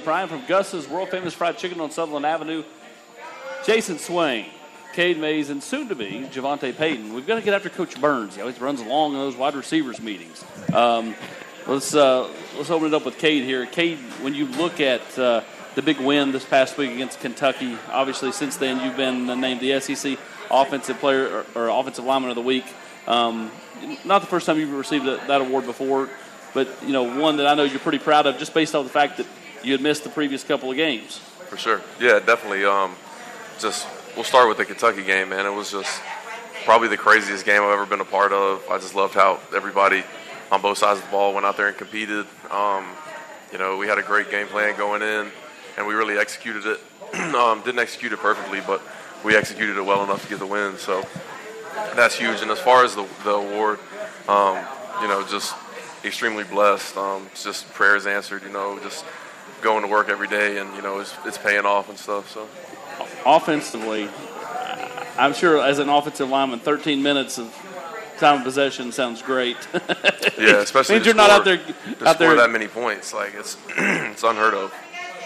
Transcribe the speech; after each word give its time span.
Prime 0.00 0.28
from 0.28 0.44
Gus's 0.46 0.88
world 0.88 1.10
famous 1.10 1.34
fried 1.34 1.58
chicken 1.58 1.80
on 1.80 1.90
Sutherland 1.90 2.26
Avenue. 2.26 2.64
Jayson 3.64 3.98
Swain, 3.98 4.46
Cade 4.92 5.18
Mays, 5.18 5.48
and 5.48 5.62
soon 5.62 5.88
to 5.88 5.94
be 5.94 6.28
JaVonta 6.30 6.76
Payton. 6.76 7.14
We've 7.14 7.26
got 7.26 7.36
to 7.36 7.40
get 7.40 7.54
after 7.54 7.70
Coach 7.70 7.98
Burns. 8.00 8.34
He 8.34 8.40
always 8.40 8.60
runs 8.60 8.80
along 8.80 9.12
in 9.12 9.18
those 9.18 9.36
wide 9.36 9.54
receivers 9.54 10.00
meetings. 10.00 10.44
Um, 10.72 11.14
let's 11.66 11.94
uh, 11.94 12.30
let's 12.56 12.70
open 12.70 12.88
it 12.88 12.94
up 12.94 13.04
with 13.04 13.18
Cade 13.18 13.44
here. 13.44 13.64
Cade, 13.66 13.98
when 14.20 14.34
you 14.34 14.46
look 14.46 14.80
at 14.80 15.18
uh, 15.18 15.42
the 15.74 15.82
big 15.82 15.98
win 15.98 16.32
this 16.32 16.44
past 16.44 16.76
week 16.76 16.92
against 16.92 17.20
Kentucky, 17.20 17.76
obviously 17.90 18.32
since 18.32 18.56
then 18.56 18.84
you've 18.84 18.96
been 18.96 19.26
named 19.40 19.60
the 19.60 19.80
SEC 19.80 20.18
Offensive 20.50 20.98
Player 20.98 21.44
or, 21.54 21.66
or 21.66 21.68
Offensive 21.68 22.04
Lineman 22.04 22.30
of 22.30 22.36
the 22.36 22.42
Week. 22.42 22.66
Um, 23.06 23.50
not 24.04 24.20
the 24.20 24.28
first 24.28 24.46
time 24.46 24.58
you've 24.58 24.72
received 24.72 25.06
that 25.06 25.40
award 25.40 25.66
before, 25.66 26.08
but 26.52 26.68
you 26.82 26.92
know 26.92 27.20
one 27.20 27.38
that 27.38 27.46
I 27.46 27.54
know 27.54 27.64
you're 27.64 27.80
pretty 27.80 27.98
proud 27.98 28.26
of, 28.26 28.38
just 28.38 28.54
based 28.54 28.74
on 28.74 28.84
the 28.84 28.90
fact 28.90 29.16
that 29.16 29.26
you 29.64 29.72
had 29.72 29.80
missed 29.80 30.04
the 30.04 30.10
previous 30.10 30.44
couple 30.44 30.70
of 30.70 30.76
games. 30.76 31.18
For 31.48 31.56
sure, 31.56 31.80
yeah, 32.00 32.20
definitely. 32.20 32.64
Um, 32.64 32.94
just 33.58 33.86
we'll 34.14 34.24
start 34.24 34.48
with 34.48 34.58
the 34.58 34.64
Kentucky 34.64 35.02
game, 35.02 35.30
man. 35.30 35.46
It 35.46 35.54
was 35.54 35.70
just 35.70 36.02
probably 36.64 36.88
the 36.88 36.96
craziest 36.96 37.44
game 37.44 37.62
I've 37.62 37.70
ever 37.70 37.86
been 37.86 38.00
a 38.00 38.04
part 38.04 38.32
of. 38.32 38.62
I 38.70 38.78
just 38.78 38.94
loved 38.94 39.14
how 39.14 39.40
everybody 39.54 40.02
on 40.50 40.60
both 40.60 40.78
sides 40.78 41.00
of 41.00 41.06
the 41.06 41.10
ball 41.10 41.34
went 41.34 41.46
out 41.46 41.56
there 41.56 41.68
and 41.68 41.76
competed. 41.76 42.26
Um, 42.50 42.86
you 43.52 43.58
know, 43.58 43.76
we 43.76 43.86
had 43.86 43.98
a 43.98 44.02
great 44.02 44.30
game 44.30 44.46
plan 44.46 44.76
going 44.76 45.02
in, 45.02 45.30
and 45.76 45.86
we 45.86 45.94
really 45.94 46.18
executed 46.18 46.66
it. 46.66 46.80
um, 47.34 47.60
didn't 47.62 47.78
execute 47.80 48.12
it 48.12 48.18
perfectly, 48.18 48.60
but 48.66 48.82
we 49.24 49.36
executed 49.36 49.76
it 49.76 49.82
well 49.82 50.04
enough 50.04 50.22
to 50.22 50.28
get 50.28 50.38
the 50.38 50.46
win. 50.46 50.76
So 50.76 51.04
that's 51.94 52.16
huge. 52.16 52.40
And 52.42 52.50
as 52.50 52.58
far 52.60 52.84
as 52.84 52.94
the, 52.94 53.06
the 53.24 53.34
award, 53.34 53.78
um, 54.28 54.58
you 55.00 55.08
know, 55.08 55.24
just 55.28 55.54
extremely 56.04 56.44
blessed. 56.44 56.96
Um, 56.96 57.28
just 57.34 57.72
prayers 57.72 58.06
answered. 58.06 58.42
You 58.42 58.50
know, 58.50 58.78
just 58.80 59.04
going 59.64 59.82
to 59.82 59.88
work 59.88 60.08
every 60.08 60.28
day, 60.28 60.58
and 60.58 60.72
you 60.76 60.82
know, 60.82 61.00
it's, 61.00 61.12
it's 61.24 61.38
paying 61.38 61.64
off 61.64 61.88
and 61.88 61.98
stuff. 61.98 62.30
So 62.30 62.46
offensively, 63.26 64.08
I'm 65.18 65.34
sure 65.34 65.60
as 65.60 65.80
an 65.80 65.88
offensive 65.88 66.28
lineman, 66.28 66.60
13 66.60 67.02
minutes 67.02 67.38
of 67.38 67.52
time 68.18 68.38
of 68.38 68.44
possession 68.44 68.92
sounds 68.92 69.22
great. 69.22 69.56
yeah, 70.38 70.60
especially 70.60 70.96
means 70.96 71.06
you're 71.06 71.14
score, 71.14 71.26
not 71.26 71.30
out 71.30 71.44
there 71.44 71.56
to 71.56 71.72
out 72.06 72.16
score 72.16 72.28
there 72.28 72.36
that 72.36 72.50
many 72.50 72.68
points. 72.68 73.12
Like 73.12 73.34
it's 73.34 73.56
it's 73.76 74.22
unheard 74.22 74.54
of. 74.54 74.72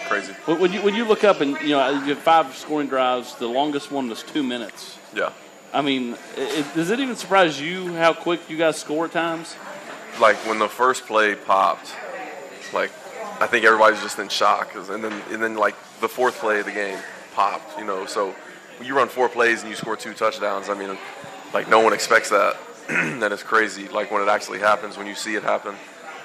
Crazy. 0.07 0.33
When 0.45 0.73
you 0.73 0.81
when 0.81 0.95
you 0.95 1.05
look 1.05 1.23
up 1.23 1.41
and 1.41 1.59
you 1.61 1.69
know 1.69 1.89
you 1.91 2.15
have 2.15 2.19
five 2.19 2.55
scoring 2.55 2.87
drives, 2.87 3.35
the 3.35 3.47
longest 3.47 3.91
one 3.91 4.09
was 4.09 4.23
two 4.23 4.41
minutes. 4.41 4.97
Yeah. 5.13 5.31
I 5.71 5.83
mean, 5.83 6.17
it, 6.35 6.65
does 6.73 6.89
it 6.89 6.99
even 6.99 7.15
surprise 7.15 7.61
you 7.61 7.93
how 7.93 8.13
quick 8.13 8.49
you 8.49 8.57
guys 8.57 8.77
score 8.77 9.05
at 9.05 9.11
times? 9.11 9.55
Like 10.19 10.37
when 10.47 10.57
the 10.57 10.67
first 10.67 11.05
play 11.05 11.35
popped, 11.35 11.93
like 12.73 12.89
I 13.39 13.47
think 13.47 13.65
everybody's 13.65 14.01
just 14.01 14.19
in 14.19 14.29
shock, 14.29 14.75
and 14.75 15.03
then 15.03 15.13
and 15.31 15.41
then 15.41 15.55
like 15.55 15.75
the 16.01 16.09
fourth 16.09 16.39
play 16.39 16.59
of 16.59 16.65
the 16.65 16.71
game 16.71 16.99
popped, 17.33 17.77
you 17.77 17.85
know. 17.85 18.05
So 18.05 18.35
when 18.77 18.87
you 18.87 18.95
run 18.95 19.07
four 19.07 19.29
plays 19.29 19.61
and 19.61 19.69
you 19.69 19.75
score 19.75 19.95
two 19.95 20.13
touchdowns, 20.13 20.69
I 20.69 20.73
mean, 20.73 20.97
like 21.53 21.69
no 21.69 21.79
one 21.79 21.93
expects 21.93 22.29
that. 22.29 22.57
and 22.89 23.23
it's 23.23 23.43
crazy, 23.43 23.87
like 23.87 24.09
when 24.11 24.21
it 24.21 24.27
actually 24.27 24.59
happens, 24.59 24.97
when 24.97 25.05
you 25.05 25.13
see 25.13 25.35
it 25.35 25.43
happen, 25.43 25.75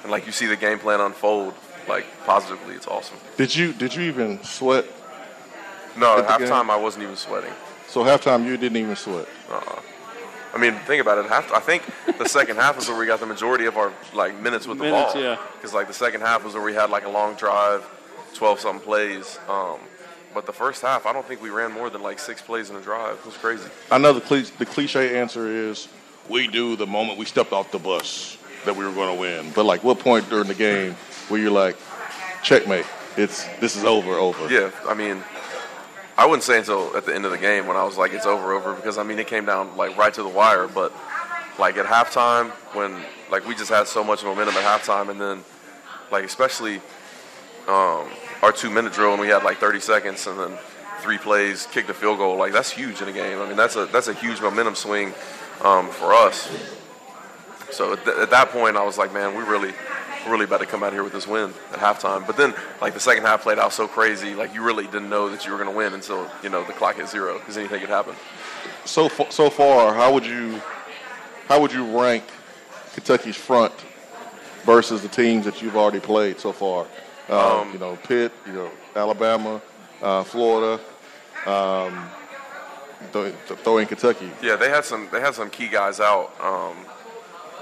and 0.03 0.11
like 0.11 0.27
you 0.27 0.33
see 0.33 0.47
the 0.47 0.57
game 0.57 0.79
plan 0.79 1.01
unfold, 1.01 1.55
like 1.87 2.07
positively, 2.25 2.75
it's 2.75 2.87
awesome. 2.87 3.19
Did 3.37 3.55
you 3.55 3.73
did 3.73 3.95
you 3.95 4.03
even 4.03 4.43
sweat? 4.43 4.87
No, 5.97 6.19
at 6.19 6.27
halftime 6.27 6.71
I 6.71 6.77
wasn't 6.77 7.05
even 7.05 7.17
sweating. 7.17 7.53
So 7.87 8.03
halftime 8.03 8.45
you 8.47 8.57
didn't 8.57 8.79
even 8.79 8.97
sweat. 8.97 9.29
Uh-uh. 9.51 9.81
I 10.55 10.59
mean, 10.59 10.75
think 10.87 11.01
about 11.01 11.19
it. 11.19 11.27
Half, 11.27 11.53
I 11.53 11.59
think 11.59 11.83
the 12.17 12.29
second 12.29 12.57
half 12.57 12.77
was 12.77 12.89
where 12.89 12.99
we 12.99 13.07
got 13.07 13.19
the 13.19 13.27
majority 13.27 13.67
of 13.67 13.77
our 13.77 13.93
like 14.13 14.41
minutes 14.41 14.67
with 14.67 14.79
minutes, 14.79 15.13
the 15.13 15.19
ball. 15.19 15.31
Yeah. 15.31 15.39
Because 15.57 15.75
like 15.75 15.89
the 15.89 15.95
second 15.95 16.21
half 16.21 16.45
was 16.45 16.55
where 16.55 16.63
we 16.63 16.75
had 16.75 16.91
like 16.91 17.05
a 17.05 17.09
long 17.09 17.35
drive, 17.35 17.85
twelve 18.35 18.61
something 18.61 18.85
plays. 18.85 19.39
Um, 19.49 19.81
but 20.33 20.47
the 20.47 20.53
first 20.53 20.83
half, 20.83 21.07
I 21.07 21.13
don't 21.13 21.27
think 21.27 21.43
we 21.43 21.51
ran 21.51 21.73
more 21.73 21.91
than 21.91 22.03
like 22.03 22.19
six 22.19 22.41
plays 22.41 22.71
in 22.71 22.77
a 22.77 22.81
drive. 22.81 23.19
It 23.19 23.27
was 23.27 23.37
crazy. 23.37 23.69
I 23.91 23.99
know 23.99 24.13
the, 24.13 24.21
cliche, 24.21 24.53
the 24.59 24.67
cliche 24.67 25.19
answer 25.19 25.49
is 25.49 25.89
we 26.29 26.49
do 26.49 26.77
the 26.77 26.87
moment 26.87 27.19
we 27.19 27.25
stepped 27.25 27.53
off 27.53 27.71
the 27.71 27.79
bus 27.79 28.37
that 28.65 28.75
we 28.75 28.85
were 28.85 28.93
going 28.93 29.15
to 29.15 29.21
win. 29.21 29.53
But 29.55 29.65
like, 29.65 29.85
what 29.85 29.99
point 29.99 30.29
during 30.31 30.49
the 30.49 30.55
game 30.55 30.95
where 31.29 31.41
you're 31.41 31.51
like, 31.51 31.77
checkmate? 32.43 32.87
It's 33.17 33.45
this 33.59 33.77
is 33.77 33.85
over, 33.85 34.15
over. 34.15 34.53
Yeah, 34.53 34.71
I 34.89 34.95
mean, 34.95 35.23
I 36.17 36.27
wouldn't 36.27 36.45
say 36.45 36.59
until 36.59 36.97
at 36.97 37.07
the 37.07 37.15
end 37.15 37.25
of 37.25 37.33
the 37.33 37.39
game 37.39 37.67
when 37.67 37.77
I 37.77 37.85
was 37.85 37.97
like, 37.97 38.13
it's 38.13 38.27
over, 38.27 38.53
over, 38.53 38.75
because 38.75 38.99
I 38.99 39.03
mean, 39.03 39.19
it 39.19 39.27
came 39.27 39.45
down 39.45 39.77
like 39.77 39.97
right 39.97 40.15
to 40.15 40.23
the 40.23 40.29
wire. 40.29 40.69
But 40.69 40.93
like 41.59 41.77
at 41.77 41.87
halftime, 41.87 42.51
when 42.75 43.03
like 43.31 43.47
we 43.47 43.55
just 43.55 43.71
had 43.71 43.89
so 43.89 44.05
much 44.05 44.23
momentum 44.23 44.55
at 44.55 44.63
halftime, 44.63 45.11
and 45.11 45.21
then 45.21 45.45
like 46.13 46.25
especially 46.25 46.77
um, 47.67 48.09
our 48.43 48.53
two 48.53 48.71
minute 48.71 48.93
drill 48.93 49.13
and 49.13 49.21
we 49.21 49.29
had 49.29 49.43
like 49.43 49.59
30 49.59 49.81
seconds 49.81 50.27
and 50.27 50.39
then 50.39 50.59
three 51.01 51.19
plays, 51.19 51.67
kicked 51.67 51.91
a 51.91 51.95
field 51.95 52.19
goal. 52.19 52.37
Like 52.37 52.53
that's 52.53 52.71
huge 52.71 53.03
in 53.03 53.09
a 53.09 53.13
game. 53.13 53.41
I 53.41 53.49
mean, 53.49 53.57
that's 53.57 53.77
a 53.77 53.87
that's 53.87 54.09
a 54.09 54.15
huge 54.15 54.41
momentum 54.41 54.75
swing 54.75 55.15
um, 55.63 55.89
for 55.89 56.15
us. 56.15 56.49
So 57.75 57.93
at, 57.93 58.05
th- 58.05 58.17
at, 58.17 58.31
that 58.31 58.51
point, 58.51 58.77
I 58.77 58.85
was 58.85 58.99
like, 58.99 59.13
man, 59.13 59.35
we 59.35 59.43
really, 59.43 59.73
really 60.29 60.45
about 60.45 60.61
to 60.61 60.67
come 60.67 60.83
out 60.83 60.93
here 60.93 61.03
with 61.03 61.13
this 61.13 61.27
win 61.27 61.53
at 61.73 61.79
halftime. 61.79 62.27
But 62.27 62.37
then, 62.37 62.55
like 62.81 62.95
the 62.95 63.01
second 63.01 63.25
half 63.25 63.43
played 63.43 63.59
out 63.59 63.73
so 63.73 63.89
crazy, 63.89 64.35
like 64.35 64.55
you 64.55 64.63
really 64.63 64.85
didn't 64.85 65.11
know 65.11 65.29
that 65.29 65.45
you 65.45 65.53
were 65.53 65.59
going 65.59 65.71
to 65.71 65.77
win 65.77 65.93
until 65.93 66.31
you 66.43 66.49
know 66.49 66.65
the 66.65 66.73
clock 66.73 66.97
hit 66.97 67.09
zero 67.09 67.39
because 67.39 67.57
anything 67.57 67.81
could 67.81 67.89
happen. 67.89 68.15
So 68.85 69.09
so 69.09 69.51
far, 69.51 69.95
how 69.95 70.13
would 70.13 70.25
you 70.25 70.61
how 71.49 71.61
would 71.61 71.73
you 71.73 71.85
rank 71.99 72.25
Kentucky's 72.95 73.37
front 73.37 73.73
versus 74.65 75.03
the 75.03 75.09
teams 75.09 75.45
that 75.45 75.61
you've 75.61 75.77
already 75.77 76.01
played 76.01 76.41
so 76.41 76.53
far? 76.53 76.87
Uh, 77.29 77.61
um, 77.61 77.73
you 77.73 77.79
know, 77.79 77.97
Pitt, 77.97 78.33
you 78.47 78.53
know, 78.53 78.71
Alabama, 78.95 79.61
uh, 80.03 80.23
Florida, 80.25 80.83
um, 81.47 82.11
th- 83.13 83.35
throw 83.63 83.79
in 83.79 83.87
Kentucky. 83.87 84.31
Yeah, 84.43 84.57
they 84.57 84.69
had 84.69 84.85
some 84.85 85.09
they 85.11 85.21
had 85.21 85.35
some 85.35 85.51
key 85.51 85.69
guys 85.69 86.01
out, 86.01 86.35
um, 86.41 86.77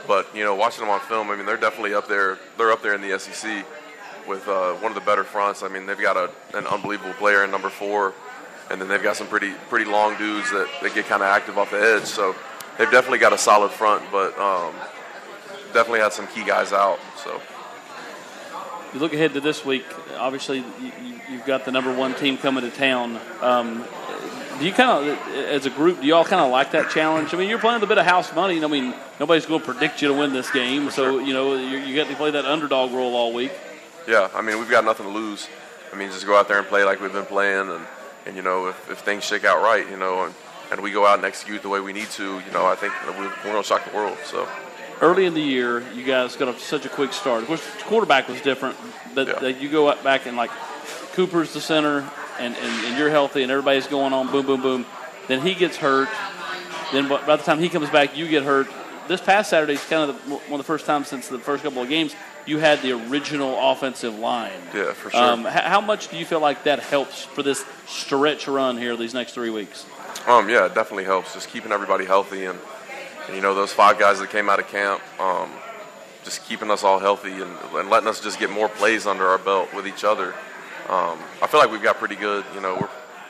but 0.07 0.35
you 0.35 0.45
know, 0.45 0.55
watching 0.55 0.85
them 0.85 0.91
on 0.91 1.01
film, 1.01 1.31
I 1.31 1.37
mean, 1.37 1.47
they're 1.47 1.57
definitely 1.57 1.95
up 1.95 2.09
there. 2.09 2.39
They're 2.59 2.73
up 2.73 2.83
there 2.83 2.95
in 2.95 3.01
the 3.01 3.19
SEC 3.19 3.65
with 4.27 4.47
uh, 4.49 4.75
one 4.75 4.93
of 4.93 4.95
the 4.95 5.05
better 5.05 5.25
fronts. 5.25 5.63
I 5.63 5.69
mean, 5.69 5.87
they've 5.87 6.01
got 6.01 6.17
a, 6.17 6.31
an 6.57 6.67
unbelievable 6.67 7.15
player 7.15 7.45
in 7.45 7.51
number 7.51 7.71
four, 7.71 8.15
and 8.71 8.81
then 8.81 8.89
they've 8.89 9.03
got 9.03 9.17
some 9.17 9.27
pretty 9.27 9.53
pretty 9.69 9.91
long 9.91 10.17
dudes 10.17 10.51
that, 10.51 10.69
that 10.83 10.95
get 10.95 11.07
kind 11.07 11.23
of 11.23 11.29
active 11.29 11.59
off 11.59 11.71
the 11.71 11.81
edge. 11.81 12.05
So 12.05 12.35
they've 12.79 12.91
definitely 12.91 13.19
got 13.19 13.33
a 13.33 13.39
solid 13.39 13.71
front, 13.71 14.05
but 14.11 14.39
um, 14.39 14.75
definitely 15.73 16.01
had 16.01 16.13
some 16.13 16.27
key 16.29 16.45
guys 16.45 16.73
out. 16.73 16.99
So 17.23 17.41
you 18.93 19.01
look 19.01 19.15
ahead 19.15 19.33
to 19.35 19.41
this 19.41 19.65
week. 19.65 19.85
Obviously, 20.17 20.59
you, 20.59 21.17
have 21.39 21.47
got 21.47 21.65
the 21.65 21.73
number 21.73 21.95
one 21.95 22.15
team 22.15 22.37
coming 22.37 22.63
to 22.63 22.71
town. 22.71 23.19
Um, 23.41 23.85
do 24.63 24.69
you 24.69 24.73
kind 24.73 25.11
of, 25.11 25.29
as 25.35 25.67
a 25.67 25.71
group, 25.71 26.01
do 26.01 26.07
y'all 26.07 26.25
kind 26.25 26.41
of 26.41 26.53
like 26.53 26.71
that 26.71 26.89
challenge? 26.89 27.35
I 27.35 27.37
mean, 27.37 27.49
you're 27.49 27.59
playing 27.59 27.81
with 27.81 27.83
a 27.83 27.87
bit 27.89 27.99
of 27.99 28.07
house 28.07 28.33
money. 28.33 28.63
I 28.63 28.69
mean, 28.69 28.95
nobody's 29.19 29.45
going 29.45 29.59
to 29.59 29.67
predict 29.67 30.01
you 30.01 30.07
to 30.07 30.15
win 30.15 30.33
this 30.33 30.53
game, 30.53 30.89
so 30.93 31.19
you 31.19 31.35
know 31.35 31.57
you, 31.57 31.79
you 31.79 31.97
got 31.97 32.09
to 32.09 32.15
play 32.15 32.31
that 32.31 32.45
underdog 32.45 32.93
role 32.93 33.17
all 33.17 33.33
week. 33.33 33.51
Yeah, 34.07 34.31
I 34.33 34.41
mean, 34.41 34.61
we've 34.61 34.71
got 34.71 34.85
nothing 34.85 35.07
to 35.07 35.13
lose. 35.13 35.49
I 35.93 35.97
mean, 35.97 36.11
just 36.11 36.25
go 36.27 36.39
out 36.39 36.47
there 36.47 36.61
and 36.61 36.67
play 36.69 36.85
like 36.85 37.01
we've 37.01 37.13
been 37.13 37.27
playing, 37.27 37.71
and 37.71 37.85
and 38.25 38.37
you 38.37 38.43
know, 38.43 38.69
if, 38.69 38.89
if 38.89 38.99
things 38.99 39.25
shake 39.25 39.45
out 39.45 39.61
right, 39.65 39.89
you 39.91 39.97
know, 39.97 40.27
and, 40.27 40.35
and 40.71 40.81
we 40.81 40.93
go 40.93 41.05
out 41.05 41.17
and 41.17 41.25
execute 41.25 41.63
the 41.63 41.69
way 41.69 41.81
we 41.81 41.93
need 41.93 42.11
to, 42.11 42.23
you 42.23 42.53
know, 42.53 42.65
I 42.65 42.77
think 42.77 42.93
we're, 43.19 43.19
we're 43.19 43.53
going 43.53 43.63
to 43.63 43.69
shock 43.69 43.85
the 43.91 43.97
world. 43.97 44.17
So 44.25 44.47
early 45.01 45.27
in 45.27 45.35
the 45.35 45.43
year, 45.43 45.83
you 45.93 46.05
guys 46.05 46.37
got 46.37 46.57
such 46.61 46.87
a 46.87 46.89
quick 46.89 47.13
start. 47.13 47.43
Of 47.43 47.49
course, 47.49 47.69
quarterback 47.83 48.29
was 48.29 48.41
different, 48.43 48.77
but 49.13 49.43
yeah. 49.43 49.49
you 49.49 49.69
go 49.69 49.93
back 50.05 50.27
and 50.27 50.37
like 50.37 50.51
Cooper's 51.15 51.53
the 51.53 51.61
center, 51.61 52.09
and, 52.43 52.57
and, 52.57 52.87
and, 52.87 52.99
you're 52.99 53.11
healthy, 53.11 53.43
and 53.43 53.51
everybody's 53.51 53.87
going 53.87 54.13
on 54.13 54.31
boom, 54.31 54.47
boom, 54.47 54.63
boom. 54.63 54.87
Then 55.29 55.41
he 55.41 55.55
gets 55.55 55.77
hurt. 55.77 56.09
Then 56.93 57.09
by 57.09 57.37
the 57.37 57.43
time 57.43 57.59
he 57.59 57.69
comes 57.69 57.91
back, 57.91 58.17
you 58.17 58.29
get 58.29 58.43
hurt. 58.43 58.69
This 59.09 59.21
past 59.21 59.51
Saturday 59.51 59.75
is 59.75 59.85
kind 59.85 60.11
of 60.11 60.25
the, 60.25 60.35
one 60.35 60.53
of 60.53 60.59
the 60.59 60.65
first 60.65 60.87
times 60.87 61.09
since 61.09 61.29
the 61.29 61.39
first 61.39 61.63
couple 61.63 61.83
of 61.83 61.89
games 61.89 62.15
you 62.45 62.59
had 62.59 62.83
the 62.83 62.93
original 63.09 63.57
offensive 63.71 64.19
line. 64.19 64.61
Yeah, 64.75 64.93
for 64.93 65.11
sure. 65.11 65.23
Um, 65.23 65.45
how 65.45 65.81
much 65.81 66.09
do 66.09 66.17
you 66.17 66.25
feel 66.25 66.41
like 66.41 66.65
that 66.65 66.81
helps 66.81 67.23
for 67.23 67.43
this 67.43 67.65
stretch 67.87 68.49
run 68.49 68.77
here 68.77 68.97
these 68.97 69.15
next 69.15 69.33
three 69.33 69.51
weeks? 69.51 69.87
Um, 70.27 70.49
yeah, 70.49 70.67
it 70.67 70.75
definitely 70.75 71.05
helps. 71.05 71.35
Just 71.35 71.49
keeping 71.51 71.73
everybody 71.73 72.05
healthy 72.05 72.45
and– 72.47 72.59
and, 73.27 73.37
you 73.37 73.43
know, 73.43 73.55
those 73.55 73.73
five 73.73 73.99
guys 73.99 74.19
that 74.19 74.31
came 74.31 74.49
out 74.49 74.59
of 74.59 74.69
camp, 74.69 75.01
um, 75.21 75.51
just 76.25 76.45
keeping 76.45 76.71
us 76.71 76.83
all 76.83 76.99
healthy 76.99 77.33
and, 77.33 77.57
and, 77.73 77.89
letting 77.89 78.09
us 78.09 78.21
just 78.21 78.39
get 78.39 78.51
more 78.51 78.69
plays 78.69 79.07
under 79.07 79.27
our 79.27 79.39
belt 79.39 79.73
with 79.75 79.87
each 79.87 80.05
other. 80.05 80.35
Um, 80.89 81.19
I 81.41 81.47
feel 81.47 81.61
like 81.61 81.71
we've 81.71 81.83
got 81.83 81.97
pretty 81.97 82.17
good. 82.17 82.45
You 82.55 82.61
know, 82.61 82.79
we're 82.81 82.89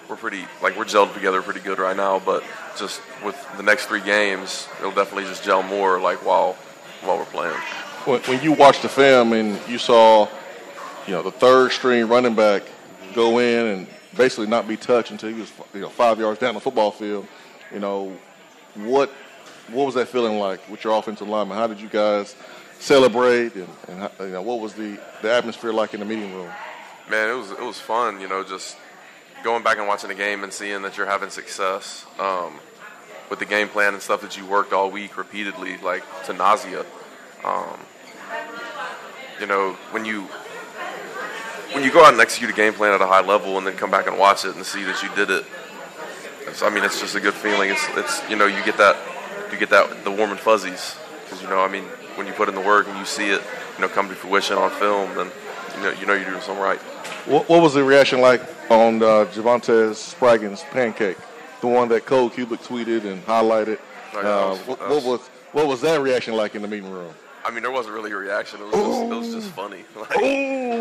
we're 0.08 0.16
pretty 0.16 0.44
like 0.62 0.76
we're 0.76 0.84
gelled 0.84 1.14
together 1.14 1.42
pretty 1.42 1.60
good 1.60 1.78
right 1.78 1.96
now. 1.96 2.18
But 2.18 2.44
just 2.76 3.00
with 3.24 3.36
the 3.56 3.62
next 3.62 3.86
three 3.86 4.00
games, 4.00 4.68
it'll 4.78 4.92
definitely 4.92 5.24
just 5.24 5.44
gel 5.44 5.62
more. 5.62 6.00
Like 6.00 6.24
while 6.24 6.54
while 7.02 7.18
we're 7.18 7.24
playing. 7.26 7.56
When, 8.04 8.42
you 8.42 8.52
watched 8.52 8.82
the 8.82 8.88
film 8.88 9.32
and 9.32 9.60
you 9.68 9.78
saw, 9.78 10.28
you 11.06 11.12
know, 11.12 11.22
the 11.22 11.30
third 11.30 11.70
string 11.70 12.08
running 12.08 12.34
back 12.34 12.62
go 13.14 13.38
in 13.38 13.66
and 13.66 13.86
basically 14.16 14.46
not 14.46 14.66
be 14.66 14.76
touched 14.76 15.12
until 15.12 15.28
he 15.28 15.40
was 15.40 15.52
you 15.72 15.80
know 15.80 15.88
five 15.88 16.18
yards 16.18 16.40
down 16.40 16.54
the 16.54 16.60
football 16.60 16.90
field, 16.90 17.26
you 17.72 17.78
know, 17.78 18.16
what 18.74 19.10
what 19.70 19.86
was 19.86 19.94
that 19.94 20.08
feeling 20.08 20.38
like 20.38 20.68
with 20.68 20.82
your 20.84 20.98
offensive 20.98 21.28
lineman? 21.28 21.56
How 21.56 21.66
did 21.66 21.80
you 21.80 21.88
guys 21.88 22.34
celebrate, 22.78 23.54
and, 23.54 23.68
and 23.88 24.10
you 24.20 24.28
know, 24.30 24.42
what 24.42 24.60
was 24.60 24.74
the, 24.74 24.98
the 25.22 25.32
atmosphere 25.32 25.72
like 25.72 25.94
in 25.94 26.00
the 26.00 26.06
meeting 26.06 26.34
room? 26.34 26.50
Man, 27.10 27.30
it 27.30 27.34
was 27.34 27.50
it 27.50 27.60
was 27.60 27.78
fun. 27.78 28.20
You 28.20 28.28
know, 28.28 28.44
just 28.44 28.76
going 29.42 29.62
back 29.62 29.78
and 29.78 29.86
watching 29.86 30.08
the 30.08 30.14
game 30.14 30.44
and 30.44 30.52
seeing 30.52 30.82
that 30.82 30.96
you're 30.96 31.06
having 31.06 31.30
success 31.30 32.06
um, 32.18 32.60
with 33.28 33.38
the 33.38 33.44
game 33.44 33.68
plan 33.68 33.92
and 33.92 34.02
stuff 34.02 34.20
that 34.22 34.36
you 34.36 34.46
worked 34.46 34.72
all 34.72 34.90
week 34.90 35.16
repeatedly, 35.16 35.78
like 35.78 36.04
to 36.24 36.32
nausea. 36.32 36.84
Um, 37.44 37.80
you 39.40 39.46
know, 39.46 39.72
when 39.90 40.04
you 40.04 40.22
when 41.72 41.82
you 41.82 41.92
go 41.92 42.04
out 42.04 42.12
and 42.12 42.20
execute 42.20 42.50
a 42.50 42.54
game 42.54 42.74
plan 42.74 42.92
at 42.92 43.00
a 43.00 43.06
high 43.06 43.24
level 43.24 43.58
and 43.58 43.66
then 43.66 43.74
come 43.74 43.90
back 43.90 44.06
and 44.06 44.18
watch 44.18 44.44
it 44.44 44.54
and 44.54 44.64
see 44.64 44.84
that 44.84 45.02
you 45.02 45.08
did 45.16 45.30
it, 45.30 45.44
I 46.62 46.70
mean, 46.70 46.84
it's 46.84 47.00
just 47.00 47.14
a 47.16 47.20
good 47.20 47.34
feeling. 47.34 47.70
It's 47.70 47.84
it's 47.96 48.30
you 48.30 48.36
know 48.36 48.46
you 48.46 48.62
get 48.64 48.76
that 48.76 48.96
you 49.50 49.58
get 49.58 49.70
that 49.70 50.04
the 50.04 50.10
warm 50.10 50.30
and 50.30 50.40
fuzzies 50.40 50.96
because 51.24 51.42
you 51.42 51.48
know 51.48 51.60
I 51.60 51.68
mean 51.68 51.84
when 52.14 52.26
you 52.26 52.32
put 52.32 52.48
in 52.48 52.54
the 52.54 52.60
work 52.60 52.86
and 52.88 52.98
you 52.98 53.04
see 53.04 53.30
it 53.30 53.42
you 53.76 53.80
know 53.80 53.88
come 53.88 54.08
to 54.08 54.14
fruition 54.14 54.56
on 54.56 54.70
film, 54.70 55.14
then 55.16 55.30
you 55.76 55.82
know 55.82 55.90
you 56.00 56.06
know 56.06 56.14
you're 56.14 56.28
doing 56.30 56.40
something 56.42 56.62
right. 56.62 56.78
What, 57.26 57.48
what 57.48 57.62
was 57.62 57.74
the 57.74 57.84
reaction 57.84 58.20
like 58.20 58.40
on 58.70 59.02
uh, 59.02 59.26
Javontez 59.32 59.94
Spraggins' 60.14 60.62
pancake, 60.70 61.16
the 61.60 61.68
one 61.68 61.88
that 61.88 62.04
Cole 62.06 62.30
Cubelic 62.30 62.66
tweeted 62.66 63.04
and 63.04 63.24
highlighted? 63.26 63.78
Oh, 64.14 64.18
Uh, 64.18 64.50
was- 64.50 64.58
what, 64.66 64.78
that 64.78 64.88
what 64.88 64.94
was- 64.96 65.04
was 65.04 65.20
what 65.52 65.66
was 65.66 65.80
that 65.82 66.00
reaction 66.00 66.34
like 66.34 66.54
in 66.54 66.62
the 66.62 66.68
meeting 66.68 66.90
room? 66.90 67.12
I 67.44 67.50
mean, 67.50 67.62
there 67.62 67.72
wasn't 67.72 67.94
really 67.94 68.12
a 68.12 68.16
reaction. 68.16 68.60
It 68.60 68.66
was 68.66 68.74
just, 68.74 69.02
it 69.02 69.08
was 69.14 69.34
just 69.34 69.48
funny. 69.50 69.84
Like, 69.96 70.10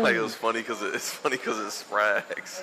like 0.02 0.14
it 0.16 0.22
was 0.22 0.34
funny 0.34 0.60
because 0.60 0.80
it, 0.82 0.94
it's 0.94 1.10
funny 1.10 1.36
because 1.36 1.58
it's 1.60 1.82
Sprags. 1.84 2.62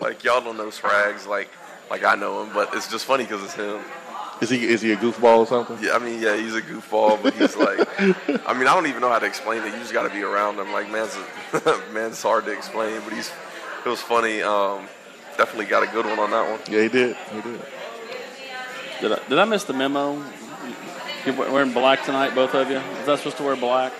Like 0.00 0.22
y'all 0.24 0.40
don't 0.40 0.56
know 0.56 0.66
Sprags 0.68 1.26
like 1.26 1.48
like 1.90 2.04
I 2.04 2.14
know 2.14 2.42
him, 2.44 2.52
but 2.54 2.74
it's 2.74 2.88
just 2.88 3.04
funny 3.06 3.24
because 3.24 3.42
it's 3.42 3.54
him. 3.54 3.80
Is 4.40 4.48
he 4.48 4.66
is 4.66 4.80
he 4.80 4.92
a 4.92 4.96
goofball 4.96 5.38
or 5.38 5.46
something? 5.46 5.78
Yeah, 5.82 5.92
I 5.94 5.98
mean, 5.98 6.20
yeah, 6.20 6.34
he's 6.36 6.54
a 6.54 6.62
goofball, 6.62 7.22
but 7.22 7.34
he's 7.34 7.56
like, 7.56 7.78
I 8.48 8.54
mean, 8.54 8.66
I 8.66 8.74
don't 8.74 8.86
even 8.86 9.00
know 9.02 9.10
how 9.10 9.18
to 9.18 9.26
explain 9.26 9.62
it. 9.62 9.66
You 9.66 9.78
just 9.80 9.92
got 9.92 10.04
to 10.04 10.10
be 10.10 10.22
around 10.22 10.58
him. 10.58 10.72
Like, 10.72 10.90
man's 10.90 11.14
a, 11.52 11.82
man's 11.92 12.22
hard 12.22 12.46
to 12.46 12.52
explain, 12.52 13.00
but 13.04 13.12
he's 13.12 13.30
it 13.84 13.88
was 13.88 14.00
funny. 14.00 14.40
Um, 14.42 14.86
definitely 15.36 15.66
got 15.66 15.82
a 15.82 15.86
good 15.88 16.06
one 16.06 16.18
on 16.18 16.30
that 16.30 16.50
one. 16.50 16.60
Yeah, 16.74 16.82
he 16.82 16.88
did. 16.88 17.16
He 17.34 17.40
did. 17.42 17.60
Did 19.00 19.12
I, 19.12 19.18
did 19.28 19.38
I 19.38 19.44
miss 19.44 19.64
the 19.64 19.72
memo? 19.72 20.22
You're 21.26 21.34
wearing 21.34 21.72
black 21.72 22.04
tonight, 22.04 22.34
both 22.34 22.54
of 22.54 22.70
you. 22.70 22.76
Is 22.78 23.06
that 23.06 23.18
supposed 23.18 23.36
to 23.38 23.42
wear 23.42 23.56
black? 23.56 23.92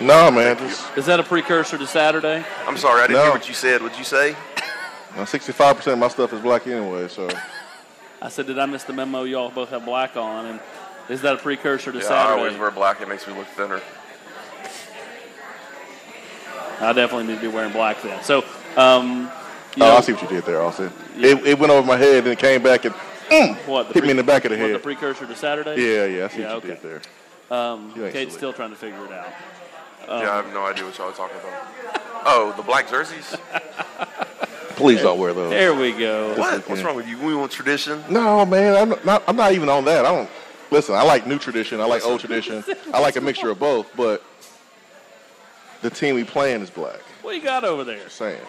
No, 0.00 0.30
man, 0.30 0.56
just 0.58 0.84
Is 0.98 1.06
that 1.06 1.20
a 1.20 1.22
precursor 1.22 1.78
to 1.78 1.86
Saturday? 1.86 2.44
I'm 2.66 2.76
sorry, 2.76 3.02
I 3.02 3.06
didn't 3.06 3.18
No. 3.18 3.22
hear 3.24 3.32
what 3.32 3.48
you 3.48 3.54
said. 3.54 3.82
What'd 3.82 3.96
you 3.98 4.04
say? 4.04 4.34
sixty-five 5.26 5.76
percent 5.76 5.92
of 5.94 5.98
my 5.98 6.08
stuff 6.08 6.32
is 6.32 6.40
black 6.40 6.66
anyway. 6.66 7.08
So 7.08 7.28
I 8.22 8.28
said, 8.28 8.46
did 8.46 8.56
I 8.56 8.66
miss 8.66 8.84
the 8.84 8.92
memo? 8.92 9.24
Y'all 9.24 9.50
both 9.50 9.70
have 9.70 9.84
black 9.84 10.16
on, 10.16 10.46
and 10.46 10.60
is 11.08 11.22
that 11.22 11.34
a 11.34 11.38
precursor 11.38 11.90
to 11.90 11.98
Yeah, 11.98 12.06
I 12.06 12.30
always 12.30 12.56
wear 12.56 12.70
black. 12.70 13.00
It 13.00 13.08
makes 13.08 13.26
me 13.26 13.34
look 13.34 13.48
thinner. 13.48 13.80
I 16.80 16.92
definitely 16.92 17.26
need 17.26 17.40
to 17.40 17.40
be 17.40 17.48
wearing 17.48 17.72
black 17.72 18.00
then. 18.00 18.22
So, 18.22 18.44
um, 18.76 19.22
you 19.76 19.82
oh, 19.82 19.88
know, 19.88 19.96
I 19.96 20.00
see 20.02 20.12
what 20.12 20.22
you 20.22 20.28
did 20.28 20.44
there, 20.44 20.62
Austin. 20.62 20.92
It, 21.16 21.44
it 21.44 21.58
went 21.58 21.72
over 21.72 21.84
my 21.84 21.96
head 21.96 22.18
and 22.18 22.28
it 22.28 22.38
came 22.38 22.62
back 22.62 22.84
and 22.84 22.94
what 23.66 23.88
the 23.88 23.94
hit 23.94 24.04
me 24.04 24.10
in 24.10 24.16
the 24.16 24.22
back 24.22 24.44
of 24.44 24.50
the 24.52 24.56
what, 24.58 24.66
head. 24.66 24.74
the 24.76 24.78
precursor 24.78 25.26
to 25.26 25.34
Saturday? 25.34 25.82
yeah, 25.82 26.04
yeah, 26.04 26.24
I 26.26 26.28
see 26.28 26.42
Yeah, 26.42 26.54
what 26.54 26.64
you 26.64 26.72
okay. 26.72 26.80
did 26.82 27.02
there. 27.50 27.56
Um, 27.58 27.92
Cade's 27.94 28.12
silly. 28.12 28.30
still 28.30 28.52
trying 28.52 28.70
to 28.70 28.76
figure 28.76 29.04
it 29.04 29.12
out. 29.12 29.28
yeah, 30.06 30.14
I 30.14 30.36
have 30.36 30.52
no 30.52 30.64
idea 30.64 30.84
what 30.84 30.96
y'all 30.96 31.08
are 31.08 31.12
talking 31.12 31.38
about. 31.38 32.02
Oh, 32.24 32.54
the 32.56 32.62
black 32.62 32.88
jerseys? 32.88 33.34
Please 34.76 35.00
don't 35.02 35.18
wear 35.18 35.32
those. 35.34 35.50
There 35.50 35.74
we 35.74 35.92
go. 35.92 36.34
What? 36.38 36.68
What's 36.68 36.82
wrong 36.82 36.96
with 36.96 37.08
you? 37.08 37.18
We 37.18 37.34
want 37.34 37.52
tradition. 37.52 38.02
No, 38.08 38.44
man, 38.46 38.74
I'm 38.76 39.04
not, 39.04 39.22
I'm 39.26 39.36
not 39.36 39.52
even 39.52 39.68
on 39.68 39.84
that. 39.86 40.04
I 40.04 40.12
don't 40.12 40.30
listen. 40.70 40.94
I 40.94 41.02
like 41.02 41.26
new 41.26 41.38
tradition. 41.38 41.80
I 41.80 41.84
like 41.84 42.04
old 42.04 42.20
tradition. 42.20 42.64
I 42.92 43.00
like 43.00 43.16
a 43.16 43.20
mixture 43.20 43.50
of 43.50 43.58
both. 43.58 43.94
But 43.96 44.22
the 45.82 45.90
team 45.90 46.14
we 46.14 46.24
playing 46.24 46.62
is 46.62 46.70
black. 46.70 47.00
What 47.22 47.34
you 47.36 47.42
got 47.42 47.64
over 47.64 47.84
there? 47.84 48.08
Saying 48.08 48.40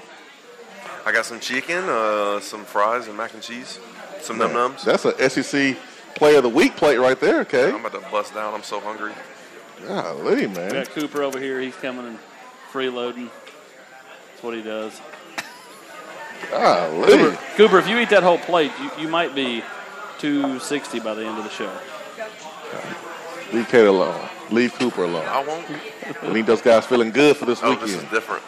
I 1.05 1.11
got 1.11 1.25
some 1.25 1.39
chicken, 1.39 1.83
uh, 1.89 2.39
some 2.39 2.63
fries, 2.65 3.07
and 3.07 3.17
mac 3.17 3.33
and 3.33 3.41
cheese, 3.43 3.79
some 4.21 4.37
num 4.37 4.51
nums. 4.51 4.83
that's 4.83 5.05
a 5.05 5.29
SEC 5.29 5.77
Player 6.15 6.37
of 6.37 6.43
the 6.43 6.49
Week 6.49 6.75
plate 6.75 6.97
right 6.97 7.19
there. 7.19 7.41
Okay, 7.41 7.69
I'm 7.69 7.83
about 7.85 8.01
to 8.01 8.09
bust 8.11 8.33
down. 8.33 8.53
I'm 8.53 8.63
so 8.63 8.79
hungry. 8.79 9.11
golly, 9.87 10.47
We 10.47 10.53
man. 10.53 10.71
got 10.71 10.89
Cooper 10.91 11.23
over 11.23 11.39
here. 11.39 11.59
He's 11.59 11.75
coming 11.75 12.05
and 12.05 12.19
freeloading. 12.71 13.29
That's 14.31 14.43
what 14.43 14.55
he 14.55 14.61
does. 14.61 15.01
Golly. 16.51 17.07
Cooper, 17.07 17.39
Cooper, 17.55 17.79
if 17.79 17.87
you 17.87 17.97
eat 17.99 18.09
that 18.09 18.23
whole 18.23 18.37
plate, 18.37 18.71
you, 18.81 18.91
you 19.03 19.07
might 19.07 19.33
be 19.35 19.63
260 20.19 20.99
by 20.99 21.13
the 21.13 21.25
end 21.25 21.37
of 21.37 21.43
the 21.43 21.49
show. 21.49 21.71
Leave 23.51 23.67
Cade 23.69 23.87
alone. 23.87 24.27
Leave 24.51 24.73
Cooper 24.75 25.03
alone. 25.03 25.25
I 25.27 25.43
won't. 25.43 25.65
I 25.69 26.33
think 26.33 26.47
those 26.47 26.61
guys 26.61 26.85
feeling 26.85 27.11
good 27.11 27.37
for 27.37 27.45
this 27.45 27.59
Oh, 27.63 27.75
this 27.75 27.89
weekend. 27.89 28.05
is 28.05 28.09
different. 28.11 28.41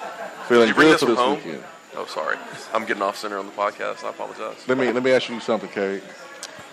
feeling 0.48 0.68
Did 0.68 0.70
you 0.70 0.74
bring 0.76 0.88
good 0.88 0.94
this 0.96 1.02
for 1.02 1.06
this 1.08 1.20
home? 1.20 1.36
weekend. 1.38 1.64
Oh, 1.98 2.06
sorry. 2.06 2.38
I'm 2.74 2.86
getting 2.86 3.04
off 3.04 3.18
center 3.18 3.38
on 3.38 3.46
the 3.46 3.52
podcast. 3.54 4.04
I 4.04 4.10
apologize. 4.10 4.58
Let 4.68 4.78
me 4.78 4.92
let 4.92 5.02
me 5.04 5.12
ask 5.12 5.30
you 5.30 5.40
something, 5.40 5.70
Cade. 5.70 6.02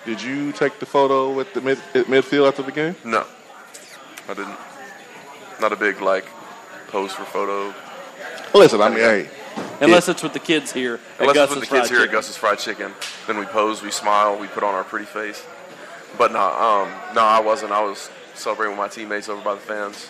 Did 0.04 0.20
you 0.22 0.50
take 0.52 0.78
the 0.80 0.86
photo 0.86 1.32
with 1.32 1.52
the 1.54 1.60
mid, 1.60 1.78
at 1.94 2.06
midfield 2.06 2.48
after 2.48 2.62
the 2.62 2.72
game? 2.72 2.96
No, 3.04 3.24
I 4.28 4.34
didn't. 4.34 4.56
Not 5.60 5.72
a 5.72 5.76
big 5.76 6.00
like 6.00 6.26
pose 6.88 7.12
for 7.12 7.24
photo. 7.24 7.72
Listen, 8.54 8.80
I 8.82 8.88
mean, 8.88 8.98
hey, 8.98 9.28
Unless 9.86 10.08
it's 10.08 10.22
with 10.22 10.32
the 10.32 10.38
kids 10.38 10.72
here 10.72 10.94
at 10.94 11.20
Unless 11.20 11.34
Gus's 11.34 11.56
it's 11.56 11.60
with 11.60 11.60
the 11.60 11.66
Fried 11.66 11.80
kids 11.80 11.90
here 11.90 11.98
at 11.98 12.02
Chicken. 12.02 12.14
Gus's 12.14 12.36
Fried 12.36 12.58
Chicken, 12.58 12.92
then 13.26 13.38
we 13.38 13.44
pose, 13.46 13.82
we 13.82 13.90
smile, 13.90 14.38
we 14.38 14.46
put 14.46 14.62
on 14.62 14.74
our 14.74 14.84
pretty 14.84 15.06
face. 15.06 15.44
But 16.18 16.32
no, 16.32 16.40
um, 16.40 16.88
no, 17.14 17.22
I 17.22 17.40
wasn't. 17.40 17.72
I 17.72 17.82
was 17.82 18.10
celebrating 18.34 18.76
with 18.76 18.78
my 18.78 18.88
teammates 18.88 19.28
over 19.28 19.42
by 19.42 19.54
the 19.54 19.60
fans. 19.60 20.08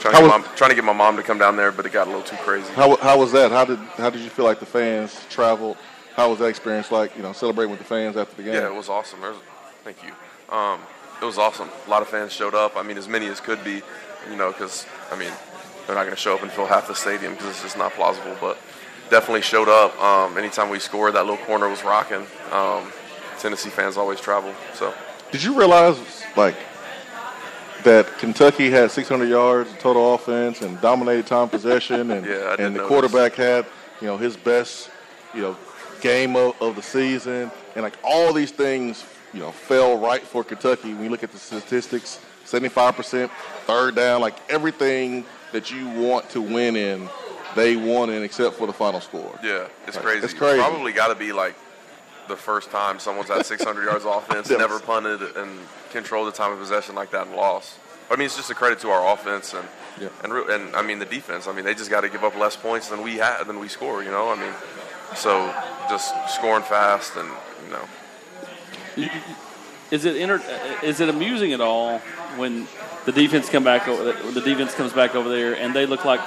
Trying 0.00 0.14
to, 0.14 0.20
get 0.20 0.22
was- 0.22 0.46
my, 0.46 0.54
trying 0.56 0.70
to 0.70 0.76
get 0.76 0.84
my 0.84 0.92
mom 0.92 1.16
to 1.16 1.22
come 1.22 1.38
down 1.38 1.56
there, 1.56 1.72
but 1.72 1.84
it 1.86 1.92
got 1.92 2.06
a 2.06 2.10
little 2.10 2.24
too 2.24 2.36
crazy. 2.36 2.72
how 2.74 2.96
how 2.96 3.18
was 3.18 3.32
that? 3.32 3.50
How 3.50 3.64
did 3.64 3.78
how 3.96 4.10
did 4.10 4.22
you 4.22 4.30
feel 4.30 4.44
like 4.44 4.60
the 4.60 4.66
fans 4.66 5.24
traveled? 5.28 5.76
How 6.14 6.30
was 6.30 6.38
that 6.40 6.46
experience 6.46 6.90
like? 6.90 7.16
You 7.16 7.22
know, 7.22 7.32
celebrating 7.32 7.70
with 7.70 7.80
the 7.80 7.86
fans 7.86 8.16
after 8.16 8.34
the 8.36 8.42
game. 8.42 8.54
Yeah, 8.54 8.66
it 8.66 8.74
was 8.74 8.88
awesome. 8.88 9.20
There 9.20 9.30
was, 9.30 9.40
thank 9.84 9.98
you. 10.02 10.12
Um, 10.54 10.80
it 11.20 11.24
was 11.24 11.38
awesome. 11.38 11.68
A 11.86 11.90
lot 11.90 12.02
of 12.02 12.08
fans 12.08 12.32
showed 12.32 12.54
up. 12.54 12.76
I 12.76 12.82
mean, 12.82 12.96
as 12.96 13.08
many 13.08 13.26
as 13.26 13.40
could 13.40 13.62
be, 13.64 13.82
you 14.30 14.36
know, 14.36 14.52
because, 14.52 14.86
I 15.10 15.18
mean, 15.18 15.32
they're 15.88 15.96
not 15.96 16.02
going 16.04 16.14
to 16.14 16.20
show 16.20 16.34
up 16.34 16.42
and 16.42 16.52
fill 16.52 16.66
half 16.66 16.86
the 16.86 16.94
stadium 16.94 17.32
because 17.32 17.48
it's 17.48 17.62
just 17.62 17.78
not 17.78 17.92
plausible. 17.94 18.36
But 18.42 18.58
definitely 19.08 19.40
showed 19.40 19.70
up. 19.70 19.98
Um, 20.00 20.36
anytime 20.36 20.68
we 20.68 20.78
scored, 20.78 21.14
that 21.14 21.24
little 21.24 21.42
corner 21.46 21.66
was 21.66 21.82
rocking. 21.82 22.26
Um, 22.52 22.92
Tennessee 23.38 23.70
fans 23.70 23.96
always 23.96 24.20
travel. 24.20 24.54
So, 24.74 24.92
Did 25.32 25.42
you 25.42 25.58
realize 25.58 25.98
like 26.36 26.56
that 27.84 28.06
Kentucky 28.18 28.70
had 28.70 28.90
600 28.90 29.30
yards 29.30 29.70
total 29.78 30.12
offense 30.14 30.60
and 30.60 30.78
dominated 30.82 31.26
time 31.26 31.48
possession, 31.56 32.10
and 32.10 32.26
Yeah, 32.26 32.56
and 32.58 32.74
the 32.74 32.80
notice. 32.80 32.88
quarterback 32.88 33.34
had 33.34 33.64
you 34.02 34.08
know 34.08 34.18
his 34.18 34.36
best 34.36 34.90
you 35.32 35.40
know 35.40 35.56
game 36.02 36.36
of, 36.36 36.60
of 36.60 36.76
the 36.76 36.82
season, 36.82 37.50
and 37.76 37.82
like 37.82 37.94
all 38.04 38.34
these 38.34 38.50
things 38.50 39.06
you 39.32 39.40
know 39.40 39.52
fell 39.52 39.96
right 39.96 40.22
for 40.22 40.44
Kentucky. 40.44 40.92
When 40.92 41.04
you 41.04 41.10
look 41.10 41.22
at 41.22 41.32
the 41.32 41.38
statistics, 41.38 42.20
75 42.44 42.94
percent 42.94 43.32
third 43.66 43.94
down, 43.94 44.20
like 44.20 44.34
everything 44.50 45.24
that 45.52 45.70
you 45.70 45.88
want 45.88 46.28
to 46.30 46.40
win 46.40 46.76
in, 46.76 47.08
they 47.56 47.76
won 47.76 48.10
in 48.10 48.22
except 48.22 48.56
for 48.56 48.66
the 48.66 48.72
final 48.72 49.00
score. 49.00 49.38
yeah, 49.42 49.66
it's 49.86 49.96
Like, 49.96 50.04
crazy. 50.04 50.24
it's 50.24 50.34
crazy. 50.34 50.58
Probably 50.60 50.92
got 50.92 51.08
to 51.08 51.14
be 51.14 51.32
like 51.32 51.56
the 52.28 52.36
first 52.36 52.70
time 52.70 52.98
someone's 52.98 53.28
had 53.30 53.44
600 53.46 53.84
yards 53.88 54.04
offense, 54.04 54.50
never 54.50 54.78
punted, 54.80 55.22
and 55.36 55.58
controlled 55.90 56.28
the 56.28 56.32
time 56.36 56.52
of 56.52 56.58
possession 56.58 56.94
like 56.94 57.10
that 57.12 57.26
and 57.26 57.36
lost. 57.36 57.74
I 58.10 58.16
mean, 58.16 58.26
it's 58.26 58.36
just 58.36 58.50
a 58.50 58.54
credit 58.54 58.78
to 58.80 58.90
our 58.90 59.12
offense 59.14 59.54
and 59.54 59.66
Yeah. 60.00 60.08
and 60.22 60.32
and 60.32 60.76
I 60.76 60.82
mean 60.82 60.98
the 60.98 61.04
defense. 61.06 61.46
I 61.46 61.52
mean, 61.52 61.64
they 61.64 61.74
just 61.74 61.90
got 61.90 62.02
to 62.02 62.08
give 62.08 62.24
up 62.24 62.36
less 62.36 62.56
points 62.56 62.88
than 62.88 63.02
we 63.02 63.16
had 63.16 63.44
than 63.44 63.58
we 63.58 63.68
score. 63.68 64.02
You 64.02 64.10
know, 64.10 64.30
I 64.30 64.36
mean, 64.36 64.52
so 65.14 65.52
just 65.90 66.14
scoring 66.34 66.62
fast 66.64 67.16
and 67.16 67.28
you 67.66 67.70
know, 67.72 69.08
Is 69.90 70.04
it 70.04 70.16
inter- 70.16 70.42
is 70.82 71.00
it 71.00 71.08
amusing 71.08 71.52
at 71.52 71.60
all 71.60 71.98
when 72.36 72.66
the 73.06 73.12
defense 73.12 73.48
come 73.48 73.64
back 73.64 73.88
over 73.88 74.12
the 74.32 74.40
defense 74.40 74.74
comes 74.74 74.92
back 74.92 75.14
over 75.14 75.28
there 75.28 75.56
and 75.56 75.74
they 75.74 75.86
look 75.86 76.04
like 76.04 76.20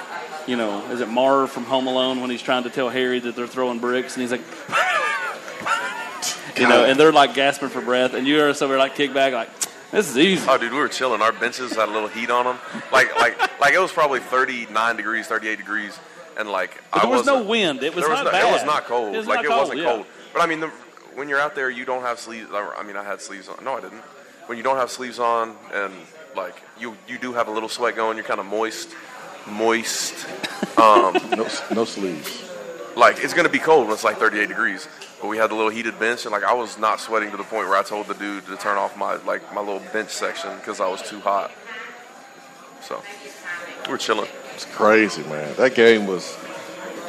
you 0.48 0.56
know 0.56 0.84
is 0.90 1.00
it 1.00 1.08
Marv 1.08 1.50
from 1.50 1.64
Home 1.64 1.86
Alone 1.86 2.20
when 2.20 2.30
he's 2.30 2.42
trying 2.42 2.64
to 2.64 2.70
tell 2.70 2.88
Harry 2.88 3.20
that 3.20 3.36
they're 3.36 3.46
throwing 3.46 3.78
bricks 3.78 4.16
and 4.16 4.22
he's 4.22 4.32
like 4.32 4.40
you 6.56 6.68
know 6.68 6.84
and 6.84 6.98
they're 6.98 7.12
like 7.12 7.34
gasping 7.34 7.68
for 7.68 7.80
breath 7.80 8.14
and 8.14 8.26
you're 8.26 8.48
over 8.48 8.66
there 8.66 8.78
like 8.78 8.96
kick 8.96 9.14
back 9.14 9.32
like 9.32 9.48
this 9.92 10.08
is 10.08 10.16
easy. 10.16 10.46
oh 10.48 10.56
dude, 10.56 10.72
we 10.72 10.78
were 10.78 10.88
chilling. 10.88 11.20
Our 11.20 11.32
benches 11.32 11.76
had 11.76 11.90
a 11.90 11.92
little 11.92 12.08
heat 12.08 12.30
on 12.30 12.46
them. 12.46 12.58
Like 12.90 13.14
like 13.16 13.60
like 13.60 13.74
it 13.74 13.78
was 13.78 13.92
probably 13.92 14.20
39 14.20 14.96
degrees, 14.96 15.26
38 15.26 15.58
degrees, 15.58 15.98
and 16.38 16.50
like 16.50 16.82
But 16.90 17.04
I 17.04 17.06
there 17.06 17.14
was 17.14 17.26
no 17.26 17.42
wind. 17.42 17.82
It 17.82 17.94
was 17.94 18.02
was 18.02 18.08
not 18.08 18.24
no, 18.24 18.30
bad. 18.30 18.48
It 18.48 18.52
was 18.52 18.64
not 18.64 18.86
cold. 18.86 19.14
It 19.14 19.18
was 19.18 19.26
like 19.26 19.36
not 19.36 19.44
it 19.44 19.48
cold, 19.48 19.60
wasn't 19.60 19.78
yeah. 19.80 19.84
cold. 19.84 20.06
But 20.32 20.40
I 20.40 20.46
mean, 20.46 20.60
the, 20.60 20.72
when 21.14 21.28
you're 21.28 21.40
out 21.40 21.54
there, 21.54 21.70
you 21.70 21.84
don't 21.84 22.02
have 22.02 22.18
sleeves. 22.18 22.48
I 22.52 22.82
mean, 22.82 22.96
I 22.96 23.04
had 23.04 23.20
sleeves 23.20 23.48
on. 23.48 23.62
No, 23.64 23.74
I 23.74 23.80
didn't. 23.80 24.02
When 24.46 24.58
you 24.58 24.64
don't 24.64 24.76
have 24.76 24.90
sleeves 24.90 25.18
on, 25.18 25.56
and 25.72 25.92
like 26.36 26.62
you 26.78 26.96
you 27.08 27.18
do 27.18 27.32
have 27.32 27.48
a 27.48 27.50
little 27.50 27.68
sweat 27.68 27.96
going, 27.96 28.16
you're 28.16 28.26
kind 28.26 28.40
of 28.40 28.46
moist, 28.46 28.90
moist. 29.46 30.26
Um, 30.78 31.14
no 31.36 31.48
no 31.74 31.84
sleeves. 31.84 32.50
Like 32.96 33.22
it's 33.22 33.34
gonna 33.34 33.48
be 33.48 33.58
cold 33.58 33.86
when 33.86 33.94
it's 33.94 34.04
like 34.04 34.18
38 34.18 34.48
degrees. 34.48 34.88
But 35.20 35.28
we 35.28 35.36
had 35.36 35.50
the 35.50 35.54
little 35.54 35.70
heated 35.70 35.98
bench, 36.00 36.24
and 36.24 36.32
like 36.32 36.42
I 36.42 36.52
was 36.52 36.78
not 36.78 37.00
sweating 37.00 37.30
to 37.30 37.36
the 37.36 37.44
point 37.44 37.68
where 37.68 37.76
I 37.76 37.84
told 37.84 38.08
the 38.08 38.14
dude 38.14 38.44
to 38.46 38.56
turn 38.56 38.76
off 38.76 38.96
my 38.96 39.14
like 39.22 39.54
my 39.54 39.60
little 39.60 39.82
bench 39.92 40.10
section 40.10 40.54
because 40.56 40.80
I 40.80 40.88
was 40.88 41.02
too 41.02 41.20
hot. 41.20 41.52
So 42.82 43.00
we're 43.88 43.98
chilling. 43.98 44.28
It's 44.54 44.64
crazy, 44.64 45.22
man. 45.24 45.54
That 45.56 45.74
game 45.74 46.06
was 46.06 46.36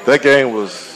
That 0.06 0.22
game 0.22 0.54
was 0.54 0.93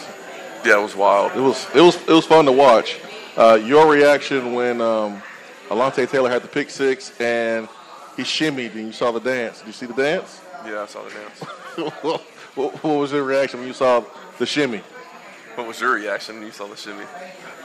Yeah, 0.66 0.80
it 0.80 0.82
was 0.82 0.96
wild. 0.96 1.32
it 1.34 1.40
was 1.40 1.68
it 1.76 1.82
was 1.82 1.96
it 1.96 2.10
was 2.10 2.26
fun 2.26 2.46
to 2.46 2.52
watch. 2.52 3.00
Uh, 3.36 3.60
your 3.64 3.90
reaction 3.90 4.54
when 4.54 4.82
um, 4.82 5.22
Alontae 5.70 6.10
Taylor 6.10 6.30
had 6.30 6.42
the 6.42 6.48
pick 6.48 6.70
six 6.70 7.20
and 7.20 7.68
he 8.16 8.24
shimmied 8.24 8.74
and 8.74 8.88
you 8.88 8.92
saw 8.92 9.12
the 9.12 9.20
dance. 9.20 9.60
Did 9.60 9.68
you 9.68 9.74
see 9.74 9.86
the 9.86 9.94
dance? 9.94 10.42
Yeah, 10.66 10.82
I 10.82 10.86
saw 10.88 11.04
the 11.04 11.12
dance. 11.12 11.40
what, 12.02 12.22
what 12.56 12.84
was 12.84 13.12
your 13.12 13.24
reaction 13.24 13.60
when 13.60 13.68
you 13.68 13.74
saw 13.76 14.04
the 14.40 14.46
shimmy? 14.46 14.82
What 15.56 15.68
was 15.68 15.80
your 15.80 15.94
reaction 15.94 16.36
when 16.36 16.46
you 16.46 16.52
saw 16.52 16.68
the 16.68 16.76
shimmy? 16.76 17.06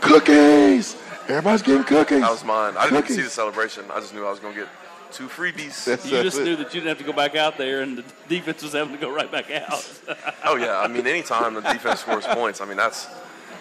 Cookies! 0.00 0.96
Everybody's 1.28 1.62
getting 1.62 1.84
cookies. 1.84 2.20
That 2.20 2.30
was 2.30 2.44
mine. 2.44 2.74
I 2.76 2.84
didn't 2.84 3.04
even 3.04 3.16
see 3.16 3.22
the 3.22 3.30
celebration. 3.30 3.84
I 3.90 4.00
just 4.00 4.12
knew 4.14 4.26
I 4.26 4.30
was 4.30 4.40
going 4.40 4.54
to 4.54 4.60
get 4.60 4.68
two 5.12 5.28
freebies. 5.28 5.84
That's, 5.84 6.04
You 6.04 6.12
that's 6.12 6.24
just 6.24 6.38
it. 6.38 6.44
knew 6.44 6.56
that 6.56 6.74
you 6.74 6.80
didn't 6.80 6.88
have 6.88 6.98
to 6.98 7.04
go 7.04 7.12
back 7.12 7.36
out 7.36 7.58
there, 7.58 7.82
and 7.82 7.98
the 7.98 8.04
defense 8.28 8.62
was 8.62 8.72
having 8.72 8.94
to 8.94 9.00
go 9.00 9.10
right 9.10 9.30
back 9.30 9.50
out. 9.50 9.88
Oh 10.44 10.56
yeah, 10.56 10.78
I 10.80 10.88
mean, 10.88 11.06
anytime 11.06 11.54
the 11.54 11.60
defense 11.60 12.00
scores 12.00 12.26
points, 12.26 12.60
I 12.60 12.64
mean 12.64 12.76
that's 12.76 13.06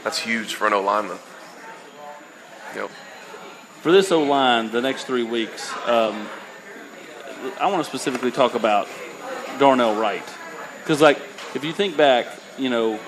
that's 0.04 0.18
huge 0.18 0.56
for 0.56 0.66
an 0.68 0.74
O 0.74 0.82
lineman. 0.82 1.18
Yep. 2.76 2.90
For 3.82 3.92
this 3.92 4.12
O 4.12 4.24
line, 4.24 4.72
the 4.72 4.82
next 4.82 5.04
three 5.06 5.24
weeks, 5.24 5.72
um, 5.86 6.28
I 7.60 7.68
want 7.68 7.78
to 7.84 7.84
specifically 7.84 8.32
talk 8.32 8.56
about 8.56 8.88
Darnell 9.60 9.96
Wright. 9.96 10.24
Because, 10.80 11.02
like, 11.02 11.18
if 11.56 11.64
you 11.64 11.72
think 11.74 11.96
back, 11.98 12.28
you 12.58 12.70
know, 12.70 13.00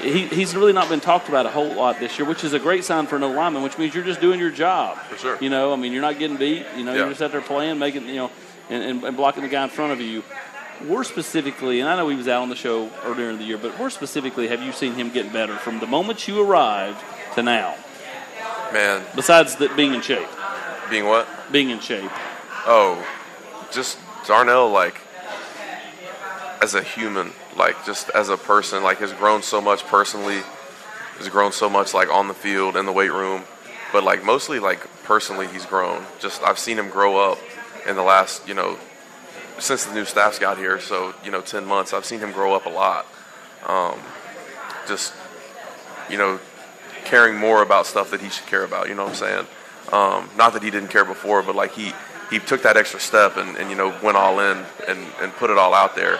he, 0.00 0.26
he's 0.26 0.54
really 0.54 0.72
not 0.72 0.88
been 0.88 1.00
talked 1.00 1.28
about 1.28 1.46
a 1.46 1.50
whole 1.50 1.72
lot 1.74 1.98
this 2.00 2.18
year, 2.18 2.26
which 2.28 2.44
is 2.44 2.52
a 2.52 2.58
great 2.58 2.84
sign 2.84 3.06
for 3.06 3.16
an 3.16 3.22
lineman, 3.22 3.62
which 3.62 3.78
means 3.78 3.94
you're 3.94 4.04
just 4.04 4.20
doing 4.20 4.38
your 4.40 4.50
job. 4.50 4.98
For 4.98 5.16
sure. 5.16 5.38
You 5.40 5.50
know, 5.50 5.72
I 5.72 5.76
mean, 5.76 5.92
you're 5.92 6.02
not 6.02 6.18
getting 6.18 6.36
beat. 6.36 6.64
You 6.76 6.84
know, 6.84 6.92
Yeah. 6.92 6.98
you're 7.00 7.08
just 7.10 7.22
out 7.22 7.32
there 7.32 7.40
playing, 7.40 7.78
making, 7.78 8.06
you 8.08 8.14
know, 8.16 8.30
and, 8.70 8.82
and, 8.82 9.04
and 9.04 9.16
blocking 9.16 9.42
the 9.42 9.48
guy 9.48 9.64
in 9.64 9.70
front 9.70 9.92
of 9.92 10.00
you. 10.00 10.22
We're 10.86 11.04
specifically, 11.04 11.80
and 11.80 11.88
I 11.88 11.96
know 11.96 12.08
he 12.08 12.16
was 12.16 12.26
out 12.28 12.42
on 12.42 12.48
the 12.48 12.56
show 12.56 12.90
earlier 13.04 13.30
in 13.30 13.38
the 13.38 13.44
year, 13.44 13.58
but 13.58 13.78
more 13.78 13.90
specifically, 13.90 14.48
have 14.48 14.62
you 14.62 14.72
seen 14.72 14.94
him 14.94 15.10
get 15.10 15.32
better 15.32 15.56
from 15.56 15.78
the 15.78 15.86
moment 15.86 16.26
you 16.26 16.40
arrived 16.42 17.00
to 17.34 17.42
now? 17.42 17.76
Man, 18.72 19.04
Besides 19.14 19.56
that 19.56 19.76
being 19.76 19.94
in 19.94 20.00
shape, 20.00 20.26
being 20.90 21.04
what? 21.06 21.28
being 21.52 21.70
in 21.70 21.78
shape. 21.78 22.10
Oh, 22.66 23.06
just 23.70 23.98
Darnell, 24.26 24.68
like, 24.70 25.00
as 26.60 26.74
a 26.74 26.82
human, 26.82 27.30
like, 27.56 27.84
just 27.84 28.10
as 28.10 28.28
a 28.28 28.36
person, 28.36 28.82
like, 28.82 28.98
has 28.98 29.12
grown 29.12 29.42
so 29.42 29.60
much 29.60 29.84
personally, 29.84 30.40
has 31.18 31.28
grown 31.28 31.52
so 31.52 31.68
much, 31.68 31.94
like, 31.94 32.10
on 32.10 32.28
the 32.28 32.34
field, 32.34 32.76
in 32.76 32.86
the 32.86 32.92
weight 32.92 33.12
room, 33.12 33.42
but, 33.92 34.04
like, 34.04 34.24
mostly, 34.24 34.58
like, 34.58 34.80
personally, 35.04 35.46
he's 35.46 35.66
grown. 35.66 36.04
Just, 36.18 36.42
I've 36.42 36.58
seen 36.58 36.78
him 36.78 36.90
grow 36.90 37.16
up 37.16 37.38
in 37.88 37.96
the 37.96 38.02
last, 38.02 38.46
you 38.48 38.54
know, 38.54 38.78
since 39.58 39.84
the 39.84 39.94
new 39.94 40.04
staff's 40.04 40.38
got 40.38 40.58
here, 40.58 40.80
so, 40.80 41.14
you 41.24 41.30
know, 41.30 41.40
10 41.40 41.64
months, 41.64 41.92
I've 41.92 42.04
seen 42.04 42.18
him 42.18 42.32
grow 42.32 42.54
up 42.54 42.66
a 42.66 42.70
lot. 42.70 43.06
Um, 43.66 43.98
just, 44.88 45.12
you 46.10 46.18
know, 46.18 46.40
caring 47.04 47.36
more 47.36 47.62
about 47.62 47.86
stuff 47.86 48.10
that 48.10 48.20
he 48.20 48.28
should 48.28 48.46
care 48.46 48.64
about, 48.64 48.88
you 48.88 48.94
know 48.94 49.04
what 49.04 49.10
I'm 49.10 49.16
saying? 49.16 49.46
Um, 49.92 50.30
not 50.36 50.54
that 50.54 50.62
he 50.62 50.70
didn't 50.70 50.88
care 50.88 51.04
before, 51.04 51.42
but 51.42 51.54
like 51.54 51.72
he, 51.72 51.92
he 52.30 52.38
took 52.38 52.62
that 52.62 52.76
extra 52.76 52.98
step 52.98 53.36
and, 53.36 53.56
and 53.56 53.70
you 53.70 53.76
know 53.76 53.96
went 54.02 54.16
all 54.16 54.40
in 54.40 54.64
and, 54.88 54.98
and 55.20 55.32
put 55.34 55.50
it 55.50 55.58
all 55.58 55.74
out 55.74 55.94
there. 55.94 56.18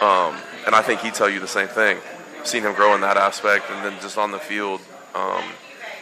Um, 0.00 0.36
and 0.66 0.74
I 0.74 0.82
think 0.82 1.00
he'd 1.00 1.14
tell 1.14 1.28
you 1.28 1.40
the 1.40 1.48
same 1.48 1.68
thing. 1.68 1.98
Seen 2.44 2.62
him 2.62 2.74
grow 2.74 2.94
in 2.94 3.00
that 3.00 3.16
aspect, 3.16 3.70
and 3.70 3.84
then 3.84 4.00
just 4.00 4.18
on 4.18 4.30
the 4.30 4.38
field, 4.38 4.80
um, 5.14 5.44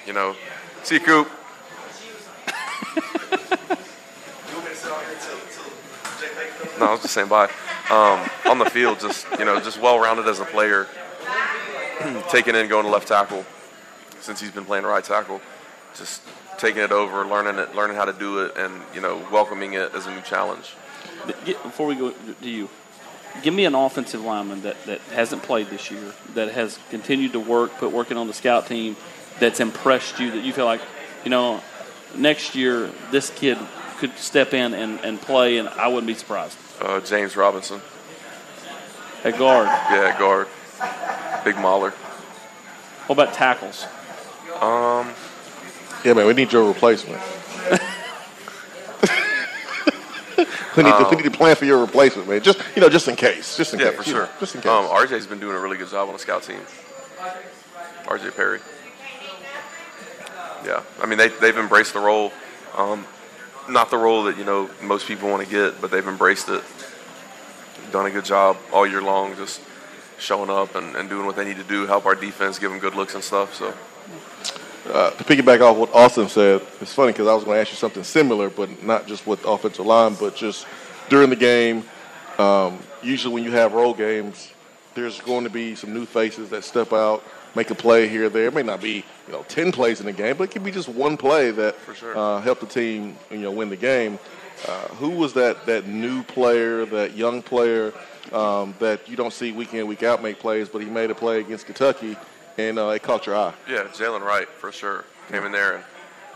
you 0.07 0.12
know, 0.12 0.35
see 0.83 0.97
you, 0.97 1.00
Coop. 1.00 1.28
no, 6.78 6.87
I 6.87 6.92
was 6.92 7.02
just 7.02 7.14
saying 7.14 7.28
bye. 7.28 7.50
Um, 7.90 8.28
on 8.47 8.59
the 8.59 8.71
field, 8.71 9.00
just 9.00 9.26
you 9.38 9.45
know, 9.45 9.61
just 9.61 9.81
well-rounded 9.81 10.26
as 10.26 10.40
a 10.40 10.45
player, 10.45 10.87
taking 12.28 12.54
in 12.54 12.69
going 12.69 12.85
to 12.85 12.90
left 12.90 13.09
tackle 13.09 13.45
since 14.21 14.40
he's 14.40 14.50
been 14.50 14.64
playing 14.64 14.85
right 14.85 15.04
tackle, 15.04 15.40
just 15.97 16.23
taking 16.59 16.83
it 16.83 16.92
over, 16.92 17.25
learning 17.26 17.59
it, 17.59 17.75
learning 17.75 17.97
how 17.97 18.04
to 18.04 18.12
do 18.12 18.45
it, 18.45 18.57
and 18.57 18.73
you 18.95 19.00
know, 19.00 19.25
welcoming 19.31 19.75
it 19.75 19.95
as 19.95 20.07
a 20.07 20.14
new 20.14 20.23
challenge. 20.23 20.75
Before 21.45 21.87
we 21.87 21.95
go 21.95 22.11
to 22.11 22.49
you, 22.49 22.69
give 23.42 23.54
me 23.54 23.64
an 23.64 23.74
offensive 23.74 24.22
lineman 24.22 24.62
that, 24.62 24.82
that 24.84 25.00
hasn't 25.12 25.42
played 25.42 25.68
this 25.68 25.90
year, 25.90 26.12
that 26.34 26.52
has 26.52 26.78
continued 26.90 27.32
to 27.32 27.40
work, 27.40 27.72
put 27.78 27.92
working 27.92 28.16
on 28.16 28.26
the 28.26 28.34
scout 28.34 28.66
team, 28.66 28.96
that's 29.40 29.60
impressed 29.60 30.18
you, 30.20 30.30
that 30.32 30.42
you 30.44 30.52
feel 30.52 30.64
like, 30.66 30.80
you 31.24 31.30
know, 31.30 31.62
next 32.16 32.54
year 32.54 32.90
this 33.10 33.30
kid 33.30 33.58
could 33.98 34.16
step 34.18 34.52
in 34.52 34.74
and, 34.74 35.00
and 35.00 35.20
play, 35.20 35.58
and 35.58 35.68
I 35.68 35.88
wouldn't 35.88 36.06
be 36.06 36.14
surprised. 36.14 36.58
Uh, 36.80 37.00
James 37.00 37.36
Robinson, 37.36 37.80
At 39.24 39.38
guard, 39.38 39.66
yeah, 39.66 40.18
guard, 40.18 40.48
big 41.44 41.56
mauler. 41.56 41.90
what 43.06 43.18
about 43.18 43.34
tackles? 43.34 43.86
Um, 44.60 45.12
Yeah, 46.04 46.14
man, 46.14 46.26
we 46.26 46.34
need 46.34 46.52
your 46.52 46.66
replacement. 46.66 47.20
We 50.76 50.83
need 50.83 50.91
to 50.91 51.07
we 51.11 51.17
need 51.17 51.25
to 51.25 51.31
plan 51.31 51.57
for 51.57 51.64
your 51.64 51.79
replacement, 51.81 52.29
man. 52.29 52.43
Just 52.43 52.61
you 52.75 52.81
know, 52.83 52.88
just 52.88 53.09
in 53.09 53.17
case, 53.17 53.57
just 53.57 53.75
in 53.75 53.81
Yeah, 53.81 53.91
case, 53.91 53.97
for 54.05 54.11
know, 54.11 54.17
sure. 54.26 54.29
just 54.41 54.55
in 54.55 54.61
case. 54.61 54.71
Um, 54.71 54.87
RJ's 54.87 55.26
been 55.26 55.41
doing 55.41 55.57
a 55.57 55.61
really 55.61 55.76
good 55.76 55.88
job 55.88 56.09
on 56.09 56.14
the 56.14 56.19
scout 56.19 56.43
team. 56.43 56.61
RJ 58.05 58.35
Perry. 58.37 58.61
Yeah, 60.64 60.83
I 61.00 61.07
mean 61.07 61.19
they 61.19 61.29
they've 61.29 61.57
embraced 61.57 61.93
the 61.95 62.00
role. 62.00 62.33
Um, 62.76 63.07
not 63.69 63.91
the 63.91 63.99
role 63.99 64.25
that 64.25 64.38
you 64.38 64.45
know 64.45 64.71
most 64.83 65.07
people 65.07 65.29
want 65.29 65.45
to 65.45 65.49
get, 65.50 65.81
but 65.81 65.91
they've 65.91 66.07
embraced 66.07 66.49
it. 66.49 66.62
Done 67.91 68.07
a 68.07 68.11
good 68.11 68.25
job 68.25 68.57
all 68.73 68.87
year 68.87 69.02
long, 69.02 69.37
just 69.37 69.61
showing 70.19 70.50
up 70.50 70.75
and, 70.75 70.97
and 70.97 71.09
doing 71.09 71.26
what 71.26 71.37
they 71.37 71.45
need 71.45 71.57
to 71.57 71.64
do, 71.64 71.87
help 71.87 72.07
our 72.07 72.14
defense, 72.14 72.59
give 72.59 72.71
them 72.71 72.79
good 72.81 72.95
looks 72.95 73.14
and 73.14 73.23
stuff. 73.23 73.55
So 73.55 73.75
uh, 74.86 75.10
to 75.10 75.24
piggyback 75.24 75.60
off 75.60 75.76
what 75.76 75.92
Austin 75.94 76.28
said, 76.28 76.60
it's 76.80 76.92
funny 76.92 77.12
because 77.12 77.28
I 77.28 77.34
was 77.34 77.44
going 77.44 77.56
to 77.56 77.60
ask 77.60 77.70
you 77.70 77.76
something 77.76 78.02
similar, 78.02 78.50
but 78.50 78.82
not 78.82 79.06
just 79.06 79.26
with 79.26 79.42
the 79.42 79.48
offensive 79.48 79.86
line, 79.86 80.14
but 80.14 80.34
just 80.34 80.66
during 81.08 81.30
the 81.30 81.36
game. 81.36 81.84
Um, 82.38 82.78
usually, 83.02 83.32
when 83.32 83.44
you 83.44 83.52
have 83.52 83.74
role 83.74 83.94
games, 83.94 84.52
there's 84.94 85.20
going 85.20 85.44
to 85.44 85.50
be 85.50 85.74
some 85.74 85.94
new 85.94 86.04
faces 86.04 86.50
that 86.50 86.64
step 86.64 86.92
out, 86.92 87.22
make 87.54 87.70
a 87.70 87.74
play 87.74 88.08
here 88.08 88.26
or 88.26 88.28
there. 88.28 88.46
It 88.46 88.54
may 88.54 88.62
not 88.62 88.80
be 88.80 89.04
you 89.26 89.32
know 89.32 89.44
ten 89.48 89.70
plays 89.70 90.00
in 90.00 90.06
the 90.06 90.12
game, 90.12 90.36
but 90.36 90.44
it 90.44 90.50
could 90.50 90.64
be 90.64 90.72
just 90.72 90.88
one 90.88 91.16
play 91.16 91.50
that 91.52 91.76
sure. 91.94 92.16
uh, 92.16 92.40
help 92.40 92.60
the 92.60 92.66
team 92.66 93.16
you 93.30 93.38
know 93.38 93.50
win 93.50 93.68
the 93.68 93.76
game. 93.76 94.18
Uh, 94.66 94.88
who 94.94 95.10
was 95.10 95.32
that 95.34 95.64
that 95.66 95.86
new 95.86 96.22
player, 96.24 96.84
that 96.86 97.16
young 97.16 97.42
player 97.42 97.92
um, 98.32 98.74
that 98.78 99.08
you 99.08 99.16
don't 99.16 99.32
see 99.32 99.52
week 99.52 99.74
in 99.74 99.86
week 99.86 100.02
out 100.02 100.22
make 100.22 100.38
plays, 100.38 100.68
but 100.68 100.80
he 100.80 100.88
made 100.88 101.10
a 101.10 101.14
play 101.14 101.40
against 101.40 101.66
Kentucky 101.66 102.16
and 102.59 102.78
uh, 102.78 102.88
it 102.88 103.02
caught 103.02 103.26
your 103.26 103.37
eye? 103.37 103.54
yeah, 103.68 103.85
Jaylen 103.92 104.21
Wright 104.23 104.49
for 104.49 104.73
sure 104.73 105.04
came 105.28 105.44
in 105.44 105.52
there 105.52 105.76
and, 105.76 105.85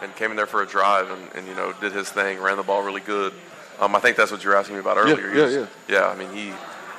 and 0.03 0.17
came 0.17 0.31
in 0.31 0.37
there 0.37 0.47
for 0.47 0.63
a 0.63 0.67
drive 0.67 1.11
and, 1.11 1.29
and 1.35 1.47
you 1.47 1.55
know 1.55 1.73
did 1.81 1.93
his 1.93 2.09
thing, 2.11 2.39
ran 2.41 2.57
the 2.57 2.63
ball 2.63 2.83
really 2.83 3.01
good. 3.01 3.33
Um, 3.81 3.95
I 3.95 4.01
think 4.01 4.17
that's 4.17 4.31
what 4.31 4.43
you 4.43 4.51
were 4.51 4.57
asking 4.57 4.77
me 4.77 4.81
about 4.81 4.97
earlier. 4.97 5.31
He 5.31 5.39
yeah, 5.39 5.45
was- 5.45 5.55
yeah. 5.55 5.67
Yeah, 5.89 6.07
I 6.09 6.17
mean 6.17 6.31
he 6.33 6.53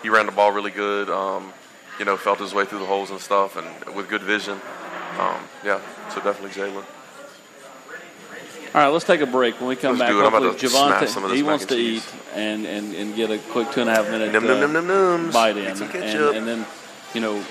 he 0.04 0.10
ran 0.10 0.26
the 0.26 0.32
ball 0.32 0.52
really 0.52 0.72
good. 0.72 1.10
Um, 1.10 1.54
you 2.00 2.06
know, 2.06 2.16
felt 2.18 2.38
his 2.40 2.54
way 2.54 2.66
through 2.66 2.80
the 2.80 2.86
holes 2.86 3.10
and 3.10 3.20
stuff, 3.20 3.56
and 3.56 3.96
with 3.96 4.08
good 4.08 4.22
vision. 4.22 4.60
Um, 5.20 5.38
yeah, 5.66 5.80
so 6.14 6.22
definitely 6.22 6.52
Jaylen. 6.52 6.84
All 8.76 8.82
right, 8.84 8.88
let's 8.90 9.06
take 9.06 9.22
a 9.22 9.26
break. 9.26 9.60
When 9.60 9.70
we 9.70 9.76
come 9.76 9.98
Let's 9.98 10.02
back, 10.02 10.10
do 10.12 10.20
it. 10.20 10.22
I'm 10.22 10.28
about 10.28 10.44
hopefully 10.44 10.60
to 10.60 10.70
smash 10.70 11.04
JaVonta 11.04 11.08
some 11.08 11.24
of 11.24 11.30
this 11.32 11.38
he 11.38 11.42
mac 11.44 11.50
wants 11.50 11.64
and 11.64 11.70
to 11.70 11.76
cheese. 11.78 12.06
eat 12.06 12.36
and, 12.36 12.66
and, 12.68 12.94
and 12.94 13.16
get 13.16 13.32
a 13.32 13.40
quick 13.52 13.72
two 13.72 13.82
and 13.82 13.90
a 13.90 13.96
half 13.96 14.06
minute 14.12 14.32
Num, 14.34 14.44
uh, 14.44 14.48
num, 14.48 14.74
num, 14.74 14.88
num, 14.88 15.30
nums. 15.30 15.34
bite 15.34 15.58
in, 15.58 15.66
and, 15.66 16.36
and 16.38 16.48
then 16.48 16.66
you 17.16 17.22
know 17.22 17.44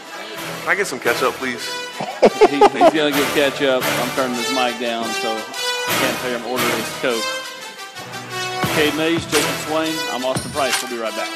Can 0.60 0.68
I 0.68 0.74
get 0.74 0.86
some 0.86 1.00
ketchup, 1.00 1.34
please? 1.34 1.64
he, 2.50 2.58
he's 2.58 2.92
gonna 2.92 3.10
get 3.10 3.34
ketchup. 3.34 3.82
I'm 3.84 4.10
turning 4.16 4.36
his 4.36 4.50
mic 4.50 4.78
down, 4.80 5.04
so 5.22 5.32
I 5.32 5.96
can't 6.00 6.18
hear 6.22 6.38
him 6.38 6.46
ordering 6.46 6.76
his 6.76 6.88
coke. 7.00 7.46
Cade 8.74 8.94
Mays, 8.96 9.24
Jayson 9.26 9.66
Swain. 9.66 9.94
I'm 10.10 10.24
Austin 10.24 10.50
Price. 10.52 10.82
We'll 10.82 10.90
be 10.90 10.98
right 10.98 11.14
back. 11.14 11.30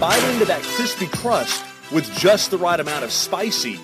Bite 0.00 0.32
into 0.32 0.46
that 0.46 0.62
crispy 0.62 1.06
crust 1.08 1.62
with 1.92 2.10
just 2.14 2.50
the 2.50 2.56
right 2.56 2.80
amount 2.80 3.04
of 3.04 3.12
spicy, 3.12 3.78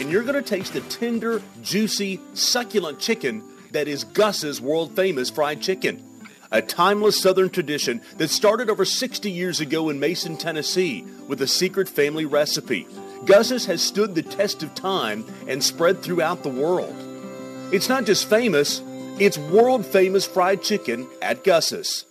and 0.00 0.10
you're 0.10 0.22
going 0.22 0.34
to 0.34 0.42
taste 0.42 0.72
the 0.72 0.80
tender, 0.80 1.42
juicy, 1.62 2.20
succulent 2.32 2.98
chicken 2.98 3.44
that 3.72 3.88
is 3.88 4.04
Gus's 4.04 4.60
world 4.60 4.94
famous 4.94 5.30
fried 5.30 5.60
chicken. 5.60 6.04
A 6.50 6.62
timeless 6.62 7.20
Southern 7.20 7.50
tradition 7.50 8.00
that 8.16 8.30
started 8.30 8.70
over 8.70 8.84
60 8.84 9.30
years 9.30 9.60
ago 9.60 9.90
in 9.90 10.00
Mason, 10.00 10.36
Tennessee, 10.36 11.04
with 11.26 11.42
a 11.42 11.46
secret 11.46 11.88
family 11.88 12.24
recipe. 12.24 12.86
Gus's 13.26 13.66
has 13.66 13.82
stood 13.82 14.14
the 14.14 14.22
test 14.22 14.62
of 14.62 14.74
time 14.74 15.26
and 15.46 15.62
spread 15.62 16.02
throughout 16.02 16.42
the 16.42 16.48
world. 16.48 16.96
It's 17.70 17.88
not 17.88 18.06
just 18.06 18.30
famous, 18.30 18.82
it's 19.18 19.36
world 19.36 19.84
famous 19.84 20.26
fried 20.26 20.62
chicken 20.62 21.06
at 21.20 21.44
Gus's. 21.44 22.06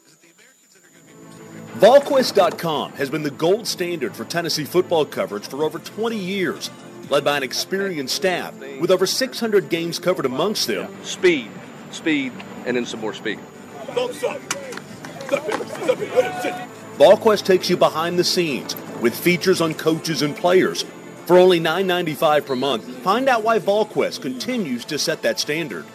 VolQuest.com 1.77 2.93
has 2.93 3.09
been 3.09 3.23
the 3.23 3.29
gold 3.29 3.67
standard 3.67 4.15
for 4.15 4.25
Tennessee 4.25 4.65
football 4.65 5.05
coverage 5.05 5.47
for 5.47 5.63
over 5.63 5.77
20 5.79 6.17
years, 6.17 6.69
led 7.09 7.23
by 7.23 7.37
an 7.37 7.43
experienced 7.43 8.15
staff 8.15 8.57
with 8.79 8.91
over 8.91 9.05
600 9.05 9.69
games 9.69 9.99
covered 9.99 10.25
amongst 10.25 10.67
them. 10.67 10.93
Speed, 11.03 11.49
speed, 11.91 12.31
and 12.65 12.77
then 12.77 12.85
some 12.85 12.99
more 12.99 13.13
speed. 13.13 13.39
VolQuest 16.97 17.45
takes 17.45 17.69
you 17.69 17.77
behind 17.77 18.17
the 18.17 18.23
scenes 18.23 18.75
with 19.01 19.17
features 19.17 19.61
on 19.61 19.73
coaches 19.73 20.21
and 20.21 20.35
players. 20.35 20.83
For 21.25 21.37
only 21.37 21.59
$9.95 21.59 22.45
per 22.45 22.55
month, 22.55 22.85
find 22.99 23.27
out 23.27 23.43
why 23.43 23.59
VolQuest 23.59 24.21
continues 24.21 24.85
to 24.85 24.97
set 24.97 25.21
that 25.23 25.39
standard. 25.39 25.85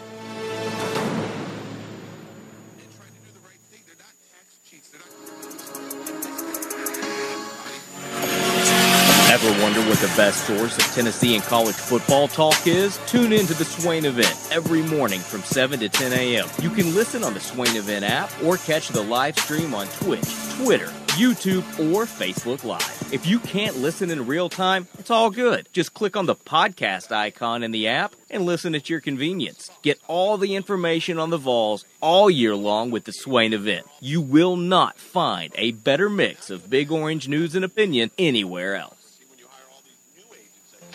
Ever 9.44 9.60
wonder 9.60 9.80
what 9.88 9.98
the 9.98 10.06
best 10.16 10.46
source 10.46 10.78
of 10.78 10.84
Tennessee 10.94 11.34
and 11.34 11.42
college 11.42 11.74
football 11.74 12.28
talk 12.28 12.64
is? 12.64 13.00
Tune 13.08 13.32
in 13.32 13.44
to 13.46 13.54
the 13.54 13.64
Swain 13.64 14.04
event 14.04 14.36
every 14.52 14.82
morning 14.82 15.18
from 15.18 15.42
7 15.42 15.80
to 15.80 15.88
10 15.88 16.12
a.m. 16.12 16.48
You 16.60 16.70
can 16.70 16.94
listen 16.94 17.24
on 17.24 17.34
the 17.34 17.40
Swain 17.40 17.74
event 17.74 18.04
app 18.04 18.30
or 18.44 18.56
catch 18.58 18.90
the 18.90 19.02
live 19.02 19.36
stream 19.36 19.74
on 19.74 19.88
Twitch, 19.88 20.32
Twitter, 20.58 20.86
YouTube, 21.18 21.64
or 21.92 22.04
Facebook 22.04 22.62
Live. 22.62 23.12
If 23.12 23.26
you 23.26 23.40
can't 23.40 23.78
listen 23.78 24.10
in 24.10 24.28
real 24.28 24.48
time, 24.48 24.86
it's 24.96 25.10
all 25.10 25.28
good. 25.28 25.68
Just 25.72 25.92
click 25.92 26.16
on 26.16 26.26
the 26.26 26.36
podcast 26.36 27.10
icon 27.10 27.64
in 27.64 27.72
the 27.72 27.88
app 27.88 28.14
and 28.30 28.46
listen 28.46 28.76
at 28.76 28.88
your 28.88 29.00
convenience. 29.00 29.72
Get 29.82 29.98
all 30.06 30.38
the 30.38 30.54
information 30.54 31.18
on 31.18 31.30
the 31.30 31.36
Vols 31.36 31.84
all 32.00 32.30
year 32.30 32.54
long 32.54 32.92
with 32.92 33.06
the 33.06 33.12
Swain 33.12 33.52
event. 33.52 33.88
You 33.98 34.20
will 34.20 34.54
not 34.54 34.98
find 34.98 35.52
a 35.56 35.72
better 35.72 36.08
mix 36.08 36.48
of 36.48 36.70
Big 36.70 36.92
Orange 36.92 37.26
news 37.26 37.56
and 37.56 37.64
opinion 37.64 38.12
anywhere 38.16 38.76
else. 38.76 39.01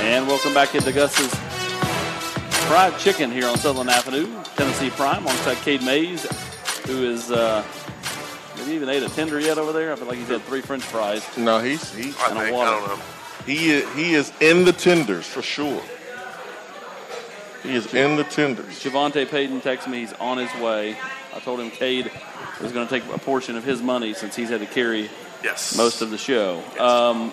And 0.00 0.28
welcome 0.28 0.54
back 0.54 0.76
into 0.76 0.92
Gus's 0.92 1.34
Fried 2.68 2.96
Chicken 2.98 3.32
here 3.32 3.48
on 3.48 3.56
Sutherland 3.56 3.90
Avenue, 3.90 4.26
Tennessee 4.56 4.90
Prime, 4.90 5.24
alongside 5.24 5.56
Cade 5.58 5.82
Mays, 5.82 6.24
who 6.88 7.04
is, 7.04 7.30
uh, 7.30 7.62
have 7.62 8.66
you 8.68 8.74
even 8.74 8.88
ate 8.88 9.02
a 9.02 9.08
tender 9.10 9.38
yet 9.38 9.58
over 9.58 9.72
there? 9.72 9.92
I 9.92 9.96
feel 9.96 10.06
like 10.06 10.18
he's 10.18 10.28
had 10.28 10.42
three 10.42 10.62
French 10.62 10.82
fries. 10.82 11.22
No, 11.36 11.60
he's 11.60 11.94
he 11.94 12.14
I 12.18 12.30
And 12.30 12.38
a 12.38 12.42
think. 12.42 12.56
water. 12.56 12.70
I 12.70 12.78
don't 12.86 12.98
know. 12.98 13.04
he 13.46 13.70
is, 13.70 13.94
he 13.94 14.14
is 14.14 14.32
in 14.40 14.64
the 14.64 14.72
tenders 14.72 15.26
for 15.26 15.42
sure. 15.42 15.82
He 17.62 17.74
is 17.74 17.92
in 17.92 18.16
the 18.16 18.24
tenders. 18.24 18.82
JaVonta 18.82 19.28
Payton 19.28 19.60
texted 19.60 19.88
me 19.88 19.98
he's 20.00 20.12
on 20.14 20.38
his 20.38 20.52
way. 20.62 20.96
I 21.34 21.40
told 21.40 21.60
him 21.60 21.70
Cade 21.70 22.10
was 22.62 22.72
going 22.72 22.86
to 22.88 22.90
take 23.00 23.12
a 23.12 23.18
portion 23.18 23.56
of 23.56 23.64
his 23.64 23.82
money 23.82 24.14
since 24.14 24.34
he's 24.34 24.48
had 24.48 24.60
to 24.60 24.66
carry 24.66 25.10
Yes. 25.44 25.76
most 25.76 26.00
of 26.02 26.10
the 26.10 26.18
show. 26.18 26.62
Um, 26.80 27.32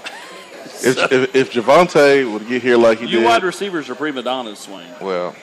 If, 0.83 1.11
if, 1.11 1.35
if 1.35 1.51
JaVonta 1.53 2.31
would 2.33 2.47
get 2.47 2.61
here 2.61 2.75
like 2.77 2.97
he 2.99 3.05
you 3.05 3.19
did, 3.19 3.25
wide 3.25 3.43
receivers 3.43 3.89
are 3.89 3.95
prima 3.95 4.21
donnas, 4.23 4.59
Swain. 4.59 4.87
well, 4.99 5.35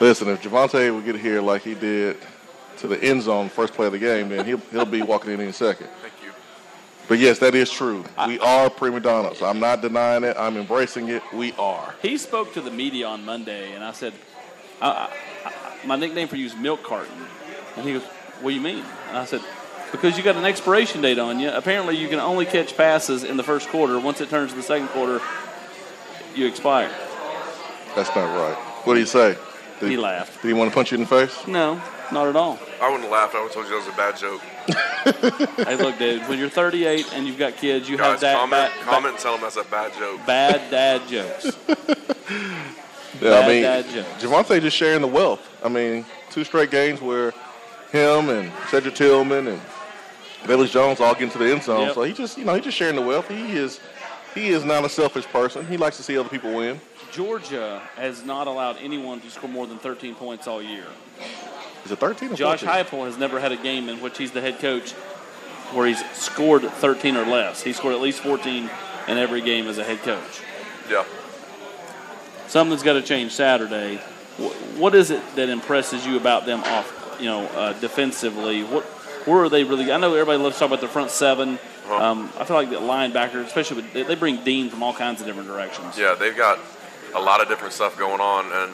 listen, 0.00 0.28
if 0.28 0.42
JaVonta 0.42 0.94
would 0.94 1.04
get 1.04 1.16
here 1.16 1.40
like 1.40 1.62
he 1.62 1.74
did 1.74 2.18
to 2.78 2.88
the 2.88 3.02
end 3.02 3.22
zone 3.22 3.48
first 3.48 3.74
play 3.74 3.86
of 3.86 3.92
the 3.92 3.98
game, 3.98 4.28
then 4.28 4.44
he'll 4.44 4.60
he'll 4.70 4.84
be 4.84 5.02
walking 5.02 5.32
in 5.32 5.40
in 5.40 5.48
a 5.48 5.52
second. 5.52 5.88
Thank 6.02 6.14
you. 6.24 6.32
But 7.08 7.18
yes, 7.18 7.38
that 7.38 7.54
is 7.54 7.70
true. 7.70 8.04
We 8.26 8.38
are 8.40 8.68
prima 8.68 9.00
donnas. 9.00 9.40
I'm 9.40 9.60
not 9.60 9.80
denying 9.80 10.24
it. 10.24 10.36
I'm 10.36 10.56
embracing 10.56 11.08
it. 11.08 11.22
We 11.32 11.52
are. 11.52 11.94
He 12.02 12.18
spoke 12.18 12.52
to 12.54 12.60
the 12.60 12.70
media 12.70 13.06
on 13.06 13.24
Monday, 13.24 13.72
and 13.74 13.84
I 13.84 13.92
said, 13.92 14.12
I, 14.80 14.88
I, 14.88 15.48
I, 15.48 15.86
"My 15.86 15.96
nickname 15.96 16.28
for 16.28 16.36
you 16.36 16.46
is 16.46 16.56
Milk 16.56 16.82
Carton." 16.82 17.14
And 17.76 17.86
he 17.86 17.92
goes, 17.94 18.02
"What 18.40 18.50
do 18.50 18.56
you 18.56 18.60
mean?" 18.60 18.84
And 19.08 19.18
I 19.18 19.24
said, 19.24 19.40
"Because 19.92 20.16
you 20.16 20.24
got 20.24 20.36
an 20.36 20.44
expiration 20.44 21.00
date 21.00 21.18
on 21.18 21.38
you. 21.38 21.50
Apparently, 21.50 21.96
you 21.96 22.08
can 22.08 22.18
only 22.18 22.44
catch 22.44 22.76
passes 22.76 23.22
in 23.22 23.36
the 23.36 23.44
first 23.44 23.68
quarter. 23.68 24.00
Once 24.00 24.20
it 24.20 24.28
turns 24.28 24.50
to 24.50 24.56
the 24.56 24.62
second 24.62 24.88
quarter, 24.88 25.20
you 26.34 26.46
expire." 26.46 26.90
That's 27.94 28.14
not 28.14 28.26
right. 28.36 28.56
What 28.84 28.94
do 28.94 29.00
you 29.00 29.06
say? 29.06 29.36
Did, 29.80 29.90
He 29.90 29.96
laughed. 29.96 30.40
Did 30.42 30.48
he 30.48 30.54
want 30.54 30.70
to 30.70 30.74
punch 30.74 30.90
you 30.92 30.96
in 30.98 31.02
the 31.02 31.08
face? 31.08 31.46
No, 31.46 31.80
not 32.12 32.28
at 32.28 32.36
all. 32.36 32.58
I 32.80 32.86
wouldn't 32.90 33.02
have 33.04 33.12
laughed. 33.12 33.34
I 33.34 33.42
would 33.42 33.52
have 33.52 33.54
told 33.54 33.66
you 33.66 33.72
that 33.72 33.86
was 33.86 33.94
a 33.94 33.96
bad 33.96 34.16
joke. 34.16 35.66
hey, 35.66 35.76
look, 35.76 35.98
dude. 35.98 36.22
When 36.28 36.38
you're 36.38 36.48
38 36.48 37.12
and 37.14 37.26
you've 37.26 37.38
got 37.38 37.56
kids, 37.56 37.88
you 37.88 37.96
Guys, 37.96 38.12
have 38.12 38.20
that 38.20 38.36
comment, 38.38 38.72
ba- 38.78 38.84
comment 38.84 39.14
and 39.14 39.18
tell 39.22 39.32
them 39.32 39.42
that's 39.42 39.56
a 39.56 39.64
bad 39.64 39.92
joke. 39.98 40.24
bad 40.26 40.70
dad 40.70 41.02
jokes. 41.08 41.56
Yeah, 43.18 43.30
Bad 43.30 43.44
I 43.44 43.48
mean, 43.48 43.62
dad 43.62 43.88
jokes. 43.88 44.22
JaVonta 44.22 44.60
just 44.60 44.76
sharing 44.76 45.00
the 45.00 45.06
wealth. 45.06 45.40
I 45.64 45.70
mean, 45.70 46.04
two 46.30 46.44
straight 46.44 46.70
games 46.70 47.00
where 47.00 47.32
him 47.90 48.28
and 48.28 48.52
Cedric 48.68 48.94
Tillman 48.94 49.46
and 49.48 49.60
Velus 50.42 50.70
Jones 50.70 51.00
all 51.00 51.14
get 51.14 51.22
into 51.22 51.38
the 51.38 51.50
end 51.50 51.62
zone. 51.62 51.80
Yep. 51.86 51.94
So 51.94 52.02
he 52.02 52.12
just, 52.12 52.36
you 52.36 52.44
know, 52.44 52.54
he's 52.54 52.64
just 52.64 52.76
sharing 52.76 52.94
the 52.94 53.00
wealth. 53.00 53.26
He 53.28 53.56
is, 53.56 53.80
he 54.34 54.48
is 54.48 54.66
not 54.66 54.84
a 54.84 54.88
selfish 54.90 55.24
person. 55.26 55.66
He 55.66 55.78
likes 55.78 55.96
to 55.96 56.02
see 56.02 56.18
other 56.18 56.28
people 56.28 56.52
win. 56.54 56.78
Georgia 57.16 57.80
has 57.96 58.26
not 58.26 58.46
allowed 58.46 58.76
anyone 58.76 59.22
to 59.22 59.30
score 59.30 59.48
more 59.48 59.66
than 59.66 59.78
13 59.78 60.14
points 60.16 60.46
all 60.46 60.62
year. 60.62 60.84
Is 61.86 61.90
it 61.90 61.98
13 61.98 62.32
or 62.32 62.36
Josh 62.36 62.60
14? 62.60 62.84
Heupel 62.84 63.06
has 63.06 63.16
never 63.16 63.40
had 63.40 63.52
a 63.52 63.56
game 63.56 63.88
in 63.88 64.02
which 64.02 64.18
he's 64.18 64.32
the 64.32 64.42
head 64.42 64.58
coach 64.58 64.92
where 65.72 65.86
he's 65.86 66.04
scored 66.10 66.62
13 66.62 67.16
or 67.16 67.24
less. 67.24 67.62
He 67.62 67.72
scored 67.72 67.94
at 67.94 68.02
least 68.02 68.20
14 68.20 68.68
in 69.08 69.16
every 69.16 69.40
game 69.40 69.66
as 69.66 69.78
a 69.78 69.84
head 69.84 70.00
coach. 70.00 70.42
Yeah. 70.90 71.04
Something's 72.48 72.82
got 72.82 72.92
to 72.92 73.02
change 73.02 73.32
Saturday. 73.32 73.96
What 74.76 74.94
is 74.94 75.10
it 75.10 75.22
that 75.36 75.48
impresses 75.48 76.06
you 76.06 76.18
about 76.18 76.44
them 76.44 76.60
off, 76.64 77.16
you 77.18 77.26
know, 77.26 77.46
uh, 77.46 77.72
defensively? 77.80 78.62
What, 78.62 78.84
where 79.24 79.42
are 79.44 79.48
they 79.48 79.64
really? 79.64 79.90
I 79.90 79.96
know 79.96 80.12
everybody 80.12 80.42
loves 80.42 80.56
to 80.56 80.60
talk 80.60 80.68
about 80.68 80.82
the 80.82 80.88
front 80.88 81.10
7 81.10 81.54
Uh-huh. 81.54 81.96
Um, 81.96 82.30
I 82.38 82.44
feel 82.44 82.56
like 82.56 82.68
the 82.68 82.76
linebacker, 82.76 83.42
especially 83.42 83.80
with, 83.82 83.92
they, 83.94 84.02
they 84.02 84.16
bring 84.16 84.44
Dean 84.44 84.68
from 84.68 84.82
all 84.82 84.92
kinds 84.92 85.22
of 85.22 85.26
different 85.26 85.48
directions. 85.48 85.96
Yeah, 85.96 86.14
they've 86.14 86.36
got 86.36 86.58
a 87.16 87.20
lot 87.20 87.40
of 87.40 87.48
different 87.48 87.72
stuff 87.72 87.98
going 87.98 88.20
on, 88.20 88.44
and 88.52 88.72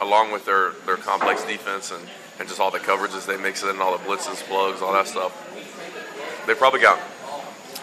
along 0.00 0.32
with 0.32 0.46
their, 0.46 0.70
their 0.86 0.96
complex 0.96 1.44
defense 1.44 1.90
and, 1.90 2.02
and 2.38 2.48
just 2.48 2.60
all 2.60 2.70
the 2.70 2.78
coverages 2.78 3.26
they 3.26 3.36
mix 3.36 3.62
it 3.62 3.68
in, 3.68 3.80
all 3.80 3.96
the 3.96 4.04
blitzes, 4.04 4.42
plugs, 4.48 4.80
all 4.80 4.92
that 4.92 5.06
stuff, 5.06 5.32
they 6.46 6.54
probably 6.54 6.80
got 6.80 6.98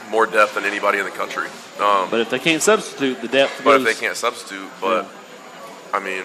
more 0.10 0.26
depth 0.26 0.56
than 0.56 0.64
anybody 0.66 0.98
in 0.98 1.06
the 1.06 1.12
country. 1.12 1.48
Um, 1.80 2.10
But 2.10 2.22
if 2.22 2.30
they 2.30 2.40
can't 2.40 2.62
substitute, 2.64 3.22
the 3.22 3.28
depth 3.28 3.62
but 3.64 3.78
goes. 3.78 3.88
if 3.88 3.96
they 3.96 4.06
can't 4.06 4.18
substitute, 4.18 4.70
but 4.82 5.08
I 5.94 6.00
mean, 6.00 6.24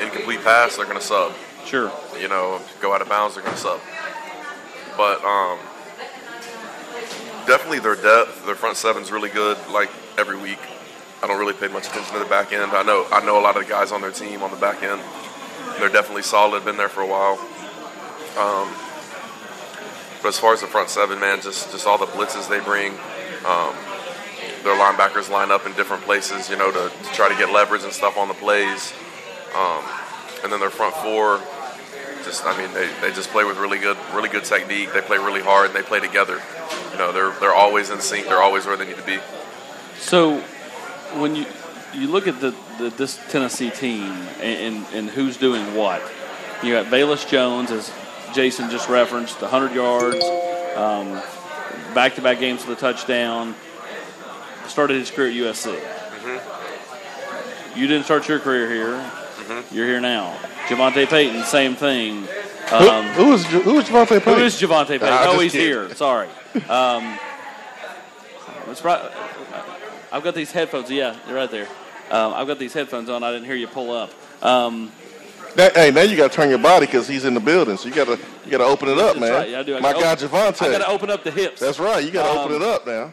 incomplete 0.00 0.42
pass, 0.42 0.76
they're 0.76 0.86
going 0.86 0.98
to 0.98 1.04
sub. 1.04 1.32
Sure. 1.66 1.90
You 2.20 2.28
know, 2.28 2.60
go 2.80 2.94
out 2.94 3.02
of 3.02 3.08
bounds, 3.08 3.34
they're 3.34 3.44
going 3.44 3.56
to 3.56 3.60
sub. 3.60 3.80
But 4.96 5.22
um, 5.24 5.58
definitely 7.46 7.80
their 7.80 7.96
depth, 7.96 8.46
their 8.46 8.54
front 8.54 8.76
seven's 8.76 9.10
really 9.10 9.28
good. 9.30 9.58
Like 9.70 9.90
every 10.18 10.36
week, 10.38 10.58
I 11.22 11.26
don't 11.26 11.38
really 11.38 11.52
pay 11.52 11.68
much 11.68 11.86
attention 11.86 12.14
to 12.14 12.18
the 12.18 12.30
back 12.30 12.52
end. 12.52 12.72
I 12.72 12.82
know 12.82 13.06
I 13.12 13.24
know 13.24 13.38
a 13.38 13.42
lot 13.42 13.56
of 13.56 13.64
the 13.64 13.68
guys 13.68 13.92
on 13.92 14.00
their 14.00 14.10
team 14.10 14.42
on 14.42 14.50
the 14.50 14.56
back 14.56 14.82
end. 14.82 15.00
They're 15.78 15.88
definitely 15.88 16.22
solid. 16.22 16.64
Been 16.64 16.76
there 16.76 16.88
for 16.88 17.02
a 17.02 17.06
while. 17.06 17.38
Um, 18.38 18.72
but 20.22 20.28
as 20.28 20.38
far 20.38 20.52
as 20.52 20.60
the 20.60 20.66
front 20.66 20.88
seven, 20.88 21.20
man, 21.20 21.40
just 21.40 21.70
just 21.72 21.86
all 21.86 21.98
the 21.98 22.06
blitzes 22.06 22.48
they 22.48 22.60
bring. 22.60 22.92
Um, 23.44 23.74
their 24.62 24.76
linebackers 24.76 25.30
line 25.30 25.50
up 25.50 25.66
in 25.66 25.72
different 25.72 26.02
places, 26.04 26.50
you 26.50 26.56
know, 26.56 26.70
to, 26.70 26.90
to 26.90 27.12
try 27.12 27.28
to 27.28 27.36
get 27.36 27.50
leverage 27.50 27.82
and 27.82 27.92
stuff 27.92 28.18
on 28.18 28.28
the 28.28 28.34
plays. 28.34 28.92
Um, 29.56 29.82
and 30.42 30.52
then 30.52 30.60
their 30.60 30.70
front 30.70 30.94
four, 30.96 31.40
just 32.24 32.44
I 32.44 32.56
mean, 32.58 32.72
they, 32.74 32.88
they 33.00 33.14
just 33.14 33.30
play 33.30 33.44
with 33.44 33.58
really 33.58 33.78
good 33.78 33.96
really 34.12 34.28
good 34.28 34.44
technique. 34.44 34.92
They 34.92 35.00
play 35.00 35.18
really 35.18 35.42
hard 35.42 35.66
and 35.66 35.74
they 35.74 35.82
play 35.82 36.00
together. 36.00 36.40
You 36.92 36.98
know, 36.98 37.12
they're 37.12 37.32
they're 37.40 37.54
always 37.54 37.90
in 37.90 38.00
sync. 38.00 38.26
They're 38.26 38.42
always 38.42 38.66
where 38.66 38.76
they 38.76 38.86
need 38.86 38.96
to 38.96 39.06
be. 39.06 39.18
So, 39.98 40.42
when 41.18 41.34
you 41.34 41.46
you 41.94 42.06
look 42.08 42.28
at 42.28 42.40
the, 42.40 42.54
the 42.78 42.90
this 42.90 43.18
Tennessee 43.30 43.70
team 43.70 44.02
and, 44.40 44.76
and, 44.76 44.86
and 44.94 45.10
who's 45.10 45.36
doing 45.36 45.74
what. 45.74 46.00
You 46.62 46.72
got 46.74 46.86
Velus 46.86 47.28
Jones, 47.28 47.70
as 47.70 47.90
Jayson 48.34 48.70
just 48.70 48.88
referenced, 48.88 49.40
100 49.40 49.74
yards, 49.74 50.22
um, 50.76 51.20
back-to-back 51.94 52.38
games 52.38 52.66
with 52.66 52.78
a 52.78 52.80
touchdown. 52.80 53.54
Started 54.68 54.98
his 54.98 55.10
career 55.10 55.28
at 55.28 55.34
USC. 55.54 55.74
Mm-hmm. 55.74 57.78
You 57.78 57.86
didn't 57.86 58.04
start 58.04 58.28
your 58.28 58.38
career 58.38 58.70
here. 58.70 58.92
Mm-hmm. 58.94 59.74
You're 59.74 59.86
here 59.86 60.00
now. 60.00 60.36
JaVonta 60.68 61.08
Payton, 61.08 61.44
same 61.44 61.74
thing. 61.74 62.26
Who, 62.68 62.76
Um, 62.76 63.06
who 63.14 63.32
is 63.32 63.44
who 63.46 63.78
is 63.78 63.88
JaVonta 63.88 64.08
Payton? 64.22 64.34
who 64.34 64.40
is 64.44 64.60
JaVonta 64.60 64.86
Payton? 64.86 65.08
Nah, 65.08 65.24
oh, 65.24 65.40
he's 65.40 65.52
kidding. 65.52 65.66
here. 65.66 65.94
Sorry. 65.94 66.28
Um, 66.68 67.18
it's 68.68 68.84
right. 68.84 69.10
I've 70.12 70.22
got 70.24 70.34
these 70.34 70.52
headphones. 70.52 70.90
Yeah, 70.90 71.16
you're 71.26 71.36
right 71.36 71.50
there. 71.50 71.68
Um, 72.10 72.34
I've 72.34 72.46
got 72.46 72.58
these 72.58 72.72
headphones 72.72 73.08
on. 73.08 73.22
I 73.22 73.30
didn't 73.32 73.46
hear 73.46 73.54
you 73.54 73.68
pull 73.68 73.92
up. 73.92 74.10
Um, 74.42 74.90
That- 75.54 75.74
hey, 75.76 75.90
now 75.90 76.02
you 76.02 76.16
got 76.16 76.30
to 76.30 76.36
turn 76.36 76.48
your 76.50 76.58
body 76.58 76.86
because 76.86 77.06
he's 77.08 77.24
in 77.24 77.34
the 77.34 77.40
building. 77.40 77.76
So 77.76 77.88
you 77.88 77.94
got 77.94 78.06
to 78.06 78.18
you 78.44 78.50
got 78.50 78.58
to 78.58 78.64
open 78.64 78.88
it 78.88 78.98
up, 78.98 79.14
that's 79.14 79.20
man. 79.20 79.32
right. 79.32 79.48
Yeah, 79.50 79.60
I 79.60 79.62
do. 79.62 79.76
I 79.76 79.80
My 79.80 79.92
guy 79.92 80.00
gotta 80.00 80.26
open- 80.26 80.38
I 80.38 80.70
got 80.70 80.78
to 80.78 80.88
open 80.88 81.10
up 81.10 81.22
the 81.24 81.30
hips. 81.30 81.60
That's 81.60 81.78
right. 81.78 82.04
You 82.04 82.10
got 82.10 82.24
to 82.24 82.30
Um, 82.30 82.38
open 82.38 82.56
it 82.56 82.62
up 82.62 82.86
now. 82.86 83.12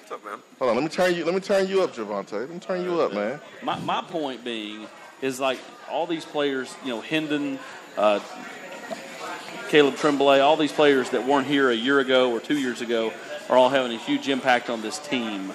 What's 0.00 0.12
up, 0.12 0.24
man? 0.24 0.38
Hold 0.58 0.70
on. 0.70 0.76
Let 0.76 0.82
me 0.84 0.88
turn 0.90 1.14
you. 1.14 1.24
Let 1.24 1.34
me 1.34 1.40
turn 1.40 1.68
you 1.68 1.82
up, 1.82 1.94
JaVonta. 1.94 2.32
Let 2.40 2.50
me 2.50 2.58
turn 2.58 2.82
you 2.84 3.00
up, 3.00 3.12
man. 3.12 3.40
My, 3.62 3.78
my 3.80 4.02
point 4.02 4.44
being 4.44 4.86
is 5.20 5.40
like 5.40 5.58
all 5.90 6.06
these 6.06 6.24
players, 6.24 6.74
you 6.84 6.90
know, 6.90 7.00
Hendon, 7.00 7.58
uh, 7.98 8.20
Caleb 9.68 9.96
Tremblay, 9.96 10.40
all 10.40 10.56
these 10.56 10.72
players 10.72 11.10
that 11.10 11.26
weren't 11.26 11.46
here 11.46 11.70
a 11.70 11.74
year 11.74 11.98
ago 12.00 12.30
or 12.32 12.38
two 12.40 12.58
years 12.58 12.80
ago 12.80 13.12
are 13.48 13.56
all 13.56 13.68
having 13.68 13.92
a 13.92 13.98
huge 13.98 14.28
impact 14.28 14.70
on 14.70 14.80
this 14.82 14.98
team. 14.98 15.52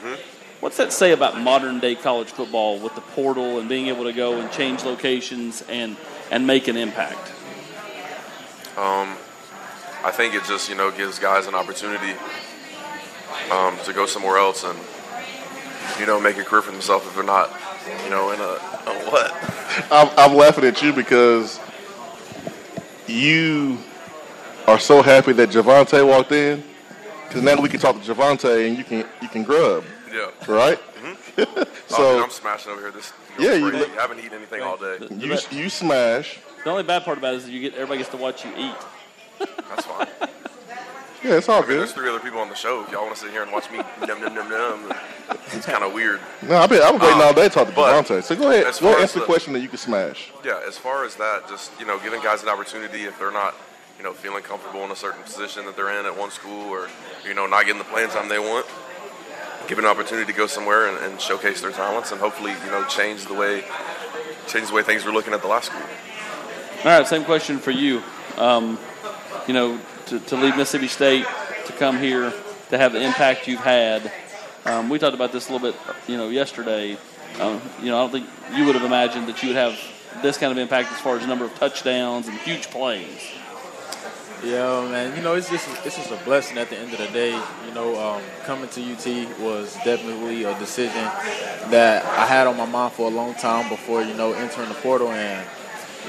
What's 0.62 0.78
that 0.78 0.93
say 0.93 1.12
about 1.12 1.41
modern 1.41 1.80
day 1.80 1.95
college 1.95 2.30
football 2.30 2.80
with 2.80 2.93
the 2.93 3.02
portal 3.02 3.60
and 3.60 3.67
being 3.67 3.88
able 3.88 4.04
to 4.04 4.13
go 4.13 4.39
and 4.39 4.52
change 4.52 4.84
locations 4.84 5.63
and, 5.63 5.97
and 6.30 6.45
make 6.45 6.67
an 6.67 6.78
impact? 6.78 7.34
Um, 8.78 9.17
I 10.04 10.12
think 10.12 10.36
it 10.36 10.43
just 10.45 10.69
you 10.69 10.76
know 10.76 10.91
gives 10.91 11.17
guys 11.17 11.47
an 11.47 11.56
opportunity 11.56 12.13
um, 13.52 13.76
to 13.86 13.91
go 13.91 14.06
somewhere 14.06 14.38
else 14.38 14.63
and 14.63 14.78
you 16.00 16.06
know 16.06 16.19
make 16.19 16.38
a 16.38 16.43
career 16.43 16.62
for 16.62 16.71
themselves 16.71 17.08
if 17.08 17.15
they're 17.15 17.24
not 17.24 17.52
you 18.04 18.12
know 18.12 18.32
in 18.32 18.39
a, 18.39 18.43
a 18.43 19.10
what 19.10 19.32
I'm, 19.91 20.10
I'm 20.15 20.38
laughing 20.38 20.63
at 20.65 20.82
you 20.84 20.93
because 20.93 21.60
you 23.08 23.80
are 24.67 24.80
so 24.80 25.02
happy 25.02 25.34
that 25.34 25.50
JaVonta 25.50 26.08
walked 26.08 26.32
in. 26.32 26.63
Because 27.28 27.43
now 27.43 27.60
we 27.62 27.69
can 27.69 27.80
talk 27.80 28.02
to 28.02 28.13
JaVonta 28.13 28.67
and 28.67 28.78
you 28.78 28.84
can 28.84 29.06
you 29.21 29.30
can 29.30 29.43
grub, 29.43 29.84
yeah. 30.13 30.30
right? 30.47 30.80
So 31.38 31.97
so 31.97 32.24
I'm 32.24 32.30
smashing 32.30 32.71
over 32.71 32.82
here. 32.82 32.91
This 32.91 33.12
you 33.38 33.45
Yeah, 33.47 33.54
you 33.56 33.69
free. 33.69 33.80
look- 33.80 33.95
haven't 33.95 34.19
eaten 34.19 34.34
anything 34.38 34.62
all 34.62 34.78
day. 34.78 34.97
The, 34.97 35.13
you 35.15 35.38
you 35.52 35.69
smash. 35.69 36.39
the 36.63 36.69
only 36.69 36.84
bad 36.84 37.04
part 37.04 37.17
about 37.17 37.34
it 37.34 37.38
is 37.38 37.45
that 37.45 37.52
you 37.52 37.60
get 37.60 37.74
everybody 37.74 37.97
gets 38.00 38.10
to 38.12 38.17
watch 38.17 38.45
you 38.45 38.52
eat. 38.58 38.76
That's 39.69 39.86
fine. 39.86 40.08
Yeah, 41.24 41.36
it's 41.38 41.47
all 41.50 41.58
I 41.58 41.60
mean, 41.60 41.67
good. 41.69 41.80
there's 41.82 41.91
three 41.93 42.10
other 42.10 42.19
people 42.19 42.39
on 42.39 42.50
the 42.50 42.56
show. 42.56 42.82
If 42.84 42.91
y'all 42.91 43.04
want 43.04 43.13
to 43.13 43.21
sit 43.21 43.30
here 43.30 43.43
and 43.43 43.52
watch 43.52 43.69
me 43.69 43.78
num 44.08 44.21
num 44.21 44.34
num 44.34 44.50
num, 44.50 44.91
it's 45.54 45.67
kind 45.67 45.84
of 45.84 45.93
weird. 45.93 46.19
No, 46.41 46.58
I've 46.58 46.67
been, 46.67 46.82
I've 46.82 46.93
been 46.93 47.02
waiting 47.02 47.21
Um, 47.21 47.28
all 47.28 47.34
day 47.36 47.43
to 47.47 47.50
talk 47.54 47.67
to 47.67 47.74
but 47.76 47.93
JaVonta. 48.08 48.24
So 48.24 48.36
go 48.36 48.50
ahead. 48.50 48.65
as 48.65 48.80
Go 48.80 48.91
far 48.91 49.00
answer 49.02 49.13
the 49.13 49.19
the- 49.19 49.26
question 49.28 49.54
that 49.54 49.60
you 49.60 49.67
can 49.67 49.78
smash. 49.78 50.32
Yeah, 50.43 50.60
as 50.67 50.80
far 50.80 51.06
as 51.06 51.15
that, 51.17 51.47
just 51.47 51.80
you 51.80 51.86
know, 51.86 52.00
giving 52.00 52.21
guys 52.24 52.41
an 52.41 52.50
opportunity 52.50 53.04
if 53.04 53.19
they're 53.19 53.30
not, 53.32 53.54
you 54.00 54.04
know, 54.04 54.13
feeling 54.13 54.41
comfortable 54.41 54.84
in 54.84 54.89
a 54.89 54.95
certain 54.95 55.21
position 55.21 55.63
that 55.67 55.76
they're 55.76 55.91
in 56.00 56.08
at 56.08 56.17
one 56.17 56.32
school, 56.32 56.69
or 56.71 56.89
you 57.24 57.36
know, 57.36 57.45
not 57.45 57.65
getting 57.67 57.78
the 57.78 57.84
playing 57.93 58.10
time 58.10 58.28
they 58.28 58.39
want, 58.39 58.65
giving 59.67 59.86
an 59.86 59.91
opportunity 59.91 60.32
to 60.32 60.38
go 60.38 60.47
somewhere 60.47 60.88
and, 60.88 60.97
and 61.06 61.21
showcase 61.21 61.62
their 61.62 61.71
talents, 61.71 62.12
and 62.12 62.19
hopefully, 62.19 62.52
you 62.65 62.71
know, 62.71 62.84
change 62.86 63.26
the 63.26 63.34
way, 63.34 63.63
change 64.47 64.67
the 64.67 64.74
way 64.74 64.84
things 64.84 65.06
were 65.06 65.12
looking 65.12 65.34
at 65.34 65.41
the 65.41 65.47
last 65.47 65.67
school. 65.67 65.82
All 66.80 66.97
right, 66.97 67.08
same 67.08 67.24
question 67.24 67.60
for 67.60 67.71
you. 67.71 68.02
Um, 68.38 68.80
you 69.47 69.54
know, 69.54 69.80
to, 70.08 70.19
to 70.19 70.36
leave 70.36 70.58
Mississippi 70.58 70.88
State, 70.88 71.26
to 71.65 71.74
come 71.74 71.97
here, 71.97 72.34
to 72.69 72.78
have 72.78 72.93
the 72.93 73.02
impact 73.02 73.47
you've 73.47 73.60
had. 73.60 74.12
Um, 74.65 74.89
we 74.89 75.00
talked 75.00 75.15
about 75.15 75.32
this 75.32 75.50
a 75.50 75.54
little 75.54 75.71
bit, 75.71 75.80
you 76.08 76.17
know, 76.17 76.30
yesterday. 76.30 76.97
Um, 77.39 77.62
you 77.82 77.88
know, 77.88 77.97
I 77.97 78.02
don't 78.02 78.12
think 78.12 78.28
you 78.58 78.65
would 78.65 78.76
have 78.76 78.84
imagined 78.84 79.28
that 79.28 79.41
you 79.41 79.50
would 79.50 79.58
have 79.58 79.80
this 80.21 80.38
kind 80.38 80.52
of 80.52 80.58
impact 80.58 80.91
as 80.91 81.00
far 81.00 81.17
as 81.17 81.26
number 81.26 81.45
of 81.45 81.56
touchdowns 81.56 82.28
and 82.28 82.38
huge 82.39 82.69
plays. 82.69 83.32
Yeah, 84.43 84.88
man. 84.89 85.15
You 85.15 85.21
know, 85.21 85.36
it's 85.36 85.49
just 85.49 85.67
it's 85.86 85.97
just 85.97 86.12
a 86.12 86.17
blessing 86.25 86.58
at 86.58 86.69
the 86.69 86.77
end 86.77 86.91
of 86.93 86.99
the 86.99 87.08
day. 87.08 87.32
You 87.67 87.73
know, 87.75 87.95
um, 88.01 88.23
coming 88.43 88.69
to 88.69 88.82
UT 88.82 89.39
was 89.39 89.75
definitely 89.86 90.45
a 90.45 90.58
decision 90.58 91.04
that 91.69 92.04
I 92.06 92.25
had 92.25 92.47
on 92.47 92.58
my 92.58 92.65
mind 92.65 92.93
for 92.93 93.08
a 93.08 93.13
long 93.13 93.36
time 93.36 93.69
before 93.69 94.01
you 94.01 94.15
know 94.15 94.34
entering 94.34 94.69
the 94.69 94.75
portal, 94.75 95.10
and 95.10 95.47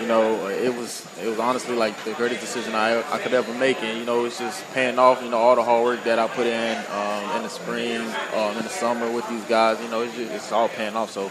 you 0.00 0.06
know, 0.06 0.48
it 0.48 0.74
was 0.74 1.06
it 1.22 1.28
was 1.28 1.38
honestly 1.38 1.76
like 1.76 2.02
the 2.04 2.14
greatest 2.14 2.40
decision 2.40 2.74
I 2.74 3.00
I 3.12 3.18
could 3.18 3.34
ever 3.34 3.52
make, 3.54 3.82
and 3.82 3.98
you 3.98 4.06
know, 4.06 4.24
it's 4.24 4.38
just 4.38 4.64
paying 4.72 4.98
off. 4.98 5.22
You 5.22 5.28
know, 5.28 5.36
all 5.38 5.56
the 5.56 5.62
hard 5.62 5.84
work 5.84 6.04
that 6.04 6.18
I 6.18 6.26
put 6.28 6.46
in 6.46 6.78
um, 6.90 7.36
in 7.36 7.42
the 7.42 7.50
spring, 7.50 8.00
um, 8.34 8.56
in 8.56 8.62
the 8.62 8.70
summer 8.70 9.10
with 9.12 9.28
these 9.28 9.44
guys. 9.44 9.78
You 9.82 9.90
know, 9.90 10.00
it's 10.00 10.16
just, 10.16 10.32
it's 10.32 10.52
all 10.52 10.70
paying 10.70 10.96
off. 10.96 11.10
So, 11.10 11.30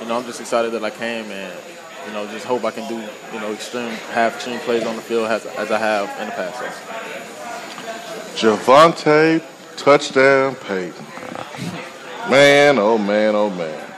you 0.00 0.06
know, 0.06 0.18
I'm 0.18 0.24
just 0.24 0.40
excited 0.40 0.72
that 0.72 0.84
I 0.84 0.90
came 0.90 1.30
and. 1.30 1.71
You 2.06 2.12
know, 2.12 2.26
just 2.26 2.44
hope 2.44 2.64
I 2.64 2.70
can 2.70 2.88
do, 2.88 2.96
you 3.32 3.40
know, 3.40 3.52
extreme, 3.52 3.90
have 4.10 4.34
extreme 4.34 4.58
plays 4.60 4.84
on 4.84 4.96
the 4.96 5.02
field 5.02 5.28
as, 5.28 5.46
as 5.46 5.70
I 5.70 5.78
have 5.78 6.08
in 6.20 6.26
the 6.26 6.32
past. 6.32 6.58
So. 8.36 8.56
JaVonta 8.56 9.42
touchdown 9.76 10.56
Payton. 10.56 11.04
Man, 12.30 12.78
oh 12.78 12.98
man, 12.98 13.34
oh 13.34 13.50
man. 13.50 13.92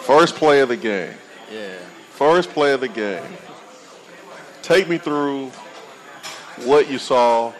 First 0.00 0.36
play 0.36 0.60
of 0.60 0.68
the 0.68 0.76
game. 0.76 1.14
Yeah. 1.52 1.76
First 2.10 2.50
play 2.50 2.72
of 2.72 2.80
the 2.80 2.88
game. 2.88 3.24
Take 4.62 4.88
me 4.88 4.98
through 4.98 5.50
what 6.64 6.90
you 6.90 6.98
saw. 6.98 7.52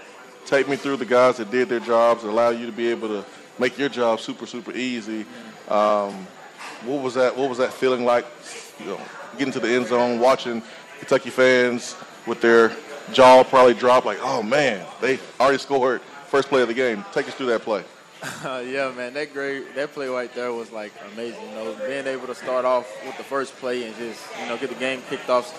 Take 0.46 0.68
me 0.68 0.76
through 0.76 0.96
the 0.96 1.04
guys 1.04 1.36
that 1.36 1.50
did 1.50 1.68
their 1.68 1.80
jobs, 1.80 2.22
and 2.22 2.32
allow 2.32 2.50
you 2.50 2.66
to 2.66 2.72
be 2.72 2.88
able 2.88 3.08
to 3.08 3.24
make 3.58 3.78
your 3.78 3.88
job 3.88 4.20
super, 4.20 4.46
super 4.46 4.72
easy. 4.72 5.24
Um, 5.68 6.26
what 6.84 7.02
was 7.02 7.14
that? 7.14 7.36
What 7.36 7.48
was 7.48 7.58
that 7.58 7.72
feeling 7.72 8.04
like? 8.04 8.26
You 8.80 8.86
know, 8.86 9.00
getting 9.38 9.52
to 9.52 9.60
the 9.60 9.68
end 9.68 9.86
zone, 9.86 10.18
watching 10.18 10.62
Kentucky 10.98 11.30
fans 11.30 11.96
with 12.26 12.40
their 12.40 12.72
jaw 13.12 13.42
probably 13.44 13.74
drop, 13.74 14.04
like, 14.04 14.18
"Oh 14.22 14.42
man, 14.42 14.86
they 15.00 15.18
already 15.38 15.58
scored." 15.58 16.00
First 16.28 16.48
play 16.48 16.62
of 16.62 16.68
the 16.68 16.74
game. 16.74 17.04
Take 17.12 17.26
us 17.26 17.34
through 17.34 17.46
that 17.46 17.62
play. 17.62 17.82
Uh, 18.44 18.62
yeah, 18.66 18.92
man, 18.92 19.14
that 19.14 19.32
great 19.32 19.74
that 19.74 19.92
play 19.92 20.08
right 20.08 20.32
there 20.34 20.52
was 20.52 20.70
like 20.70 20.92
amazing. 21.12 21.42
You 21.48 21.54
know, 21.54 21.76
being 21.86 22.06
able 22.06 22.26
to 22.26 22.34
start 22.34 22.64
off 22.64 22.86
with 23.04 23.16
the 23.16 23.24
first 23.24 23.56
play 23.56 23.86
and 23.86 23.96
just 23.96 24.20
you 24.40 24.46
know 24.46 24.56
get 24.56 24.68
the 24.68 24.76
game 24.76 25.02
kicked 25.08 25.28
off 25.28 25.50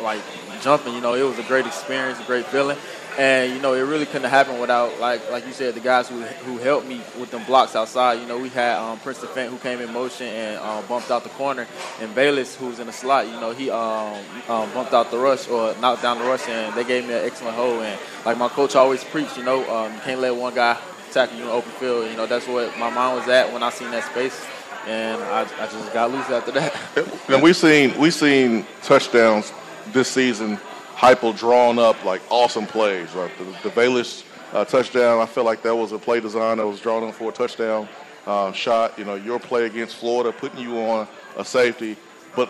like 0.00 0.20
jumping. 0.62 0.94
You 0.94 1.00
know, 1.00 1.14
it 1.14 1.22
was 1.22 1.38
a 1.38 1.42
great 1.44 1.66
experience, 1.66 2.20
a 2.20 2.24
great 2.24 2.46
feeling, 2.46 2.78
and 3.18 3.52
you 3.52 3.60
know 3.60 3.74
it 3.74 3.80
really 3.80 4.06
couldn't 4.06 4.22
have 4.22 4.30
happened 4.30 4.60
without 4.60 4.98
like 4.98 5.30
like 5.30 5.46
you 5.46 5.52
said 5.52 5.74
the 5.74 5.80
guys 5.80 6.08
who 6.08 6.20
who 6.20 6.58
helped 6.58 6.86
me 6.86 7.00
with 7.18 7.30
them 7.30 7.44
blocks 7.44 7.76
outside. 7.76 8.20
You 8.20 8.26
know, 8.26 8.38
we 8.38 8.48
had 8.48 8.78
um, 8.78 8.98
Princeton 9.00 9.28
Fant 9.30 9.48
who 9.48 9.58
came 9.58 9.80
in 9.80 9.92
motion 9.92 10.26
and 10.26 10.58
um, 10.58 10.84
bumped 10.86 11.10
out 11.10 11.22
the 11.22 11.30
corner, 11.30 11.66
and 12.00 12.14
Velus 12.14 12.56
who 12.56 12.68
was 12.68 12.78
in 12.78 12.86
the 12.86 12.92
slot. 12.92 13.26
You 13.26 13.40
know, 13.40 13.52
he 13.52 13.70
um, 13.70 14.16
um, 14.48 14.72
bumped 14.72 14.92
out 14.92 15.10
the 15.10 15.18
rush 15.18 15.48
or 15.48 15.74
knocked 15.80 16.02
down 16.02 16.18
the 16.18 16.24
rush, 16.24 16.48
and 16.48 16.74
they 16.74 16.84
gave 16.84 17.06
me 17.06 17.14
an 17.14 17.24
excellent 17.24 17.56
hold. 17.56 17.82
And 17.82 17.98
like 18.24 18.38
my 18.38 18.48
coach 18.48 18.74
always 18.76 19.04
preached, 19.04 19.36
you 19.36 19.44
know, 19.44 19.68
um, 19.74 19.92
you 19.92 20.00
can't 20.00 20.20
let 20.20 20.34
one 20.34 20.54
guy 20.54 20.78
tackle 21.12 21.36
you 21.36 21.44
in 21.44 21.50
open 21.50 21.70
field. 21.72 22.10
You 22.10 22.16
know, 22.16 22.26
that's 22.26 22.46
what 22.46 22.76
my 22.78 22.90
mind 22.90 23.18
was 23.18 23.28
at 23.28 23.52
when 23.52 23.62
I 23.62 23.70
seen 23.70 23.90
that 23.90 24.04
space, 24.04 24.44
and 24.86 25.22
I, 25.22 25.42
I 25.42 25.66
just 25.66 25.92
got 25.92 26.10
loose 26.10 26.28
after 26.30 26.52
that. 26.52 26.74
And 27.28 27.42
we've 27.42 27.56
seen 27.56 27.98
we've 27.98 28.14
seen 28.14 28.66
touchdowns 28.82 29.52
this 29.92 30.08
season, 30.08 30.58
hypo 31.02 31.32
drawn 31.32 31.80
up 31.80 32.02
like 32.04 32.22
awesome 32.30 32.64
plays. 32.64 33.12
Like 33.16 33.36
the, 33.36 33.44
the 33.68 33.70
Velus 33.74 34.24
uh, 34.52 34.64
touchdown, 34.64 35.20
I 35.20 35.26
feel 35.26 35.42
like 35.42 35.60
that 35.62 35.74
was 35.74 35.90
a 35.90 35.98
play 35.98 36.20
design 36.20 36.58
that 36.58 36.66
was 36.66 36.78
drawn 36.80 37.02
up 37.02 37.14
for 37.16 37.30
a 37.30 37.32
touchdown 37.32 37.88
uh, 38.24 38.52
shot. 38.52 38.96
You 38.96 39.04
know, 39.04 39.16
your 39.16 39.40
play 39.40 39.66
against 39.66 39.96
Florida, 39.96 40.30
putting 40.32 40.60
you 40.60 40.78
on 40.78 41.08
a 41.36 41.44
safety, 41.44 41.96
but 42.36 42.48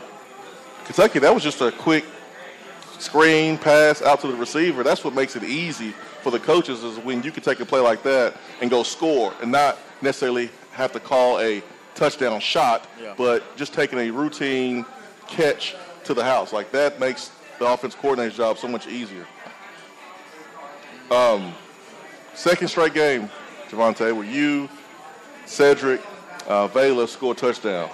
Kentucky, 0.85 1.19
that 1.21 1.33
was 1.33 1.43
just 1.43 1.63
a 1.63 1.73
quick 1.73 2.05
screen 2.99 3.57
pass 3.57 4.03
out 4.03 4.21
to 4.21 4.27
the 4.29 4.37
receiver. 4.37 4.83
That's 4.83 5.03
what 5.03 5.15
makes 5.15 5.35
it 5.35 5.45
easy 5.45 5.95
for 6.23 6.31
the 6.31 6.39
coaches 6.39 6.85
is 6.85 6.99
when 6.99 7.23
you 7.23 7.33
can 7.33 7.43
take 7.43 7.59
a 7.61 7.65
play 7.65 7.81
like 7.81 8.03
that 8.03 8.37
and 8.61 8.71
go 8.71 8.83
score 8.83 9.33
and 9.41 9.51
not 9.51 9.79
necessarily 10.03 10.51
have 10.73 10.93
to 10.93 11.01
call 11.01 11.41
a 11.41 11.63
touchdown 11.95 12.39
shot, 12.39 12.87
Yeah. 13.01 13.15
but 13.17 13.57
just 13.57 13.73
taking 13.73 13.99
a 13.99 14.11
routine 14.11 14.85
catch 15.27 15.75
to 16.05 16.13
the 16.15 16.23
house. 16.23 16.53
Like 16.53 16.71
that 16.73 17.01
makes 17.01 17.31
the 17.59 17.67
offense 17.67 17.95
coordinator's 17.95 18.37
job 18.37 18.59
so 18.59 18.69
much 18.69 18.87
easier. 18.87 19.27
Um, 21.11 21.53
second 22.35 22.69
straight 22.69 22.95
game, 22.95 23.31
JaVonta, 23.69 24.15
where 24.17 24.25
you, 24.25 24.69
Cedric, 25.47 26.01
uh, 26.47 26.67
Vela 26.69 27.07
score 27.07 27.33
a 27.33 27.37
touchdown. 27.37 27.91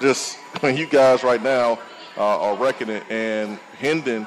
Just 0.00 0.36
when 0.60 0.76
you 0.76 0.86
guys 0.86 1.22
right 1.22 1.42
now 1.42 1.78
uh, 2.16 2.40
are 2.40 2.56
wrecking 2.56 2.88
it, 2.88 3.04
and 3.10 3.58
Hendon 3.78 4.26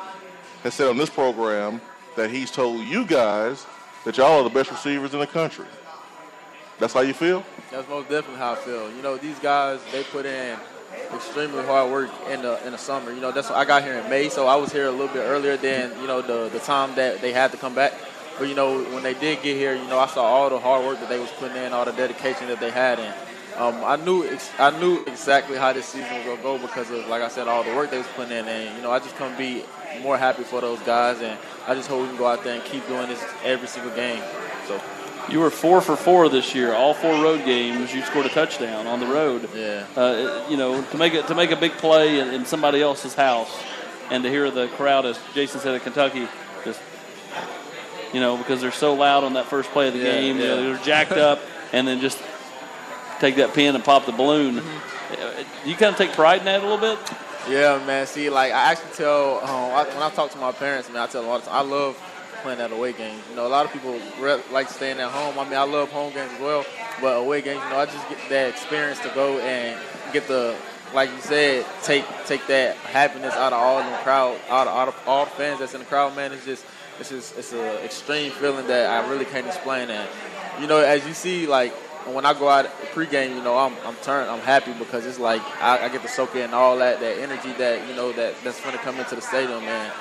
has 0.63 0.74
said 0.74 0.88
on 0.88 0.98
this 0.98 1.10
program 1.10 1.82
that 2.15 2.30
he's 2.30 2.52
told 2.52 2.86
you 2.86 3.06
guys 3.06 3.65
that 4.06 4.18
y'all 4.18 4.39
are 4.39 4.44
the 4.44 4.50
best 4.50 4.72
receivers 4.72 5.13
in 5.13 5.20
the 5.20 5.28
country. 5.28 5.65
That's 6.80 6.94
how 6.94 7.02
you 7.02 7.13
feel? 7.13 7.44
That's 7.72 7.88
most 7.88 8.10
definitely 8.10 8.39
how 8.39 8.54
I 8.54 8.56
feel. 8.56 8.91
You 8.96 9.02
know, 9.02 9.18
these 9.18 9.39
guys 9.39 9.80
they 9.91 10.04
put 10.04 10.26
in 10.26 10.58
extremely 11.13 11.63
hard 11.63 11.91
work 11.91 12.10
in 12.30 12.41
the 12.41 12.63
in 12.65 12.72
the 12.72 12.78
summer. 12.78 13.12
You 13.12 13.22
know, 13.22 13.32
that's 13.32 13.52
I 13.52 13.65
got 13.65 13.84
here 13.84 13.94
in 13.94 14.10
May, 14.10 14.30
so 14.30 14.48
I 14.48 14.56
was 14.56 14.72
here 14.72 14.88
a 14.88 14.91
little 14.91 15.13
bit 15.13 15.22
earlier 15.22 15.58
than 15.58 15.91
you 16.02 16.08
know 16.08 16.22
the 16.22 16.50
the 16.50 16.60
time 16.60 16.96
that 16.96 17.22
they 17.22 17.32
had 17.32 17.52
to 17.52 17.58
come 17.58 17.76
back. 17.76 17.94
But 18.38 18.50
you 18.50 18.56
know, 18.56 18.84
when 18.94 19.04
they 19.04 19.13
did 19.13 19.41
get 19.41 19.56
here, 19.56 19.76
you 19.76 19.88
know, 19.88 20.00
I 20.00 20.08
saw 20.08 20.24
all 20.24 20.50
the 20.50 20.60
hard 20.60 20.86
work 20.86 21.00
that 21.00 21.10
they 21.10 21.20
was 21.20 21.32
putting 21.32 21.58
in, 21.58 21.72
all 21.74 21.86
the 21.86 21.94
dedication 21.94 22.48
that 22.48 22.60
they 22.60 22.72
had, 22.72 23.00
and 23.00 23.13
um, 23.56 23.82
I 23.84 23.96
knew 23.96 24.28
I 24.60 24.78
knew 24.80 25.04
exactly 25.06 25.58
how 25.58 25.72
this 25.74 25.86
season 25.86 26.13
was 26.15 26.26
gonna 26.26 26.41
go 26.41 26.58
because 26.58 26.91
of, 26.91 27.08
like 27.08 27.22
I 27.22 27.30
said, 27.30 27.48
all 27.48 27.63
the 27.63 27.74
work 27.76 27.91
they 27.91 27.98
was 27.98 28.08
putting 28.15 28.38
in, 28.38 28.46
and 28.48 28.76
you 28.76 28.84
know, 28.84 28.91
I 28.91 29.00
just 29.00 29.15
couldn't 29.15 29.38
be 29.38 29.63
more 30.02 30.18
happy 30.18 30.44
for 30.44 30.62
those 30.62 30.80
guys, 30.82 31.22
and 31.22 31.38
I 31.68 31.76
just 31.76 31.88
hope 31.88 32.02
we 32.02 32.08
can 32.08 32.18
go 32.18 32.28
out 32.28 32.44
there 32.44 32.56
and 32.56 32.63
keep 32.65 32.86
doing 32.88 33.08
this 33.08 33.24
every 33.44 33.68
single 33.68 33.96
game. 33.96 34.22
So. 34.68 34.82
You 35.30 35.40
were 35.40 35.50
four 35.50 35.82
for 35.82 35.96
four 35.96 36.30
this 36.30 36.54
year. 36.54 36.74
All 36.74 36.94
four 36.94 37.14
road 37.14 37.46
games, 37.46 37.94
you 37.94 38.02
scored 38.04 38.26
a 38.26 38.30
touchdown 38.30 38.86
on 38.86 39.00
the 39.00 39.08
road. 39.08 39.50
Yeah. 39.56 39.86
Uh, 39.96 40.46
you 40.50 40.58
know, 40.58 40.84
to 40.84 40.98
make 40.98 41.14
it 41.14 41.28
to 41.28 41.36
make 41.36 41.52
a 41.52 41.56
big 41.56 41.72
play 41.74 42.20
in, 42.20 42.30
in, 42.30 42.46
somebody 42.46 42.82
else's 42.82 43.16
house, 43.16 43.52
and 44.12 44.24
to 44.24 44.30
hear 44.30 44.52
the 44.52 44.68
crowd, 44.70 45.06
as 45.06 45.18
Jayson 45.34 45.60
said 45.62 45.74
at 45.74 45.82
Kentucky, 45.82 46.28
just 46.64 46.80
you 48.14 48.20
know, 48.20 48.38
because 48.38 48.62
they're 48.62 48.72
so 48.72 48.94
loud 48.94 49.24
on 49.24 49.34
that 49.34 49.46
first 49.46 49.70
play 49.72 49.88
of 49.88 49.94
the 49.94 50.00
yeah, 50.00 50.12
game, 50.12 50.38
yeah. 50.38 50.44
you 50.44 50.50
know, 50.50 50.74
they're 50.74 50.86
jacked 50.86 51.14
up, 51.14 51.40
and 51.74 51.88
then 51.88 52.00
just 52.00 52.22
take 53.20 53.36
that 53.38 53.54
pin 53.54 53.74
and 53.74 53.84
pop 53.84 54.06
the 54.06 54.12
balloon. 54.12 54.56
Mm-hmm. 54.56 55.70
You 55.70 55.76
kind 55.76 55.92
of 55.92 55.98
take 55.98 56.12
pride 56.12 56.40
in 56.40 56.46
that 56.46 56.62
a 56.62 56.68
little 56.68 56.78
bit. 56.78 57.00
Yeah, 57.50 57.84
man. 57.86 58.06
See, 58.08 58.30
like 58.30 58.52
I 58.52 58.72
actually 58.72 58.94
tell 58.94 59.40
um, 59.40 59.50
I, 59.50 59.84
when 59.86 60.04
I 60.04 60.10
talk 60.10 60.32
to 60.32 60.38
my 60.38 60.52
parents, 60.52 60.90
man, 60.90 60.98
I 60.98 61.08
tell 61.08 61.22
them 61.22 61.32
all 61.32 61.40
the 61.40 61.46
time 61.46 61.56
I 61.56 61.62
love 61.62 61.98
playing 62.46 62.62
at 62.62 62.72
away 62.72 62.94
game. 62.94 63.20
You 63.32 63.36
know, 63.36 63.48
a 63.48 63.50
lot 63.50 63.66
of 63.66 63.74
people 63.74 64.00
like 64.52 64.70
staying 64.70 65.00
at 65.00 65.10
home. 65.10 65.40
I 65.40 65.46
mean, 65.46 65.58
I 65.58 65.64
love 65.64 65.92
home 65.92 66.14
games 66.14 66.32
as 66.32 66.40
well, 66.40 66.64
but 67.02 67.18
away 67.18 67.42
games, 67.42 67.60
you 67.64 67.70
know, 67.72 67.80
I 67.80 67.86
just 67.88 68.08
get 68.08 68.20
that 68.30 68.50
experience 68.50 69.00
to 69.00 69.10
go 69.16 69.40
and 69.40 69.80
get 70.14 70.28
the, 70.28 70.56
like 70.94 71.10
you 71.10 71.20
said, 71.22 71.66
take 71.82 72.06
take 72.28 72.46
that 72.46 72.76
happiness 72.78 73.34
out 73.34 73.52
of 73.52 73.60
all 73.60 73.80
the 73.80 73.98
crowd, 74.04 74.40
out 74.50 74.68
of, 74.68 74.74
out 74.76 74.88
of 74.90 74.96
all 75.08 75.26
the 75.26 75.32
fans 75.32 75.60
that's 75.60 75.74
in 75.74 75.80
the 75.80 75.88
crowd. 75.88 76.16
Man, 76.16 76.32
it's 76.34 76.46
just 76.46 76.64
it's 77.00 77.10
just 77.10 77.36
it's 77.36 77.52
an 77.52 77.84
extreme 77.84 78.32
feeling 78.32 78.68
that 78.68 78.92
I 78.92 79.10
really 79.10 79.26
can't 79.26 79.48
explain. 79.48 79.90
And 79.90 80.08
you 80.62 80.68
know, 80.68 80.78
as 80.78 81.04
you 81.08 81.16
see, 81.16 81.48
like 81.48 81.74
when 82.13 82.26
I 82.26 82.34
go 82.34 82.48
out 82.48 82.65
pregame, 82.94 83.36
you 83.36 83.44
know, 83.44 83.58
I'm 83.58 83.74
I'm 83.86 83.96
turned, 83.98 84.30
I'm 84.30 84.39
happy 84.39 84.74
because 84.74 85.06
it's 85.06 85.20
like 85.20 85.41
I, 85.62 85.86
I, 85.86 85.89
get 85.89 86.02
to 86.04 86.08
soak 86.08 86.36
in 86.36 86.54
all 86.54 86.78
that 86.78 87.00
that 87.00 87.18
energy 87.18 87.52
that 87.54 87.88
you 87.88 87.96
know 87.96 88.12
that 88.13 88.36
that's 88.44 88.62
going 88.62 88.76
to 88.76 88.82
come 88.82 89.00
into 89.00 89.15
the 89.15 89.22
stadium, 89.22 89.63
and 89.63 89.94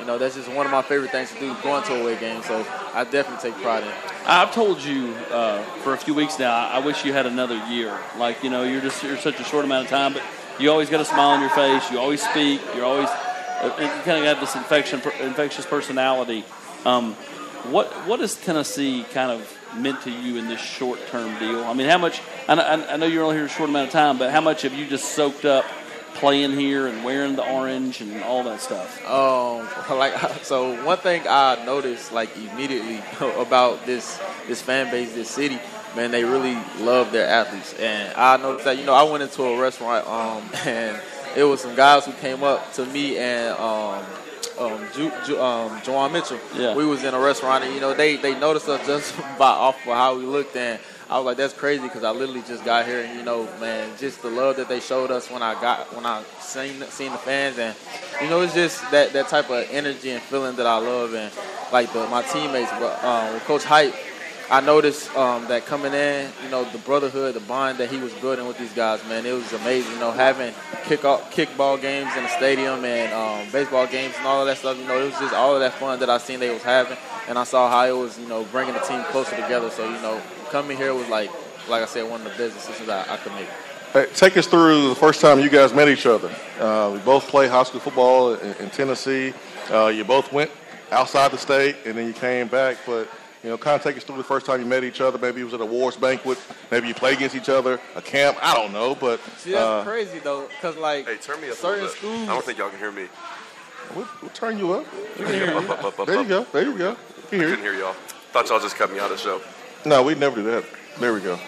you 0.00 0.06
know 0.06 0.18
that's 0.18 0.34
just 0.34 0.50
one 0.50 0.66
of 0.66 0.72
my 0.72 0.82
favorite 0.82 1.10
things 1.10 1.30
to 1.32 1.38
do, 1.38 1.54
going 1.62 1.82
to 1.84 1.96
a 1.96 2.02
away 2.02 2.18
game. 2.18 2.42
So 2.42 2.66
I 2.94 3.04
definitely 3.04 3.50
take 3.50 3.60
pride 3.62 3.84
in. 3.84 3.92
I've 4.26 4.54
told 4.54 4.82
you 4.82 5.14
uh, 5.30 5.62
for 5.82 5.92
a 5.92 5.98
few 5.98 6.14
weeks 6.14 6.38
now. 6.38 6.68
I 6.68 6.78
wish 6.78 7.04
you 7.04 7.12
had 7.12 7.26
another 7.26 7.56
year. 7.68 7.96
Like 8.16 8.42
you 8.42 8.50
know, 8.50 8.62
you're 8.64 8.80
just 8.80 9.02
you're 9.02 9.18
such 9.18 9.38
a 9.38 9.44
short 9.44 9.64
amount 9.64 9.84
of 9.84 9.90
time, 9.90 10.14
but 10.14 10.22
you 10.58 10.70
always 10.70 10.88
got 10.88 11.00
a 11.00 11.04
smile 11.04 11.30
on 11.30 11.40
your 11.40 11.50
face. 11.50 11.90
You 11.90 11.98
always 11.98 12.22
speak. 12.22 12.60
You're 12.74 12.84
always 12.84 13.08
uh, 13.08 13.74
you 13.78 13.86
kind 14.04 14.18
of 14.18 14.24
have 14.24 14.40
this 14.40 14.56
infection 14.56 15.02
infectious 15.20 15.66
personality. 15.66 16.44
Um, 16.86 17.14
what 17.70 17.92
what 18.06 18.20
is 18.20 18.34
Tennessee 18.36 19.04
kind 19.12 19.30
of 19.30 19.59
meant 19.76 20.02
to 20.02 20.10
you 20.10 20.36
in 20.36 20.48
this 20.48 20.60
short 20.60 20.98
term 21.08 21.38
deal? 21.38 21.64
I 21.64 21.72
mean, 21.74 21.88
how 21.88 21.98
much? 21.98 22.20
I 22.48 22.54
I 22.54 22.96
know 22.96 23.06
you're 23.06 23.24
only 23.24 23.36
here 23.36 23.46
a 23.46 23.48
short 23.48 23.70
amount 23.70 23.88
of 23.88 23.92
time, 23.92 24.18
but 24.18 24.30
how 24.30 24.40
much 24.40 24.62
have 24.62 24.74
you 24.74 24.86
just 24.86 25.12
soaked 25.12 25.44
up 25.44 25.64
playing 26.14 26.52
here 26.52 26.86
and 26.86 27.04
wearing 27.04 27.36
the 27.36 27.48
orange 27.48 28.00
and 28.00 28.22
all 28.22 28.42
that 28.44 28.60
stuff? 28.60 29.04
Um, 29.06 29.68
like 29.98 30.14
so, 30.42 30.82
one 30.84 30.98
thing 30.98 31.22
I 31.28 31.64
noticed 31.64 32.12
like 32.12 32.30
immediately 32.36 33.02
about 33.36 33.86
this 33.86 34.20
this 34.46 34.60
fan 34.62 34.90
base, 34.90 35.14
this 35.14 35.30
city, 35.30 35.58
man, 35.96 36.10
they 36.10 36.24
really 36.24 36.58
love 36.78 37.12
their 37.12 37.26
athletes, 37.26 37.74
and 37.74 38.12
I 38.14 38.36
noticed 38.36 38.64
that. 38.64 38.78
You 38.78 38.84
know, 38.84 38.94
I 38.94 39.04
went 39.04 39.22
into 39.22 39.42
a 39.42 39.60
restaurant, 39.60 40.06
um, 40.06 40.42
and 40.66 41.00
it 41.36 41.44
was 41.44 41.60
some 41.60 41.74
guys 41.74 42.04
who 42.04 42.12
came 42.12 42.42
up 42.42 42.72
to 42.74 42.84
me 42.86 43.18
and 43.18 43.56
um, 43.58 44.04
um, 44.58 44.80
Ju, 44.94 45.10
Ju, 45.26 45.40
um, 45.40 45.80
Juwan 45.80 46.12
Mitchell. 46.12 46.40
Yeah. 46.56 46.74
We 46.74 46.84
was 46.84 47.04
in 47.04 47.14
a 47.14 47.20
restaurant, 47.20 47.64
and 47.64 47.74
you 47.74 47.80
know 47.80 47.94
they 47.94 48.16
they 48.16 48.38
noticed 48.38 48.68
us 48.68 48.84
just 48.86 49.16
by 49.38 49.50
off 49.50 49.76
of 49.86 49.92
how 49.92 50.16
we 50.16 50.24
looked, 50.24 50.56
and 50.56 50.78
I 51.08 51.16
was 51.16 51.26
like, 51.26 51.36
that's 51.36 51.52
crazy 51.52 51.82
because 51.82 52.04
I 52.04 52.10
literally 52.10 52.42
just 52.42 52.64
got 52.64 52.86
here, 52.86 53.00
and 53.00 53.18
you 53.18 53.24
know, 53.24 53.44
man, 53.58 53.90
just 53.98 54.22
the 54.22 54.30
love 54.30 54.56
that 54.56 54.68
they 54.68 54.80
showed 54.80 55.10
us 55.10 55.30
when 55.30 55.42
I 55.42 55.60
got 55.60 55.94
when 55.94 56.06
I 56.06 56.22
seen 56.40 56.82
seen 56.82 57.12
the 57.12 57.18
fans, 57.18 57.58
and 57.58 57.74
you 58.22 58.28
know, 58.28 58.40
it's 58.42 58.54
just 58.54 58.88
that 58.90 59.12
that 59.12 59.28
type 59.28 59.50
of 59.50 59.66
energy 59.70 60.10
and 60.10 60.22
feeling 60.22 60.56
that 60.56 60.66
I 60.66 60.78
love, 60.78 61.14
and 61.14 61.32
like 61.72 61.92
the 61.92 62.06
my 62.08 62.22
teammates, 62.22 62.72
um, 62.72 63.40
Coach 63.40 63.64
Hype. 63.64 63.94
I 64.50 64.60
noticed 64.60 65.14
um, 65.16 65.46
that 65.46 65.64
coming 65.64 65.94
in, 65.94 66.28
you 66.42 66.50
know, 66.50 66.64
the 66.64 66.78
brotherhood, 66.78 67.34
the 67.34 67.40
bond 67.40 67.78
that 67.78 67.88
he 67.88 67.98
was 67.98 68.12
building 68.14 68.48
with 68.48 68.58
these 68.58 68.72
guys, 68.72 69.00
man, 69.06 69.24
it 69.24 69.32
was 69.32 69.52
amazing. 69.52 69.92
You 69.92 70.00
know, 70.00 70.10
having 70.10 70.52
kick 70.84 71.04
off, 71.04 71.32
kickball 71.32 71.80
games 71.80 72.10
in 72.16 72.24
the 72.24 72.28
stadium 72.30 72.84
and 72.84 73.12
um, 73.12 73.52
baseball 73.52 73.86
games 73.86 74.14
and 74.18 74.26
all 74.26 74.40
of 74.40 74.48
that 74.48 74.58
stuff. 74.58 74.76
You 74.76 74.88
know, 74.88 75.00
it 75.00 75.04
was 75.04 75.18
just 75.20 75.34
all 75.34 75.54
of 75.54 75.60
that 75.60 75.74
fun 75.74 76.00
that 76.00 76.10
I 76.10 76.18
seen 76.18 76.40
they 76.40 76.52
was 76.52 76.64
having, 76.64 76.98
and 77.28 77.38
I 77.38 77.44
saw 77.44 77.70
how 77.70 77.86
it 77.86 77.96
was, 77.96 78.18
you 78.18 78.26
know, 78.26 78.42
bringing 78.44 78.74
the 78.74 78.80
team 78.80 79.04
closer 79.04 79.36
together. 79.36 79.70
So, 79.70 79.84
you 79.84 80.00
know, 80.02 80.20
coming 80.50 80.76
here 80.76 80.94
was 80.94 81.08
like, 81.08 81.30
like 81.68 81.84
I 81.84 81.86
said, 81.86 82.10
one 82.10 82.20
of 82.20 82.32
the 82.32 82.36
best 82.36 82.56
decisions 82.56 82.88
I, 82.88 83.02
I 83.14 83.18
could 83.18 83.32
make. 83.34 83.46
Hey, 83.92 84.06
take 84.14 84.36
us 84.36 84.48
through 84.48 84.88
the 84.88 84.96
first 84.96 85.20
time 85.20 85.38
you 85.38 85.48
guys 85.48 85.72
met 85.72 85.88
each 85.88 86.06
other. 86.06 86.28
Uh, 86.58 86.90
we 86.92 86.98
both 87.00 87.28
played 87.28 87.50
high 87.50 87.62
school 87.62 87.80
football 87.80 88.34
in, 88.34 88.54
in 88.56 88.70
Tennessee. 88.70 89.32
Uh, 89.70 89.86
you 89.86 90.02
both 90.04 90.32
went 90.32 90.50
outside 90.90 91.30
the 91.30 91.38
state, 91.38 91.76
and 91.86 91.96
then 91.96 92.08
you 92.08 92.12
came 92.12 92.48
back, 92.48 92.78
but 92.84 93.08
you 93.42 93.48
know, 93.50 93.56
kind 93.56 93.76
of 93.76 93.82
take 93.82 93.96
us 93.96 94.04
through 94.04 94.18
the 94.18 94.24
first 94.24 94.44
time 94.46 94.60
you 94.60 94.66
met 94.66 94.84
each 94.84 95.00
other. 95.00 95.16
Maybe 95.18 95.40
it 95.40 95.44
was 95.44 95.54
at 95.54 95.60
a 95.60 95.64
awards 95.64 95.96
banquet. 95.96 96.38
Maybe 96.70 96.88
you 96.88 96.94
played 96.94 97.16
against 97.16 97.34
each 97.34 97.48
other, 97.48 97.80
a 97.94 98.02
camp. 98.02 98.36
I 98.42 98.54
don't 98.54 98.72
know, 98.72 98.94
but 98.94 99.20
See, 99.38 99.52
that's 99.52 99.62
uh, 99.62 99.82
crazy 99.84 100.18
though, 100.18 100.46
because 100.48 100.76
like 100.76 101.06
Hey, 101.06 101.16
turn 101.16 101.40
me 101.40 101.48
up. 101.48 101.54
a 101.54 101.56
certain 101.56 101.84
little 101.84 101.96
schools. 101.96 102.22
I 102.28 102.32
don't 102.34 102.44
think 102.44 102.58
y'all 102.58 102.68
can 102.70 102.78
hear 102.78 102.92
me. 102.92 103.06
we'll, 103.96 104.06
we'll 104.20 104.30
turn 104.32 104.58
you 104.58 104.72
up. 104.74 104.86
Up, 105.20 105.70
up, 105.70 105.84
up, 105.84 106.00
up, 106.00 106.06
There 106.06 106.20
you 106.20 106.28
go. 106.28 106.44
There 106.52 106.62
you 106.62 106.76
go. 106.76 106.96
You 107.32 107.38
hear 107.38 107.48
Couldn't 107.50 107.64
hear 107.64 107.74
y'all. 107.74 107.94
Thought 108.32 108.48
y'all 108.48 108.60
just 108.60 108.76
cut 108.76 108.92
me 108.92 108.98
out 108.98 109.10
of 109.10 109.16
the 109.16 109.22
show. 109.22 109.40
No, 109.86 110.02
we'd 110.02 110.18
never 110.18 110.36
do 110.36 110.42
that. 110.50 110.64
There 110.98 111.12
we 111.14 111.20
go. 111.20 111.38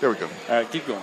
There 0.00 0.10
we 0.10 0.16
go. 0.16 0.28
All 0.48 0.56
right, 0.56 0.70
keep 0.70 0.86
going. 0.86 1.00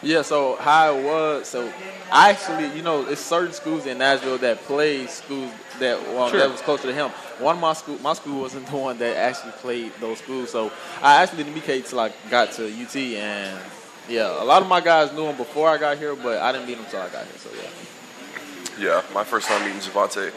Yeah, 0.00 0.22
so 0.22 0.56
how 0.56 0.94
it 0.96 1.04
was, 1.04 1.48
so 1.48 1.70
I 2.10 2.30
actually, 2.30 2.74
you 2.76 2.82
know, 2.82 3.04
it's 3.06 3.20
certain 3.20 3.52
schools 3.52 3.84
in 3.86 3.98
Nashville 3.98 4.38
that 4.38 4.58
play 4.62 5.06
schools 5.06 5.50
that 5.80 6.00
well, 6.08 6.28
Sure. 6.30 6.40
that 6.40 6.50
was 6.50 6.60
closer 6.60 6.88
to 6.88 6.94
him. 6.94 7.10
One 7.38 7.56
of 7.56 7.60
my 7.60 7.72
school, 7.72 7.98
my 8.02 8.14
school 8.14 8.40
wasn't 8.40 8.66
the 8.66 8.76
one 8.76 8.98
that 8.98 9.16
actually 9.16 9.52
played 9.52 9.92
those 10.00 10.18
schools, 10.18 10.50
so 10.50 10.70
I 11.02 11.22
actually 11.22 11.44
didn't 11.44 11.54
meet 11.54 11.64
Cade 11.64 11.86
till 11.86 12.00
I 12.00 12.12
got 12.30 12.52
to 12.52 12.66
UT, 12.66 12.96
and 12.96 13.58
yeah, 14.08 14.42
a 14.42 14.44
lot 14.44 14.62
of 14.62 14.68
my 14.68 14.80
guys 14.80 15.12
knew 15.12 15.24
him 15.26 15.36
before 15.36 15.68
I 15.68 15.78
got 15.78 15.98
here, 15.98 16.14
but 16.14 16.38
I 16.38 16.52
didn't 16.52 16.66
meet 16.66 16.78
him 16.78 16.84
until 16.84 17.00
I 17.02 17.08
got 17.08 17.24
here. 17.26 17.38
So 17.38 17.50
yeah. 17.56 17.70
Yeah, 18.80 19.02
my 19.12 19.24
first 19.24 19.48
time 19.48 19.64
meeting 19.64 19.80
JaVonta 19.80 20.32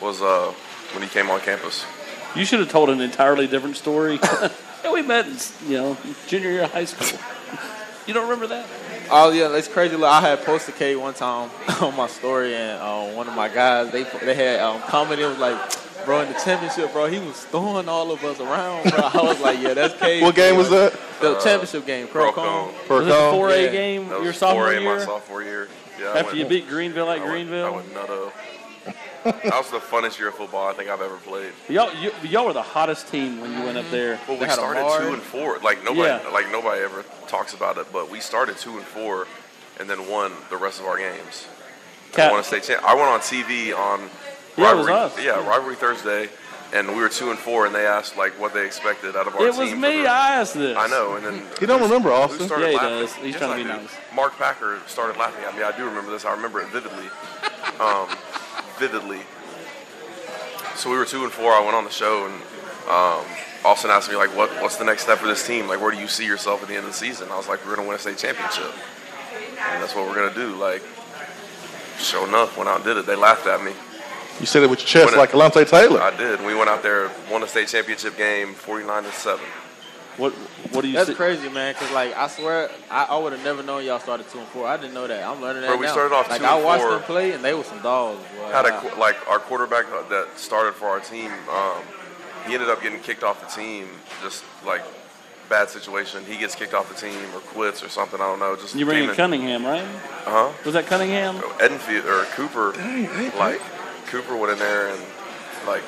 was 0.00 0.22
uh, 0.22 0.52
when 0.92 1.02
he 1.02 1.08
came 1.08 1.28
on 1.30 1.40
campus. 1.40 1.84
You 2.36 2.44
should 2.44 2.60
have 2.60 2.70
told 2.70 2.88
an 2.90 3.00
entirely 3.00 3.46
different 3.46 3.76
story. 3.76 4.18
yeah, 4.84 4.92
we 4.92 5.02
met 5.02 5.26
in 5.26 5.36
you 5.68 5.76
know 5.76 5.96
junior 6.28 6.50
year 6.50 6.62
of 6.64 6.72
high 6.72 6.84
school. 6.84 7.18
You 8.06 8.14
don't 8.14 8.24
remember 8.28 8.46
that? 8.48 8.66
Oh 9.10 9.30
yeah, 9.30 9.54
it's 9.56 9.68
crazy. 9.68 9.96
Look, 9.96 10.08
I 10.10 10.20
had 10.20 10.44
posted 10.44 10.74
K 10.76 10.96
one 10.96 11.14
time 11.14 11.50
on 11.80 11.96
my 11.96 12.06
story, 12.06 12.54
and 12.54 12.80
uh, 12.80 13.06
one 13.16 13.28
of 13.28 13.34
my 13.34 13.48
guys 13.48 13.90
they 13.92 14.04
they 14.24 14.34
had 14.34 14.60
um, 14.60 14.80
commented 14.82 15.26
was 15.28 15.38
like, 15.38 15.58
"Bro, 16.04 16.22
in 16.22 16.32
the 16.32 16.38
championship, 16.38 16.92
bro, 16.92 17.06
he 17.06 17.18
was 17.18 17.44
throwing 17.46 17.88
all 17.88 18.10
of 18.12 18.22
us 18.24 18.38
around." 18.40 18.90
Bro. 18.90 18.98
I 19.00 19.22
was 19.22 19.40
like, 19.40 19.60
"Yeah, 19.60 19.74
that's 19.74 19.94
K." 19.98 20.22
What 20.22 20.34
game 20.34 20.56
was 20.56 20.70
that? 20.70 20.92
The 21.20 21.38
championship 21.40 21.86
game, 21.86 22.06
Pro 22.08 22.32
Pro 22.32 22.44
Cone. 22.44 22.74
Cone. 22.88 22.98
Was 22.98 23.06
it 23.06 23.10
the 23.10 23.14
cone? 23.16 23.34
4A 23.50 23.64
Yeah. 23.66 23.70
game 23.72 24.08
That 24.08 24.18
was 24.18 24.24
your 24.24 24.32
sophomore 24.32 24.66
4A 24.68 24.76
my 24.76 24.80
year? 24.82 25.00
sophomore 25.00 25.42
year. 25.42 25.68
Yeah, 26.00 26.06
I 26.14 26.18
After 26.20 26.36
you 26.36 26.46
beat 26.46 26.66
Greeneville 26.68 27.08
at 27.14 27.20
I 27.20 27.24
went- 27.28 27.48
Greeneville? 27.50 27.64
I 27.66 27.70
went 27.70 27.92
nutto. 27.94 28.32
That 29.24 29.44
was 29.44 29.70
the 29.70 29.78
funnest 29.78 30.18
year 30.18 30.28
of 30.28 30.34
football 30.34 30.68
I 30.68 30.72
think 30.72 30.88
I've 30.90 31.00
ever 31.02 31.16
played. 31.16 31.52
Y'all, 31.68 31.94
you, 32.00 32.10
y'all 32.22 32.46
were 32.46 32.52
the 32.52 32.62
hottest 32.62 33.08
team 33.08 33.40
when 33.40 33.52
you 33.52 33.62
went 33.64 33.76
up 33.78 33.88
there. 33.90 34.18
Well, 34.26 34.36
They 34.38 34.46
we 34.46 34.52
started 34.52 34.80
two 35.04 35.12
and 35.14 35.22
four. 35.22 35.58
Like 35.58 35.82
nobody, 35.84 36.08
Yeah. 36.24 36.28
like 36.32 36.50
nobody 36.50 36.82
ever 36.82 37.04
talks 37.28 37.54
about 37.54 37.76
it, 37.78 37.86
but 37.92 38.10
we 38.10 38.20
started 38.20 38.56
two 38.58 38.76
and 38.76 38.84
four, 38.86 39.26
and 39.78 39.88
then 39.88 40.08
won 40.08 40.32
the 40.48 40.56
rest 40.56 40.80
of 40.80 40.86
our 40.86 40.98
games. 40.98 41.46
Cat- 42.12 42.30
I 42.30 42.32
want 42.32 42.44
to 42.44 42.48
state 42.48 42.64
champ. 42.64 42.84
I 42.84 42.94
went 42.94 43.08
on 43.08 43.20
TV 43.20 43.72
on 43.76 44.00
Yeah, 44.56 44.72
it 44.72 44.76
was 44.76 44.86
rivalry, 44.86 44.92
us. 44.92 45.18
yeah, 45.22 45.46
rivalry 45.48 45.76
Thursday, 45.76 46.28
and 46.72 46.88
we 46.88 46.96
were 46.96 47.08
two 47.08 47.30
and 47.30 47.38
four, 47.38 47.66
and 47.66 47.74
they 47.74 47.86
asked 47.86 48.16
like 48.16 48.32
what 48.40 48.52
they 48.52 48.66
expected 48.66 49.14
out 49.16 49.26
of 49.28 49.36
our 49.36 49.46
It 49.46 49.52
team. 49.52 49.60
was 49.60 49.72
me. 49.74 50.02
the- 50.02 50.08
I 50.08 50.34
asked 50.40 50.54
this. 50.54 50.76
I 50.76 50.88
know, 50.88 51.14
and 51.14 51.24
then 51.24 51.42
He 51.60 51.66
don't 51.66 51.80
remember, 51.82 52.08
who 52.08 52.14
Austin. 52.16 52.46
started 52.46 52.64
Yeah, 52.64 52.70
he 52.70 52.76
laughing? 52.78 52.90
does. 53.00 53.14
He's 53.14 53.24
Yes, 53.34 53.38
trying 53.38 53.50
to 53.50 53.54
I 53.54 53.56
be 53.58 53.62
do. 53.62 53.68
nice. 53.68 53.90
Mark 54.14 54.36
Packer 54.38 54.78
started 54.88 55.16
laughing 55.18 55.44
at 55.44 55.56
me. 55.56 55.62
I 55.62 55.76
do 55.76 55.84
remember 55.84 56.10
this. 56.10 56.24
I 56.24 56.32
remember 56.32 56.60
it 56.62 56.68
vividly, 56.68 57.08
um, 57.78 58.08
vividly. 58.80 59.20
So 60.74 60.90
we 60.90 60.96
were 60.96 61.04
two 61.04 61.22
and 61.22 61.30
four. 61.32 61.52
I 61.52 61.60
went 61.62 61.74
on 61.76 61.84
the 61.84 61.90
show, 61.90 62.24
and 62.24 62.34
um, 62.88 63.24
Austin 63.64 63.90
asked 63.90 64.08
me 64.10 64.16
like, 64.16 64.34
"What? 64.34 64.50
What's 64.62 64.76
the 64.76 64.84
next 64.84 65.02
step 65.02 65.18
for 65.18 65.26
this 65.28 65.46
team? 65.46 65.68
Like, 65.68 65.80
where 65.80 65.90
do 65.92 65.98
you 65.98 66.08
see 66.08 66.26
yourself 66.26 66.62
at 66.62 66.68
the 66.68 66.74
end 66.74 66.86
of 66.86 66.92
the 66.92 66.96
season?" 66.96 67.28
I 67.30 67.36
was 67.36 67.46
like, 67.46 67.64
"We're 67.66 67.76
gonna 67.76 67.86
win 67.86 67.96
a 67.96 67.98
state 68.00 68.16
championship, 68.18 68.72
and 69.70 69.82
that's 69.82 69.94
what 69.94 70.06
we're 70.08 70.14
gonna 70.14 70.34
do." 70.34 70.54
Like, 70.56 70.82
sure 71.98 72.26
enough, 72.26 72.56
went 72.56 72.70
out 72.70 72.76
and 72.76 72.84
did 72.84 72.96
it. 72.96 73.04
They 73.06 73.16
laughed 73.16 73.46
at 73.46 73.62
me. 73.62 73.72
You 74.40 74.46
said 74.46 74.62
it 74.62 74.70
with 74.70 74.78
your 74.80 74.86
chest 74.88 75.04
When 75.06 75.14
it- 75.14 75.18
like 75.18 75.32
Alontae 75.32 75.68
Taylor. 75.68 76.00
I 76.00 76.16
did. 76.16 76.40
We 76.46 76.54
went 76.54 76.70
out 76.70 76.82
there, 76.82 77.10
won 77.30 77.42
a 77.42 77.46
state 77.48 77.68
championship 77.68 78.16
game, 78.16 78.54
forty-nine 78.54 79.02
to 79.04 79.12
seven. 79.12 79.44
What 80.20 80.32
What 80.72 80.82
do 80.82 80.88
you? 80.88 80.94
That's 80.94 81.08
see? 81.08 81.14
crazy, 81.14 81.48
man. 81.48 81.74
Cause 81.74 81.90
like 81.92 82.14
I 82.16 82.28
swear, 82.28 82.70
I, 82.90 83.04
I 83.04 83.18
would 83.18 83.32
have 83.32 83.42
never 83.42 83.62
known 83.62 83.84
y'all 83.84 83.98
started 83.98 84.28
two 84.28 84.38
and 84.38 84.48
four. 84.48 84.66
I 84.66 84.76
didn't 84.76 84.94
know 84.94 85.06
that. 85.06 85.24
I'm 85.24 85.40
learning 85.40 85.62
that 85.62 85.68
Bro, 85.68 85.78
we 85.78 85.86
now. 85.86 85.92
started 85.92 86.14
off 86.14 86.28
like 86.28 86.40
two 86.40 86.46
I 86.46 86.56
and 86.56 86.64
watched 86.64 86.82
four. 86.82 86.90
them 86.92 87.02
play, 87.02 87.32
and 87.32 87.42
they 87.44 87.54
were 87.54 87.64
some 87.64 87.80
dogs. 87.82 88.20
Boy. 88.36 88.50
had 88.52 88.66
a 88.66 88.74
I- 88.74 88.80
qu- 88.80 89.00
like 89.00 89.16
our 89.28 89.38
quarterback 89.38 89.86
that 90.10 90.28
started 90.36 90.74
for 90.74 90.86
our 90.88 91.00
team. 91.00 91.30
Um, 91.50 91.82
he 92.46 92.54
ended 92.54 92.68
up 92.70 92.82
getting 92.82 93.00
kicked 93.00 93.22
off 93.24 93.40
the 93.40 93.46
team, 93.60 93.88
just 94.22 94.44
like 94.66 94.82
bad 95.48 95.68
situation. 95.68 96.24
He 96.26 96.36
gets 96.36 96.54
kicked 96.54 96.74
off 96.74 96.88
the 96.88 96.94
team 96.94 97.18
or 97.34 97.40
quits 97.40 97.82
or 97.82 97.88
something. 97.88 98.20
I 98.20 98.26
don't 98.26 98.38
know. 98.38 98.54
Just 98.56 98.74
You 98.76 98.84
bring 98.84 99.04
in 99.04 99.10
in- 99.10 99.16
Cunningham, 99.16 99.64
right? 99.64 99.82
Uh-huh. 99.82 100.52
Was 100.64 100.74
that 100.74 100.86
Cunningham? 100.86 101.36
Edenfield 101.58 102.04
or 102.04 102.24
Cooper, 102.36 102.72
like 103.38 103.60
Cooper 104.06 104.36
went 104.36 104.52
in 104.52 104.58
there 104.58 104.88
and 104.90 105.00
like 105.66 105.82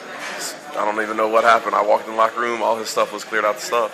I 0.76 0.84
don't 0.84 1.00
even 1.02 1.16
know 1.16 1.28
what 1.28 1.44
happened. 1.44 1.74
I 1.74 1.82
walked 1.84 2.06
in 2.06 2.12
the 2.12 2.16
locker 2.16 2.40
room, 2.40 2.62
all 2.62 2.76
his 2.76 2.88
stuff 2.88 3.12
was 3.12 3.24
cleared 3.24 3.44
out 3.44 3.56
the 3.56 3.60
stuff, 3.62 3.92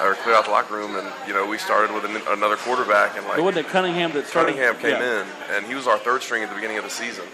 or 0.00 0.14
clear 0.14 0.34
out 0.34 0.44
the 0.46 0.50
locker 0.50 0.74
room, 0.74 0.96
and 0.96 1.06
you 1.26 1.34
know 1.34 1.46
we 1.46 1.58
started 1.58 1.94
with 1.94 2.04
an, 2.04 2.20
another 2.28 2.56
quarterback 2.56 3.16
and 3.16 3.26
like 3.26 3.36
But 3.36 3.44
wasn't 3.44 3.66
it 3.66 3.70
Cunningham 3.70 4.12
that 4.12 4.26
started? 4.26 4.54
Cunningham 4.54 4.76
came 4.80 4.92
Yeah. 5.00 5.22
in, 5.22 5.26
and 5.54 5.66
he 5.66 5.74
was 5.74 5.86
our 5.86 5.98
third 5.98 6.22
string 6.22 6.42
at 6.42 6.48
the 6.48 6.54
beginning 6.54 6.78
of 6.78 6.84
the 6.84 6.90
season. 6.90 7.24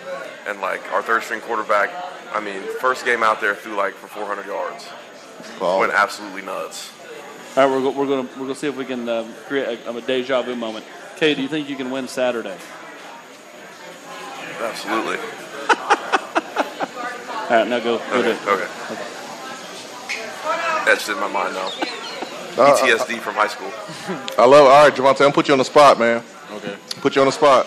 And 0.46 0.60
like 0.60 0.80
our 0.92 1.02
third 1.02 1.22
string 1.22 1.40
quarterback, 1.40 1.90
I 2.32 2.40
mean, 2.40 2.60
first 2.80 3.04
game 3.04 3.22
out 3.22 3.40
there 3.40 3.54
threw 3.54 3.74
like 3.74 3.94
for 3.94 4.08
400 4.08 4.46
yards, 4.46 4.88
Ball. 5.58 5.80
went 5.80 5.92
absolutely 5.92 6.42
nuts. 6.42 6.92
All 7.56 7.66
right, 7.66 7.72
we're, 7.74 7.80
go, 7.82 7.90
we're 7.98 8.06
gonna 8.06 8.28
we're 8.36 8.42
gonna 8.46 8.54
see 8.54 8.66
if 8.68 8.76
we 8.76 8.84
can 8.84 9.08
uh, 9.08 9.26
create 9.46 9.78
a, 9.86 9.90
a 9.96 10.00
deja 10.00 10.42
vu 10.42 10.54
moment. 10.56 10.84
Kay, 11.16 11.34
do 11.34 11.42
you 11.42 11.48
think 11.48 11.68
you 11.70 11.76
can 11.76 11.90
win 11.90 12.06
Saturday? 12.08 12.56
Absolutely. 14.60 15.16
All 17.48 17.52
right, 17.52 17.68
now 17.68 17.78
go. 17.78 17.98
go 17.98 18.22
do 18.22 18.30
Okay. 18.30 18.50
Okay. 18.50 18.66
Etched 20.88 21.08
in 21.08 21.18
my 21.20 21.28
mind 21.28 21.54
now. 21.54 21.70
Uh, 22.58 22.74
PTSD 22.76 23.18
from 23.20 23.34
high 23.34 23.48
school. 23.48 23.70
I 24.38 24.46
love. 24.46 24.66
All 24.66 24.84
right, 24.84 24.94
JaVonta, 24.94 25.10
I'm 25.10 25.16
gonna 25.16 25.32
put 25.32 25.48
you 25.48 25.52
on 25.52 25.58
the 25.58 25.64
spot, 25.64 25.98
man. 25.98 26.22
okay. 26.52 26.76
Put 27.00 27.14
you 27.14 27.20
on 27.22 27.26
the 27.26 27.32
spot. 27.32 27.66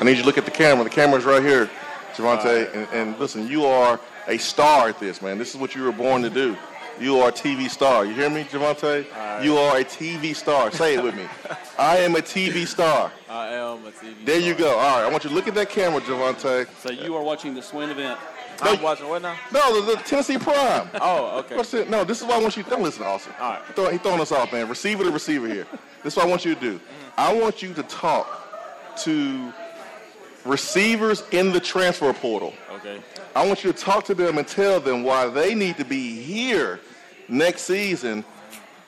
I 0.00 0.04
need 0.04 0.12
you 0.12 0.22
to 0.22 0.26
look 0.26 0.38
at 0.38 0.44
the 0.44 0.50
camera. 0.52 0.84
The 0.84 0.90
camera's 0.90 1.24
right 1.24 1.42
here, 1.42 1.68
JaVonta. 2.14 2.72
And, 2.74 2.88
and 2.92 3.18
listen, 3.18 3.48
you 3.48 3.66
are 3.66 3.98
a 4.28 4.38
star 4.38 4.88
at 4.88 5.00
this, 5.00 5.20
man. 5.20 5.38
This 5.38 5.50
is 5.50 5.56
what 5.60 5.74
you 5.74 5.82
were 5.82 5.92
born 5.92 6.22
to 6.22 6.30
do. 6.30 6.56
You 7.00 7.18
are 7.20 7.28
a 7.28 7.32
TV 7.32 7.70
star. 7.70 8.04
You 8.04 8.12
hear 8.14 8.30
me, 8.30 8.44
JaVonta? 8.44 9.42
You 9.42 9.56
are 9.56 9.78
a 9.78 9.84
TV 9.84 10.34
star. 10.34 10.70
Say 10.70 10.94
it 10.94 11.02
with 11.02 11.14
me. 11.14 11.26
I 11.78 11.98
am 11.98 12.14
a 12.16 12.20
TV 12.20 12.66
star. 12.66 13.12
I 13.28 13.48
am 13.54 13.84
a 13.86 13.90
TV. 13.90 14.24
There 14.24 14.40
you 14.40 14.54
go. 14.54 14.70
All 14.78 14.98
right, 14.98 15.04
I 15.06 15.10
want 15.10 15.24
you 15.24 15.30
to 15.30 15.36
look 15.36 15.46
at 15.48 15.54
that 15.54 15.70
camera, 15.70 16.00
JaVonta. 16.00 16.68
So 16.80 16.90
you 16.90 17.14
are 17.16 17.22
watching 17.22 17.54
the 17.54 17.62
Swain 17.62 17.90
event. 17.90 18.18
I'm 18.60 18.82
watching 18.82 19.08
what 19.08 19.22
now? 19.22 19.36
No, 19.52 19.80
the, 19.80 19.96
the 19.96 20.02
Tennessee 20.02 20.38
Prime. 20.38 20.88
Oh, 21.00 21.38
okay. 21.40 21.56
What's 21.56 21.72
it? 21.74 21.88
No, 21.88 22.04
this 22.04 22.20
is 22.20 22.26
what 22.26 22.36
I 22.36 22.42
want 22.42 22.56
you 22.56 22.62
to 22.62 22.70
don't 22.70 22.82
listen, 22.82 23.04
Austin. 23.04 23.32
All 23.40 23.52
right. 23.52 23.62
He 23.66 23.72
throw- 23.72 23.90
he 23.90 23.98
throwing 23.98 24.20
us 24.20 24.32
off, 24.32 24.52
man. 24.52 24.68
Receiver 24.68 25.04
to 25.04 25.10
receiver 25.10 25.46
here. 25.46 25.66
This 26.02 26.14
is 26.14 26.16
what 26.16 26.26
I 26.26 26.28
want 26.28 26.44
you 26.44 26.54
to 26.54 26.60
do. 26.60 26.74
Mm-hmm. 26.74 27.08
I 27.16 27.32
want 27.32 27.62
you 27.62 27.72
to 27.74 27.82
talk 27.84 28.96
to 29.04 29.52
receivers 30.44 31.22
in 31.30 31.52
the 31.52 31.60
transfer 31.60 32.12
portal. 32.12 32.52
Okay. 32.76 33.00
I 33.36 33.46
want 33.46 33.64
you 33.64 33.72
to 33.72 33.78
talk 33.78 34.04
to 34.06 34.14
them 34.14 34.38
and 34.38 34.46
tell 34.46 34.80
them 34.80 35.02
why 35.04 35.28
they 35.28 35.54
need 35.54 35.76
to 35.76 35.84
be 35.84 36.16
here 36.20 36.80
next 37.28 37.62
season, 37.62 38.24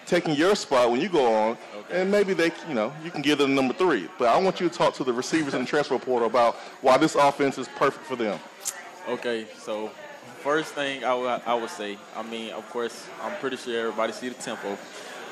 taking 0.07 0.35
your 0.35 0.55
spot 0.55 0.91
when 0.91 1.01
you 1.01 1.09
go 1.09 1.33
on, 1.33 1.59
and 1.91 2.11
maybe 2.11 2.35
they, 2.35 2.51
you 2.69 2.75
know, 2.75 2.93
you 3.05 3.11
can 3.11 3.23
give 3.23 3.39
them 3.39 3.55
number 3.55 3.75
three. 3.75 4.09
But 4.19 4.29
I 4.29 4.39
want 4.39 4.61
you 4.61 4.69
to 4.69 4.75
talk 4.75 4.95
to 4.95 5.05
the 5.05 5.13
receivers 5.13 5.55
in 5.55 5.61
the 5.61 5.67
transfer 5.67 5.99
portal 5.99 6.27
about 6.27 6.57
why 6.83 6.97
this 6.99 7.15
offense 7.15 7.59
is 7.59 7.69
perfect 7.77 8.07
for 8.07 8.17
them. 8.17 8.39
Okay, 9.11 9.45
so 9.59 9.91
first 10.39 10.73
thing 10.75 11.03
I 11.03 11.13
would 11.15 11.43
I 11.45 11.55
would 11.55 11.71
say, 11.71 11.99
I 12.15 12.23
mean, 12.23 12.53
of 12.53 12.71
course, 12.71 13.09
I'm 13.21 13.37
pretty 13.41 13.57
sure 13.57 13.77
everybody 13.77 14.13
see 14.13 14.29
the 14.29 14.37
tempo. 14.37 14.79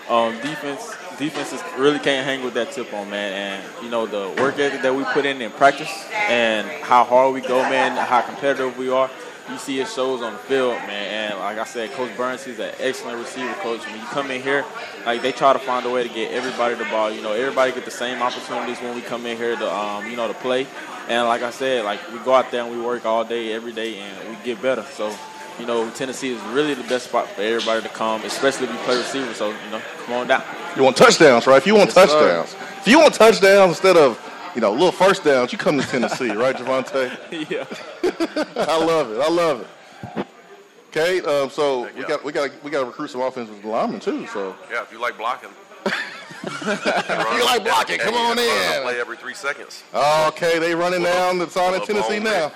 Um, 0.08 0.34
defense, 0.38 0.96
defenses 1.16 1.62
really 1.76 2.00
can't 2.00 2.26
hang 2.26 2.42
with 2.42 2.54
that 2.54 2.72
tempo, 2.72 3.04
man. 3.04 3.62
And 3.62 3.84
you 3.84 3.88
know 3.88 4.04
the 4.04 4.34
work 4.42 4.58
ethic 4.58 4.82
that 4.82 4.92
we 4.92 5.04
put 5.04 5.24
in 5.24 5.40
in 5.40 5.52
practice 5.52 5.88
and 6.12 6.66
how 6.82 7.04
hard 7.04 7.32
we 7.32 7.40
go, 7.40 7.62
man, 7.70 7.96
how 7.96 8.20
competitive 8.20 8.76
we 8.76 8.90
are. 8.90 9.08
You 9.48 9.58
see 9.58 9.78
it 9.78 9.86
shows 9.86 10.22
on 10.22 10.32
the 10.32 10.38
field, 10.40 10.74
man. 10.88 11.30
And 11.30 11.38
like 11.38 11.58
I 11.58 11.64
said, 11.64 11.92
Coach 11.92 12.16
Burns, 12.16 12.44
he's 12.44 12.58
an 12.58 12.72
excellent 12.80 13.18
receiver 13.18 13.54
coach. 13.60 13.86
When 13.86 13.94
you 13.94 14.06
come 14.06 14.32
in 14.32 14.42
here, 14.42 14.64
like 15.06 15.22
they 15.22 15.30
try 15.30 15.52
to 15.52 15.58
find 15.60 15.86
a 15.86 15.90
way 15.90 16.02
to 16.02 16.12
get 16.12 16.32
everybody 16.32 16.74
the 16.74 16.84
ball. 16.86 17.12
You 17.12 17.22
know, 17.22 17.32
everybody 17.32 17.70
get 17.70 17.84
the 17.84 17.92
same 17.92 18.20
opportunities 18.22 18.78
when 18.80 18.96
we 18.96 19.02
come 19.02 19.24
in 19.24 19.36
here 19.36 19.54
to, 19.54 19.72
um, 19.72 20.10
you 20.10 20.16
know, 20.16 20.26
to 20.26 20.34
play. 20.34 20.66
And 21.08 21.26
like 21.26 21.42
I 21.42 21.50
said, 21.50 21.84
like 21.84 22.00
we 22.12 22.18
go 22.20 22.34
out 22.34 22.50
there 22.50 22.62
and 22.64 22.70
we 22.70 22.80
work 22.84 23.06
all 23.06 23.24
day, 23.24 23.52
every 23.52 23.72
day, 23.72 23.98
and 23.98 24.28
we 24.28 24.36
get 24.44 24.60
better. 24.60 24.82
So, 24.92 25.14
you 25.58 25.66
know, 25.66 25.90
Tennessee 25.90 26.32
is 26.32 26.40
really 26.52 26.74
the 26.74 26.82
best 26.84 27.06
spot 27.08 27.26
for 27.28 27.42
everybody 27.42 27.82
to 27.82 27.88
come, 27.88 28.22
especially 28.22 28.66
if 28.66 28.72
you 28.72 28.78
play 28.80 28.96
receiver. 28.98 29.32
So, 29.34 29.48
you 29.48 29.70
know, 29.70 29.80
come 30.04 30.14
on 30.14 30.26
down. 30.26 30.42
You 30.76 30.82
want 30.82 30.96
touchdowns, 30.96 31.46
right? 31.46 31.56
If 31.56 31.66
you 31.66 31.74
want 31.74 31.94
Yes, 31.94 32.10
sir. 32.10 32.44
touchdowns, 32.44 32.56
if 32.80 32.86
you 32.88 32.98
want 33.00 33.14
touchdowns 33.14 33.70
instead 33.70 33.96
of, 33.96 34.20
you 34.54 34.60
know, 34.60 34.70
little 34.72 34.92
first 34.92 35.24
downs, 35.24 35.50
you 35.50 35.58
come 35.58 35.80
to 35.80 35.86
Tennessee, 35.86 36.30
right, 36.30 36.54
JaVonta? 36.54 37.10
yeah. 37.50 37.64
I 38.66 38.84
love 38.84 39.10
it. 39.12 39.20
I 39.20 39.28
love 39.28 39.60
it. 39.62 40.26
Okay, 40.90 41.20
um, 41.20 41.50
so 41.50 41.88
we 41.96 42.02
got 42.04 42.24
we 42.24 42.32
got 42.32 42.64
we 42.64 42.70
got 42.70 42.80
to 42.80 42.86
recruit 42.86 43.08
some 43.10 43.20
offensive 43.20 43.62
linemen 43.64 44.00
too. 44.00 44.26
So 44.28 44.56
Yeah, 44.72 44.82
if 44.82 44.90
you 44.90 44.98
like 44.98 45.18
blocking. 45.18 45.50
you 47.36 47.44
like 47.44 47.64
blocking, 47.64 47.98
come 47.98 48.14
on 48.14 48.38
in. 48.38 48.82
Play 48.82 49.00
every 49.00 49.16
three 49.16 49.34
seconds. 49.34 49.82
okay, 49.94 50.58
they 50.58 50.74
running 50.74 51.02
down 51.02 51.38
the 51.38 51.48
sign 51.48 51.72
in 51.74 51.78
Well, 51.80 51.86
Tennessee 51.86 52.18
now. 52.20 52.52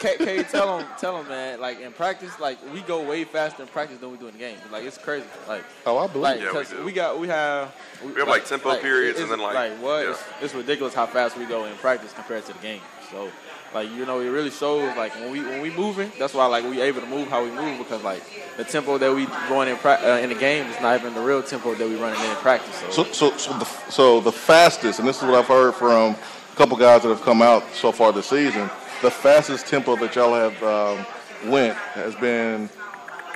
K, 0.00 0.16
K, 0.18 0.42
tell 0.42 0.78
them, 0.78 0.86
tell 0.98 1.16
them, 1.18 1.28
man. 1.28 1.60
Like 1.60 1.80
in 1.80 1.92
practice, 1.92 2.38
like 2.40 2.58
we 2.74 2.80
go 2.80 3.00
way 3.00 3.22
faster 3.24 3.62
in 3.62 3.68
practice 3.68 3.98
than 3.98 4.10
we 4.10 4.18
do 4.18 4.26
in 4.26 4.32
the 4.32 4.38
game. 4.38 4.56
Like 4.72 4.82
it's 4.84 4.98
crazy. 4.98 5.24
Like, 5.48 5.62
Oh, 5.86 5.98
I 5.98 6.08
believe. 6.08 6.22
like 6.22 6.40
Yeah, 6.40 6.46
we 6.46 6.52
'cause 6.52 6.70
do. 6.70 6.84
we 6.84 6.92
got, 6.92 7.18
we 7.18 7.28
have, 7.28 7.72
We 8.04 8.12
have, 8.14 8.26
like, 8.28 8.44
tempo 8.44 8.76
periods 8.78 9.20
and 9.20 9.30
then, 9.30 9.38
like, 9.38 9.54
like 9.54 9.72
what? 9.80 10.04
yeah. 10.04 10.10
It's, 10.10 10.22
it's 10.42 10.54
ridiculous 10.54 10.94
how 10.94 11.06
fast 11.06 11.38
we 11.38 11.44
go 11.44 11.64
in 11.66 11.74
practice 11.76 12.12
compared 12.12 12.44
to 12.46 12.52
the 12.52 12.58
game. 12.58 12.80
So, 13.10 13.30
like 13.74 13.90
you 13.90 14.04
know, 14.06 14.20
it 14.20 14.28
really 14.28 14.50
shows. 14.50 14.96
Like 14.96 15.14
when 15.14 15.30
we 15.30 15.40
when 15.40 15.60
we 15.62 15.70
moving, 15.70 16.10
that's 16.18 16.34
why 16.34 16.46
like 16.46 16.64
we 16.64 16.80
able 16.80 17.00
to 17.00 17.06
move 17.06 17.28
how 17.28 17.42
we 17.42 17.50
move 17.50 17.78
because 17.78 18.02
like 18.02 18.22
the 18.56 18.64
tempo 18.64 18.98
that 18.98 19.14
we 19.14 19.26
going 19.48 19.68
in 19.68 19.76
pra- 19.76 20.00
uh, 20.02 20.18
in 20.18 20.28
the 20.28 20.34
game 20.34 20.66
is 20.66 20.80
not 20.80 20.98
even 21.00 21.14
the 21.14 21.20
real 21.20 21.42
tempo 21.42 21.74
that 21.74 21.88
we 21.88 21.96
running 21.96 22.20
in 22.20 22.36
practice. 22.36 22.76
So, 22.90 23.04
So, 23.04 23.12
so, 23.12 23.36
so 23.36 23.58
the 23.58 23.64
so 23.90 24.20
the 24.20 24.32
fastest, 24.32 24.98
and 24.98 25.08
this 25.08 25.16
is 25.18 25.22
what 25.22 25.34
I've 25.34 25.46
heard 25.46 25.74
from 25.74 26.12
a 26.14 26.56
couple 26.56 26.76
guys 26.76 27.02
that 27.02 27.08
have 27.08 27.22
come 27.22 27.40
out 27.42 27.64
so 27.72 27.92
far 27.92 28.12
this 28.12 28.26
season. 28.26 28.68
The 29.00 29.10
fastest 29.10 29.66
tempo 29.66 29.96
that 29.96 30.14
y'all 30.14 30.34
have 30.34 30.62
um, 30.62 31.06
went 31.50 31.74
has 31.74 32.14
been 32.16 32.68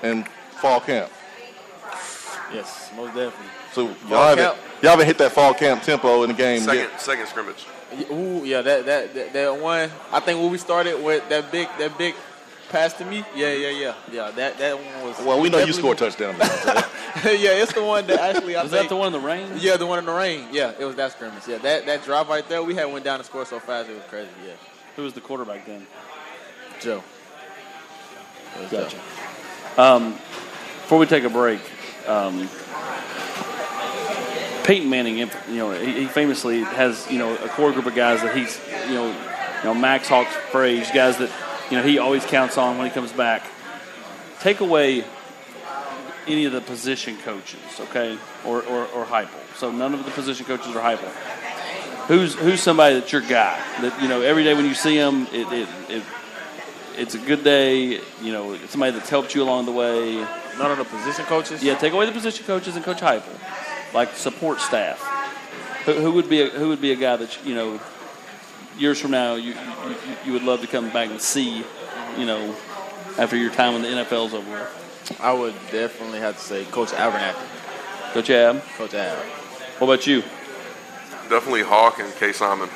in 0.02 0.24
fall 0.60 0.80
camp. 0.80 1.10
yes, 2.52 2.90
most 2.94 3.08
definitely. 3.14 3.46
So 3.72 3.88
y'all 4.08 4.28
haven't, 4.36 4.58
y'all 4.80 4.90
haven't 4.92 5.06
hit 5.06 5.18
that 5.18 5.32
fall 5.32 5.52
camp 5.54 5.82
tempo 5.82 6.22
in 6.22 6.28
the 6.28 6.34
game 6.34 6.60
Second, 6.60 6.90
yet. 6.90 7.00
second 7.00 7.26
scrimmage. 7.26 7.66
Yeah, 7.98 8.12
Ooh, 8.12 8.44
yeah, 8.44 8.62
that, 8.62 8.86
that 8.86 9.14
that 9.14 9.32
that 9.32 9.60
one. 9.60 9.90
I 10.12 10.20
think 10.20 10.40
when 10.40 10.50
we 10.50 10.58
started 10.58 11.02
with 11.02 11.28
that 11.28 11.50
big 11.52 11.68
that 11.78 11.96
big 11.98 12.14
pass 12.68 12.92
to 12.94 13.04
me, 13.04 13.24
yeah, 13.34 13.52
yeah, 13.52 13.70
yeah, 13.70 13.94
yeah. 14.12 14.30
That 14.32 14.58
that 14.58 14.76
one 14.76 15.06
was. 15.08 15.18
Well, 15.24 15.40
we 15.40 15.48
know 15.48 15.58
you 15.58 15.66
definitely- 15.66 15.72
scored 15.72 15.98
touchdown. 15.98 16.36
now, 16.38 16.46
so 17.22 17.30
yeah, 17.30 17.62
it's 17.62 17.72
the 17.72 17.82
one 17.82 18.06
that 18.08 18.18
actually 18.20 18.56
I 18.56 18.62
Was 18.62 18.72
think. 18.72 18.82
that 18.84 18.88
the 18.88 18.96
one 18.96 19.06
in 19.08 19.12
the 19.12 19.26
rain? 19.26 19.48
Yeah, 19.56 19.76
the 19.76 19.86
one 19.86 19.98
in 19.98 20.04
the 20.06 20.12
rain. 20.12 20.48
Yeah, 20.52 20.72
it 20.78 20.84
was 20.84 20.96
that 20.96 21.12
scrimmage. 21.12 21.42
Yeah, 21.48 21.58
that 21.58 21.86
that 21.86 22.04
drive 22.04 22.28
right 22.28 22.46
there. 22.48 22.62
We 22.62 22.74
had 22.74 22.86
went 22.92 23.04
down 23.04 23.16
and 23.20 23.24
scored 23.26 23.46
so 23.46 23.58
fast 23.60 23.88
it 23.88 23.94
was 23.94 24.04
crazy. 24.10 24.28
Yeah, 24.46 24.52
Who 24.96 25.02
was 25.02 25.12
the 25.14 25.20
quarterback 25.20 25.64
then? 25.66 25.86
Joe. 26.80 27.02
Gotcha. 28.70 28.96
Joe. 29.76 29.82
Um, 29.82 30.12
before 30.12 30.98
we 30.98 31.06
take 31.06 31.24
a 31.24 31.30
break, 31.30 31.60
um, 32.06 32.48
Peyton 34.66 34.90
Manning, 34.90 35.18
you 35.18 35.28
know, 35.48 35.70
he, 35.70 36.06
famously 36.06 36.62
has 36.64 37.08
you 37.08 37.20
know 37.20 37.36
a 37.36 37.48
core 37.48 37.70
group 37.70 37.86
of 37.86 37.94
guys 37.94 38.20
that 38.22 38.36
he's 38.36 38.60
you 38.88 38.94
know, 38.94 39.06
you 39.08 39.64
know 39.64 39.74
Max 39.74 40.08
Hawks 40.08 40.34
phrase 40.50 40.90
guys 40.90 41.18
that 41.18 41.30
you 41.70 41.76
know 41.76 41.84
he 41.84 41.98
always 41.98 42.24
counts 42.26 42.58
on 42.58 42.76
when 42.76 42.88
he 42.88 42.92
comes 42.92 43.12
back. 43.12 43.44
Take 44.40 44.60
away 44.60 45.04
any 46.26 46.46
of 46.46 46.52
the 46.52 46.60
position 46.60 47.16
coaches, 47.18 47.60
okay, 47.78 48.18
or 48.44 48.62
or, 48.64 48.86
or 48.86 49.04
Heupel. 49.04 49.28
So 49.54 49.70
none 49.70 49.94
of 49.94 50.04
the 50.04 50.10
position 50.10 50.44
coaches 50.46 50.74
are 50.74 50.80
Heupel. 50.80 51.12
Who's 52.08 52.34
who's 52.34 52.60
somebody 52.60 52.96
that's 52.98 53.12
your 53.12 53.22
guy 53.22 53.62
that 53.82 54.02
you 54.02 54.08
know 54.08 54.20
every 54.22 54.42
day 54.42 54.54
when 54.54 54.64
you 54.64 54.74
see 54.74 54.96
him, 54.96 55.28
it, 55.32 55.46
it, 55.52 55.68
it 55.88 56.02
it's 56.96 57.14
a 57.14 57.18
good 57.18 57.44
day. 57.44 58.00
You 58.20 58.32
know, 58.32 58.54
it's 58.54 58.72
somebody 58.72 58.92
that's 58.92 59.10
helped 59.10 59.32
you 59.32 59.44
along 59.44 59.66
the 59.66 59.72
way. 59.72 60.16
None 60.58 60.70
of 60.72 60.78
the 60.78 60.84
position 60.84 61.24
coaches. 61.26 61.62
Yeah, 61.62 61.76
take 61.76 61.92
away 61.92 62.06
the 62.06 62.12
position 62.12 62.44
coaches 62.46 62.74
and 62.74 62.84
Coach 62.84 63.00
Heupel, 63.00 63.22
like 63.96 64.14
support 64.14 64.60
staff. 64.60 65.00
Who, 65.86 65.94
who 65.94 66.12
would 66.12 66.28
be 66.28 66.42
a, 66.42 66.50
who 66.50 66.68
would 66.68 66.80
be 66.80 66.92
a 66.92 66.96
guy 66.96 67.16
that 67.16 67.44
you 67.44 67.54
know 67.54 67.80
years 68.78 69.00
from 69.00 69.10
now 69.10 69.34
you, 69.34 69.54
you 69.54 69.96
you 70.26 70.32
would 70.32 70.42
love 70.42 70.60
to 70.60 70.66
come 70.66 70.90
back 70.90 71.10
and 71.10 71.20
see, 71.20 71.64
you 72.18 72.26
know, 72.26 72.54
after 73.18 73.36
your 73.36 73.50
time 73.50 73.74
in 73.74 73.82
the 73.82 73.88
NFL's 73.88 74.34
over 74.34 74.50
with? 74.50 75.18
I 75.20 75.32
would 75.32 75.54
definitely 75.72 76.18
have 76.18 76.36
to 76.36 76.42
say 76.42 76.64
Coach 76.66 76.90
Abernathy. 76.90 78.12
Coach 78.12 78.30
Ab, 78.30 78.62
Coach 78.76 78.94
Ab. 78.94 79.16
what 79.78 79.88
about 79.88 80.06
you? 80.06 80.20
Definitely 81.28 81.62
Hawk 81.62 81.98
and 81.98 82.12
K. 82.16 82.32
Simon. 82.32 82.68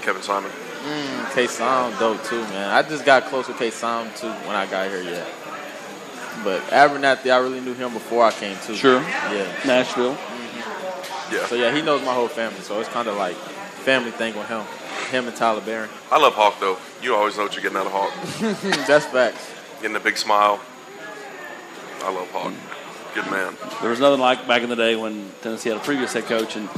Kevin 0.00 0.22
Simon. 0.22 0.50
Mm, 0.50 1.34
K. 1.34 1.46
Sam 1.46 1.96
dope 1.98 2.22
too, 2.24 2.40
man. 2.40 2.70
I 2.70 2.82
just 2.82 3.04
got 3.04 3.24
close 3.26 3.46
with 3.46 3.58
K. 3.58 3.70
Sam 3.70 4.10
too 4.16 4.30
when 4.46 4.56
I 4.56 4.66
got 4.66 4.88
here. 4.90 5.02
Yeah. 5.02 5.24
But 6.44 6.60
Abernathy, 6.70 7.32
I 7.32 7.38
really 7.38 7.60
knew 7.60 7.74
him 7.74 7.92
before 7.92 8.24
I 8.24 8.32
came 8.32 8.56
to. 8.66 8.74
Sure. 8.74 9.00
Yeah. 9.00 9.52
Nashville. 9.64 10.14
Mm-hmm. 10.14 11.34
Yeah. 11.34 11.46
So 11.46 11.54
yeah, 11.54 11.74
he 11.74 11.82
knows 11.82 12.04
my 12.04 12.12
whole 12.14 12.28
family. 12.28 12.60
So 12.60 12.80
it's 12.80 12.88
kind 12.88 13.08
of 13.08 13.16
like 13.16 13.36
family 13.84 14.10
thing 14.10 14.36
with 14.36 14.48
him. 14.48 14.62
Him 15.10 15.26
and 15.26 15.36
Tyler 15.36 15.60
Baron. 15.60 15.90
I 16.10 16.18
love 16.18 16.34
Hawk 16.34 16.58
though. 16.60 16.78
You 17.02 17.14
always 17.14 17.36
know 17.36 17.44
what 17.44 17.54
you're 17.54 17.62
getting 17.62 17.78
out 17.78 17.86
of 17.86 17.92
Hawk. 17.92 18.12
That's 18.86 19.06
facts. 19.06 19.50
Getting 19.80 19.96
a 19.96 20.00
big 20.00 20.16
smile. 20.16 20.60
I 22.02 22.12
love 22.12 22.30
Hawk. 22.30 22.52
Good 23.14 23.30
man. 23.30 23.54
There 23.80 23.90
was 23.90 24.00
nothing 24.00 24.20
like 24.20 24.46
back 24.48 24.62
in 24.62 24.70
the 24.70 24.76
day 24.76 24.96
when 24.96 25.30
Tennessee 25.42 25.68
had 25.68 25.78
a 25.78 25.82
previous 25.82 26.12
head 26.12 26.24
coach 26.24 26.56
and 26.56 26.68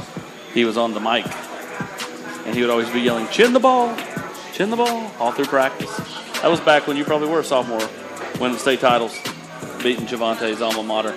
he 0.53 0.65
was 0.65 0.77
on 0.77 0.93
the 0.93 0.99
mic. 0.99 1.25
And 2.45 2.53
he 2.53 2.61
would 2.61 2.69
always 2.69 2.89
be 2.89 2.99
yelling, 2.99 3.27
chin 3.29 3.53
the 3.53 3.59
ball, 3.59 3.95
chin 4.53 4.69
the 4.69 4.75
ball, 4.75 5.11
all 5.19 5.31
through 5.31 5.45
practice. 5.45 5.95
That 6.41 6.49
was 6.49 6.59
back 6.59 6.87
when 6.87 6.97
you 6.97 7.03
probably 7.03 7.29
were 7.29 7.39
a 7.39 7.43
sophomore, 7.43 7.87
winning 8.39 8.53
the 8.53 8.59
state 8.59 8.81
titles, 8.81 9.17
beating 9.85 10.07
JaVonta's 10.07 10.63
alma 10.63 10.81
mater. 10.81 11.11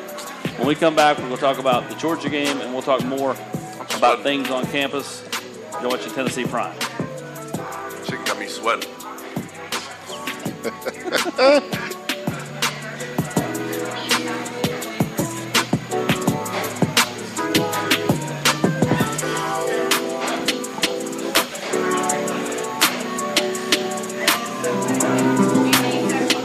When 0.58 0.68
we 0.68 0.74
come 0.74 0.94
back, 0.94 1.16
we're 1.16 1.24
going 1.24 1.36
to 1.36 1.40
talk 1.40 1.58
about 1.58 1.88
the 1.88 1.94
Georgia 1.94 2.28
game 2.28 2.60
and 2.60 2.70
we'll 2.74 2.82
talk 2.82 3.02
more 3.02 3.34
about 3.96 4.22
things 4.22 4.50
on 4.50 4.66
campus. 4.66 5.26
You're 5.80 5.88
watching 5.88 6.12
Tennessee 6.12 6.44
Prime. 6.44 6.78
Chicken 8.04 8.24
got 8.26 8.38
me 8.38 8.46
sweating. 8.46 8.90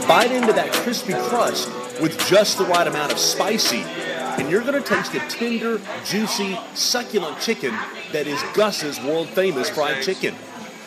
Bite 0.08 0.32
into 0.32 0.54
that 0.54 0.70
crispy 0.72 1.12
crust 1.12 1.83
with 2.04 2.18
just 2.26 2.58
the 2.58 2.64
right 2.66 2.86
amount 2.86 3.10
of 3.10 3.18
spicy, 3.18 3.80
and 3.80 4.50
you're 4.50 4.60
going 4.60 4.74
to 4.74 4.86
taste 4.86 5.14
a 5.14 5.20
tender, 5.20 5.80
juicy, 6.04 6.54
succulent 6.74 7.40
chicken 7.40 7.74
that 8.12 8.26
is 8.26 8.38
Gus's 8.52 9.00
world 9.00 9.26
famous 9.30 9.70
fried 9.70 10.02
chicken. 10.02 10.34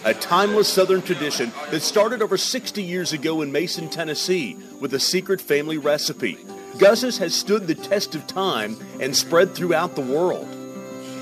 A 0.06 0.14
timeless 0.14 0.68
Southern 0.68 1.02
tradition 1.02 1.52
that 1.72 1.80
started 1.80 2.22
over 2.22 2.38
60 2.38 2.84
years 2.84 3.14
ago 3.14 3.42
in 3.42 3.52
Mason, 3.52 3.90
Tennessee, 3.90 4.60
with 4.80 4.94
a 4.94 5.00
secret 5.00 5.42
family 5.42 5.80
recipe. 5.80 6.38
Gus's 6.78 7.18
has 7.18 7.34
stood 7.34 7.66
the 7.66 7.74
test 7.74 8.14
of 8.14 8.28
time 8.28 8.78
and 9.00 9.18
spread 9.18 9.56
throughout 9.56 9.96
the 9.96 10.02
world. 10.02 10.48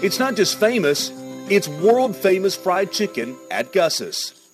It's 0.04 0.20
not 0.20 0.36
just 0.36 0.60
famous, 0.60 1.10
it's 1.50 1.70
world 1.70 2.18
famous 2.18 2.54
fried 2.54 2.91
chicken 2.91 3.38
at 3.50 3.72
Gus's. 3.72 4.45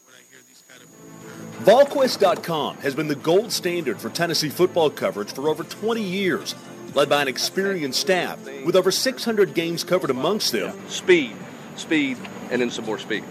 VolQuest.com 1.61 2.77
has 2.77 2.95
been 2.95 3.07
the 3.07 3.13
gold 3.13 3.51
standard 3.51 4.01
for 4.01 4.09
Tennessee 4.09 4.49
football 4.49 4.89
coverage 4.89 5.31
for 5.31 5.47
over 5.47 5.63
20 5.63 6.01
years, 6.01 6.55
led 6.95 7.07
by 7.07 7.21
an 7.21 7.27
experienced 7.27 7.99
staff 7.99 8.43
with 8.65 8.75
over 8.75 8.89
600 8.89 9.53
games 9.53 9.83
covered 9.83 10.09
amongst 10.09 10.53
them. 10.53 10.75
Speed, 10.89 11.35
speed, 11.75 12.17
and 12.49 12.63
then 12.63 12.71
some 12.71 12.85
more 12.85 12.97
speed. 12.97 13.23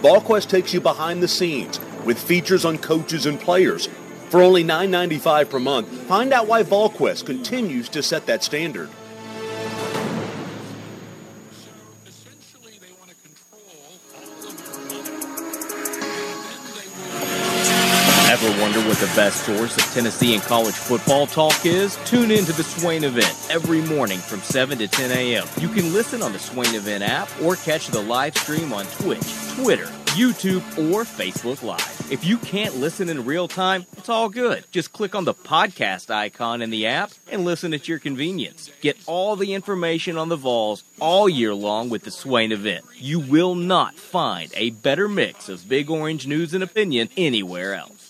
VolQuest 0.00 0.48
takes 0.48 0.72
you 0.72 0.80
behind 0.80 1.22
the 1.22 1.28
scenes 1.28 1.78
with 2.06 2.18
features 2.18 2.64
on 2.64 2.78
coaches 2.78 3.26
and 3.26 3.38
players. 3.38 3.86
For 4.30 4.40
only 4.40 4.64
$9.95 4.64 5.50
per 5.50 5.58
month, 5.58 5.88
find 6.04 6.32
out 6.32 6.46
why 6.46 6.62
VolQuest 6.62 7.26
continues 7.26 7.90
to 7.90 8.02
set 8.02 8.24
that 8.24 8.42
standard. 8.42 8.88
Best 19.20 19.44
source 19.44 19.76
of 19.76 19.84
Tennessee 19.92 20.32
and 20.32 20.42
college 20.44 20.74
football 20.74 21.26
talk 21.26 21.66
is? 21.66 21.98
Tune 22.06 22.30
in 22.30 22.46
to 22.46 22.54
the 22.54 22.62
Swain 22.62 23.04
event 23.04 23.36
every 23.50 23.82
morning 23.82 24.18
from 24.18 24.40
7 24.40 24.78
to 24.78 24.88
10 24.88 25.10
a.m. 25.10 25.46
You 25.58 25.68
can 25.68 25.92
listen 25.92 26.22
on 26.22 26.32
the 26.32 26.38
Swain 26.38 26.74
event 26.74 27.04
app 27.04 27.28
or 27.42 27.56
catch 27.56 27.88
the 27.88 28.00
live 28.00 28.34
stream 28.34 28.72
on 28.72 28.86
Twitch, 28.86 29.20
Twitter, 29.56 29.84
YouTube, 30.16 30.62
or 30.90 31.04
Facebook 31.04 31.62
Live. 31.62 32.10
If 32.10 32.24
you 32.24 32.38
can't 32.38 32.76
listen 32.76 33.10
in 33.10 33.26
real 33.26 33.46
time, 33.46 33.84
it's 33.98 34.08
all 34.08 34.30
good. 34.30 34.64
Just 34.70 34.94
click 34.94 35.14
on 35.14 35.26
the 35.26 35.34
podcast 35.34 36.10
icon 36.10 36.62
in 36.62 36.70
the 36.70 36.86
app 36.86 37.10
and 37.30 37.44
listen 37.44 37.74
at 37.74 37.88
your 37.88 37.98
convenience. 37.98 38.70
Get 38.80 38.96
all 39.04 39.36
the 39.36 39.52
information 39.52 40.16
on 40.16 40.30
the 40.30 40.36
Vols 40.36 40.82
all 40.98 41.28
year 41.28 41.52
long 41.52 41.90
with 41.90 42.04
the 42.04 42.10
Swain 42.10 42.52
event. 42.52 42.86
You 42.94 43.20
will 43.20 43.54
not 43.54 43.96
find 43.96 44.50
a 44.56 44.70
better 44.70 45.10
mix 45.10 45.50
of 45.50 45.68
Big 45.68 45.90
Orange 45.90 46.26
news 46.26 46.54
and 46.54 46.64
opinion 46.64 47.10
anywhere 47.18 47.74
else. 47.74 48.09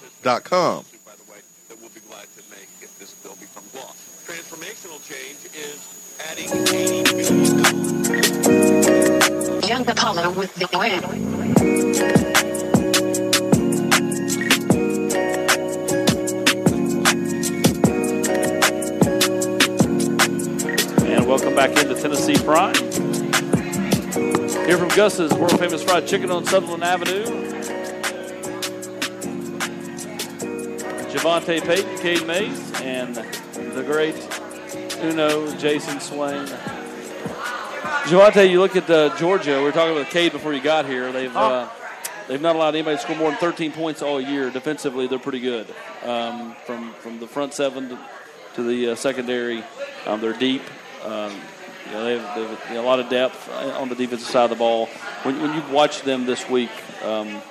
by 1.03 1.13
the 1.15 1.31
way, 1.31 1.39
that 1.67 1.81
we'll 1.81 1.89
be 1.89 1.99
glad 2.01 2.27
to 2.37 2.43
make 2.51 2.69
if 2.79 2.95
this 2.99 3.11
bill 3.23 3.35
becomes 3.39 3.73
law. 3.73 3.91
Transformational 4.27 5.01
change 5.01 5.49
is 5.55 5.81
adding 6.29 6.45
80 6.45 7.03
billion 7.03 7.45
Young 9.67 9.89
Apollo 9.89 10.29
with 10.37 10.53
the 10.53 10.67
win. 10.77 11.03
And 21.07 21.25
welcome 21.25 21.55
back 21.55 21.71
into 21.71 21.95
Tennessee 21.99 22.37
Prime. 22.43 22.75
Here 24.67 24.77
from 24.77 24.89
Gus's 24.89 25.33
world 25.33 25.57
famous 25.59 25.81
fried 25.83 26.05
chicken 26.05 26.29
on 26.29 26.45
Sutherland 26.45 26.83
Avenue. 26.83 27.40
JaVonta 31.21 31.61
Payton, 31.61 31.97
Cade 31.99 32.25
Mays, 32.25 32.81
and 32.81 33.15
the 33.15 33.83
great 33.83 34.15
Uno 35.03 35.51
Jayson 35.51 36.01
Swain. 36.01 36.47
JaVonta, 38.07 38.49
you 38.49 38.59
look 38.59 38.75
at 38.75 38.89
uh, 38.89 39.15
Georgia. 39.19 39.59
We 39.59 39.65
were 39.65 39.71
talking 39.71 39.95
about 39.95 40.09
Cade 40.09 40.31
before 40.31 40.51
you 40.51 40.61
got 40.63 40.87
here. 40.87 41.11
They've 41.11 41.35
uh, 41.35 41.69
they've 42.27 42.41
not 42.41 42.55
allowed 42.55 42.73
anybody 42.73 42.97
to 42.97 43.03
score 43.03 43.15
more 43.15 43.29
than 43.29 43.37
13 43.37 43.71
points 43.71 44.01
all 44.01 44.19
year. 44.19 44.49
Defensively, 44.49 45.05
they're 45.05 45.19
pretty 45.19 45.41
good. 45.41 45.67
Um, 46.03 46.55
from 46.65 46.91
from 46.95 47.19
the 47.19 47.27
front 47.27 47.53
seven 47.53 47.89
to, 47.89 47.99
to 48.55 48.63
the 48.63 48.89
uh, 48.89 48.95
secondary, 48.95 49.63
um, 50.07 50.21
they're 50.21 50.33
deep. 50.33 50.63
Um, 51.05 51.39
you 51.85 51.91
know, 51.91 52.03
they 52.03 52.17
have, 52.17 52.35
they 52.35 52.73
have 52.73 52.83
a 52.83 52.87
lot 52.87 52.99
of 52.99 53.09
depth 53.09 53.47
on 53.77 53.89
the 53.89 53.95
defensive 53.95 54.27
side 54.27 54.45
of 54.45 54.49
the 54.49 54.55
ball. 54.55 54.87
When, 55.21 55.39
when 55.39 55.53
you've 55.53 55.71
watched 55.71 56.03
them 56.03 56.25
this 56.25 56.49
week, 56.49 56.71
um, 57.03 57.43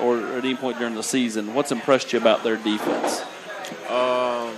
or 0.00 0.18
at 0.18 0.44
any 0.44 0.54
point 0.54 0.78
during 0.78 0.94
the 0.94 1.02
season, 1.02 1.54
what's 1.54 1.72
impressed 1.72 2.12
you 2.12 2.18
about 2.18 2.42
their 2.42 2.56
defense? 2.56 3.22
Um, 3.88 4.54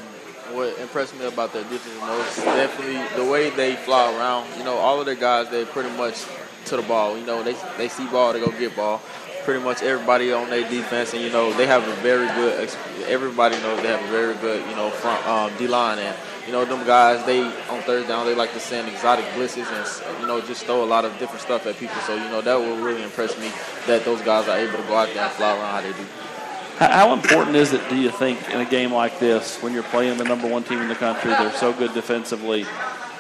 what 0.53 0.79
impressed 0.79 1.19
me 1.19 1.27
about 1.27 1.53
their 1.53 1.63
defense 1.65 2.01
most 2.01 2.37
definitely 2.45 3.01
the 3.23 3.31
way 3.31 3.51
they 3.51 3.77
fly 3.77 4.13
around. 4.17 4.47
You 4.59 4.65
know, 4.65 4.77
all 4.77 5.01
of 5.01 5.07
their 5.07 5.15
guys, 5.15 5.49
they're 5.51 5.67
pretty 5.67 5.91
much 5.97 6.25
to 6.67 6.77
the 6.77 6.83
ball. 6.83 7.19
You 7.19 7.27
know, 7.27 7.43
they 7.43 7.57
they 7.77 7.89
see 7.89 8.07
ball, 8.07 8.33
they 8.33 8.41
go 8.41 8.51
get 8.51 8.77
ball. 8.77 9.01
Pretty 9.45 9.65
much 9.65 9.83
everybody 9.83 10.33
on 10.33 10.51
their 10.51 10.69
defense, 10.69 11.15
and 11.15 11.23
you 11.23 11.31
know, 11.31 11.53
they 11.55 11.67
have 11.67 11.87
a 11.89 11.95
very 12.03 12.27
good. 12.35 12.71
Everybody 13.07 13.57
knows 13.57 13.81
they 13.83 13.89
have 13.89 14.05
a 14.05 14.11
very 14.11 14.35
good, 14.35 14.69
you 14.69 14.77
know, 14.77 14.91
front 14.91 15.27
um, 15.27 15.51
D 15.57 15.67
line, 15.67 15.99
and 15.99 16.15
you 16.51 16.57
know, 16.57 16.65
them 16.65 16.85
guys. 16.85 17.25
They 17.27 17.43
on 17.43 17.81
third 17.83 18.09
down, 18.09 18.27
they 18.27 18.35
like 18.35 18.53
to 18.55 18.61
send 18.61 18.89
exotic 18.89 19.25
blitzes 19.27 19.71
and 19.71 20.21
you 20.21 20.27
know 20.27 20.41
just 20.41 20.65
throw 20.65 20.83
a 20.83 20.85
lot 20.85 21.05
of 21.05 21.17
different 21.21 21.43
stuff 21.43 21.65
at 21.67 21.77
people. 21.77 21.95
So 22.03 22.17
you 22.17 22.29
know, 22.29 22.41
that 22.41 22.57
will 22.57 22.77
really 22.79 23.05
impress 23.05 23.39
me 23.39 23.53
that 23.87 24.05
those 24.05 24.21
guys 24.23 24.49
are 24.49 24.59
able 24.59 24.77
to 24.77 24.89
go 24.89 24.97
out 24.97 25.15
there 25.15 25.23
and 25.23 25.33
fly 25.35 25.57
around 25.57 25.71
how 25.71 25.81
they 25.81 25.93
do. 25.93 26.05
How, 26.79 27.13
important 27.13 27.57
is 27.57 27.75
it, 27.75 27.89
do 27.91 27.97
you 27.97 28.11
think, 28.11 28.49
in 28.49 28.63
a 28.63 28.65
game 28.65 28.91
like 28.91 29.19
this, 29.19 29.63
when 29.63 29.75
you're 29.75 29.83
playing 29.83 30.17
the 30.17 30.25
number 30.25 30.49
one 30.49 30.65
team 30.65 30.81
in 30.81 30.89
the 30.89 30.95
country, 30.95 31.31
they're 31.31 31.53
so 31.53 31.75
good 31.75 31.93
defensively, 31.93 32.65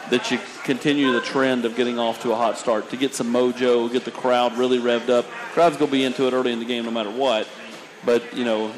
that 0.08 0.30
you 0.30 0.38
continue 0.64 1.12
the 1.12 1.20
trend 1.20 1.66
of 1.66 1.76
getting 1.76 1.98
off 1.98 2.22
to 2.22 2.32
a 2.32 2.34
hot 2.34 2.56
start 2.56 2.88
to 2.88 2.96
get 2.96 3.14
some 3.14 3.30
mojo, 3.30 3.92
get 3.92 4.06
the 4.06 4.10
crowd 4.10 4.56
really 4.56 4.78
revved 4.78 5.10
up. 5.10 5.26
Crowd's 5.52 5.76
going 5.76 5.90
to 5.90 5.92
be 5.92 6.04
into 6.04 6.26
it 6.26 6.32
early 6.32 6.52
in 6.52 6.58
the 6.58 6.64
game 6.64 6.86
no 6.86 6.90
matter 6.90 7.10
what. 7.10 7.46
but 8.06 8.34
you 8.34 8.46
know, 8.46 8.72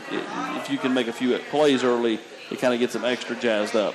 if 0.56 0.68
you 0.68 0.78
can 0.78 0.92
make 0.92 1.06
a 1.06 1.12
few 1.12 1.38
plays 1.38 1.84
early, 1.84 2.18
it 2.50 2.58
kind 2.58 2.74
of 2.74 2.80
gets 2.80 2.92
them 2.92 3.04
extra 3.04 3.36
jazzed 3.36 3.76
up. 3.76 3.94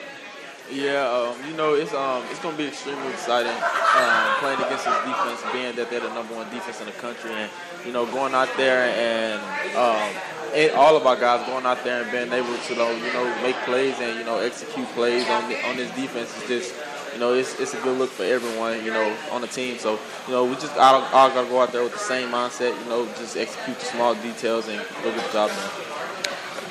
Yeah, 0.70 1.07
um, 1.07 1.49
you 1.49 1.55
know 1.55 1.76
it's 1.76 1.93
um, 1.93 2.24
it's 2.30 2.39
going 2.39 2.55
to 2.55 2.61
be 2.61 2.68
extremely 2.68 3.07
exciting 3.09 3.55
um, 3.55 4.36
playing 4.39 4.59
against 4.59 4.84
this 4.84 4.99
defense, 5.07 5.39
being 5.53 5.76
that 5.78 5.89
they're 5.89 6.01
the 6.01 6.13
number 6.13 6.36
one 6.36 6.49
defense 6.49 6.82
in 6.82 6.88
the 6.88 6.91
country, 6.93 7.32
and 7.32 7.49
you 7.86 7.93
know 7.93 8.05
going 8.05 8.34
out 8.34 8.49
there 8.57 8.91
and 8.91 9.39
um, 9.78 10.11
and 10.53 10.72
all 10.74 10.97
of 10.97 11.07
our 11.07 11.15
guys 11.15 11.45
going 11.47 11.65
out 11.65 11.82
there 11.86 12.03
and 12.03 12.11
being 12.11 12.34
able 12.34 12.57
to 12.57 12.74
you 12.74 13.13
know 13.13 13.41
make 13.41 13.55
plays 13.63 13.95
and 13.99 14.20
you 14.20 14.26
know 14.26 14.39
execute 14.39 14.88
plays 14.89 15.28
on 15.30 15.47
the, 15.47 15.55
on 15.68 15.78
this 15.78 15.89
defense 15.95 16.36
is 16.43 16.47
just 16.49 16.76
you 17.13 17.20
know 17.20 17.34
it's, 17.34 17.57
it's 17.61 17.74
a 17.74 17.82
good 17.82 17.97
look 17.97 18.09
for 18.09 18.24
everyone 18.24 18.84
you 18.84 18.91
know 18.91 19.15
on 19.32 19.39
the 19.39 19.47
team. 19.47 19.78
So 19.78 19.97
you 20.28 20.34
know 20.34 20.43
we 20.43 20.55
just 20.55 20.76
all, 20.76 21.01
all 21.15 21.30
got 21.30 21.43
to 21.43 21.49
go 21.49 21.61
out 21.61 21.72
there 21.72 21.84
with 21.84 21.93
the 21.93 21.99
same 21.99 22.30
mindset, 22.30 22.78
you 22.84 22.89
know, 22.89 23.05
just 23.15 23.38
execute 23.38 23.80
the 23.80 23.86
small 23.86 24.15
details 24.15 24.68
and 24.68 24.84
go 25.01 25.15
get 25.15 25.26
the 25.28 25.32
job 25.32 25.49
done. 25.49 25.87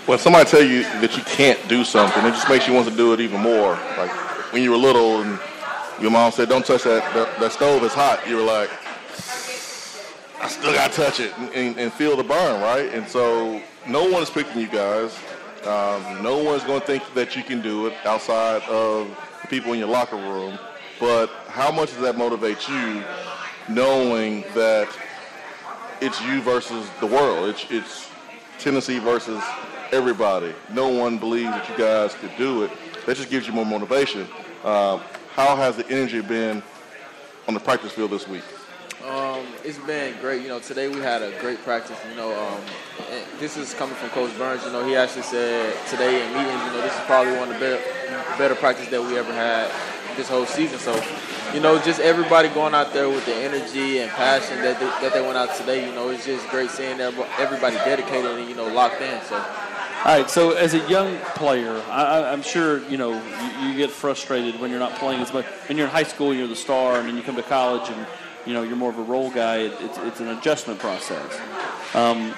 When 0.07 0.19
somebody 0.21 0.49
tell 0.49 0.63
you 0.63 0.83
that 1.01 1.17
you 1.17 1.25
can't 1.25 1.59
do 1.69 1.83
something, 1.83 2.25
it 2.25 2.31
just 2.31 2.49
makes 2.49 2.69
you 2.69 2.75
want 2.75 2.89
to 2.89 2.95
do 2.95 3.13
it 3.13 3.19
even 3.19 3.41
more. 3.41 3.73
Like 3.99 4.13
when 4.53 4.63
you 4.63 4.71
were 4.71 4.77
little 4.77 5.21
and 5.21 5.37
your 6.01 6.13
mom 6.13 6.31
said, 6.31 6.49
"Don't 6.49 6.65
touch 6.65 6.85
that. 6.85 7.03
That, 7.13 7.41
that 7.41 7.51
stove 7.51 7.83
is 7.83 7.93
hot." 7.93 8.25
You 8.29 8.37
were 8.37 8.43
like, 8.43 8.71
"I 10.41 10.47
still 10.49 10.73
got 10.73 10.93
to 10.93 10.97
touch 10.97 11.19
it 11.19 11.37
and, 11.39 11.53
and, 11.53 11.77
and 11.77 11.93
feel 11.93 12.17
the 12.17 12.23
burn, 12.23 12.61
right?" 12.63 12.89
And 12.95 13.09
so 13.09 13.61
no 13.89 14.09
one 14.09 14.23
is 14.23 14.31
picking 14.31 14.61
you 14.61 14.69
guys. 14.69 15.19
Um, 15.65 16.23
no 16.23 16.41
one's 16.41 16.63
going 16.63 16.81
to 16.81 16.87
think 16.87 17.03
that 17.15 17.35
you 17.35 17.43
can 17.43 17.61
do 17.61 17.89
it 17.89 17.95
outside 18.05 18.63
of 18.69 19.09
the 19.43 19.49
people 19.49 19.73
in 19.73 19.81
your 19.81 19.89
locker 19.89 20.15
room. 20.15 20.57
But 21.01 21.31
how 21.49 21.73
much 21.73 21.91
does 21.91 22.03
that 22.03 22.17
motivate 22.17 22.69
you, 22.69 23.03
knowing 23.69 24.43
that 24.55 24.89
it's 26.01 26.23
you 26.23 26.43
versus 26.43 26.89
the 27.01 27.07
world? 27.07 27.49
It's 27.49 27.67
it's 27.71 28.09
Tennessee 28.61 29.01
versus 29.01 29.43
everybody. 29.93 30.55
No 30.71 30.89
one 30.89 31.19
believes 31.19 31.51
that 31.51 31.69
you 31.69 31.77
guys 31.77 32.15
could 32.15 32.37
do 32.37 32.65
it. 32.65 32.71
That 33.07 33.17
just 33.17 33.31
gives 33.31 33.47
you 33.47 33.53
more 33.53 33.67
motivation. 33.67 34.27
Uh, 34.65 34.99
how 35.35 35.57
has 35.57 35.77
the 35.77 35.89
energy 35.89 36.21
been 36.21 36.63
on 37.47 37.55
the 37.55 37.61
practice 37.61 37.93
field 37.93 38.11
this 38.11 38.27
week? 38.27 38.43
Um, 39.07 39.47
it's 39.63 39.79
been 39.79 40.19
great. 40.21 40.43
You 40.43 40.49
know, 40.49 40.59
today 40.59 40.89
we 40.89 41.01
had 41.01 41.23
a 41.23 41.39
great 41.41 41.63
practice. 41.63 41.97
You 42.11 42.17
know, 42.17 42.35
um, 42.37 42.61
this 43.39 43.57
is 43.57 43.73
coming 43.75 43.95
from 43.95 44.09
Coach 44.11 44.37
Burns. 44.37 44.65
You 44.65 44.73
know, 44.73 44.85
he 44.85 44.97
actually 44.97 45.23
said 45.23 45.77
today 45.89 46.27
in 46.27 46.33
meetings, 46.33 46.61
you 46.65 46.73
know, 46.73 46.81
this 46.81 46.93
is 46.93 47.01
probably 47.03 47.37
one 47.37 47.49
of 47.49 47.55
the 47.55 47.61
better, 47.61 48.37
better 48.37 48.55
practice 48.57 48.89
that 48.89 49.01
we 49.01 49.17
ever 49.17 49.33
had 49.33 49.71
this 50.17 50.29
whole 50.29 50.47
season. 50.47 50.81
So, 50.81 51.01
you 51.55 51.61
know, 51.61 51.81
just 51.81 52.01
everybody 52.01 52.49
going 52.49 52.75
out 52.75 52.93
there 52.93 53.09
with 53.09 53.25
the 53.27 53.35
energy 53.35 54.01
and 54.01 54.11
passion 54.11 54.57
that 54.63 54.81
they, 54.81 54.87
that 54.87 55.13
they 55.13 55.21
went 55.21 55.37
out 55.37 55.55
today. 55.55 55.87
You 55.89 55.95
know, 55.95 56.09
it's 56.09 56.25
just 56.27 56.49
great 56.49 56.71
seeing 56.71 56.99
everybody 56.99 57.77
dedicated 57.77 58.33
and 58.33 58.49
you 58.49 58.57
know 58.57 58.67
locked 58.67 59.01
in. 59.01 59.23
So. 59.27 59.45
All 60.07 60.17
right, 60.17 60.31
so 60.31 60.53
as 60.53 60.73
a 60.73 60.89
young 60.89 61.19
player, 61.35 61.83
I, 61.91 62.31
I'm 62.31 62.43
sure 62.43 62.81
you 62.89 62.97
know 62.97 63.15
you, 63.61 63.71
you 63.71 63.77
get 63.77 63.91
frustrated 63.91 64.61
when 64.61 64.71
you're 64.71 64.79
not 64.79 64.95
playing 65.01 65.21
as 65.21 65.33
much. 65.33 65.45
When 65.67 65.77
you're 65.77 65.89
in 65.89 65.93
high 65.93 66.05
school, 66.05 66.33
you're 66.33 66.47
the 66.47 66.55
star, 66.55 67.01
and 67.01 67.09
then 67.09 67.17
you 67.17 67.25
come 67.25 67.35
to 67.35 67.43
college, 67.43 67.91
and 67.91 68.07
you 68.47 68.53
know 68.53 68.63
you're 68.63 68.77
more 68.77 68.91
of 68.91 69.01
a 69.01 69.03
role 69.03 69.33
guy. 69.33 69.63
It, 69.63 69.73
it's, 69.81 69.99
it's 69.99 70.21
an 70.21 70.29
adjustment 70.29 70.79
process. 70.79 71.41
Um, 71.93 72.33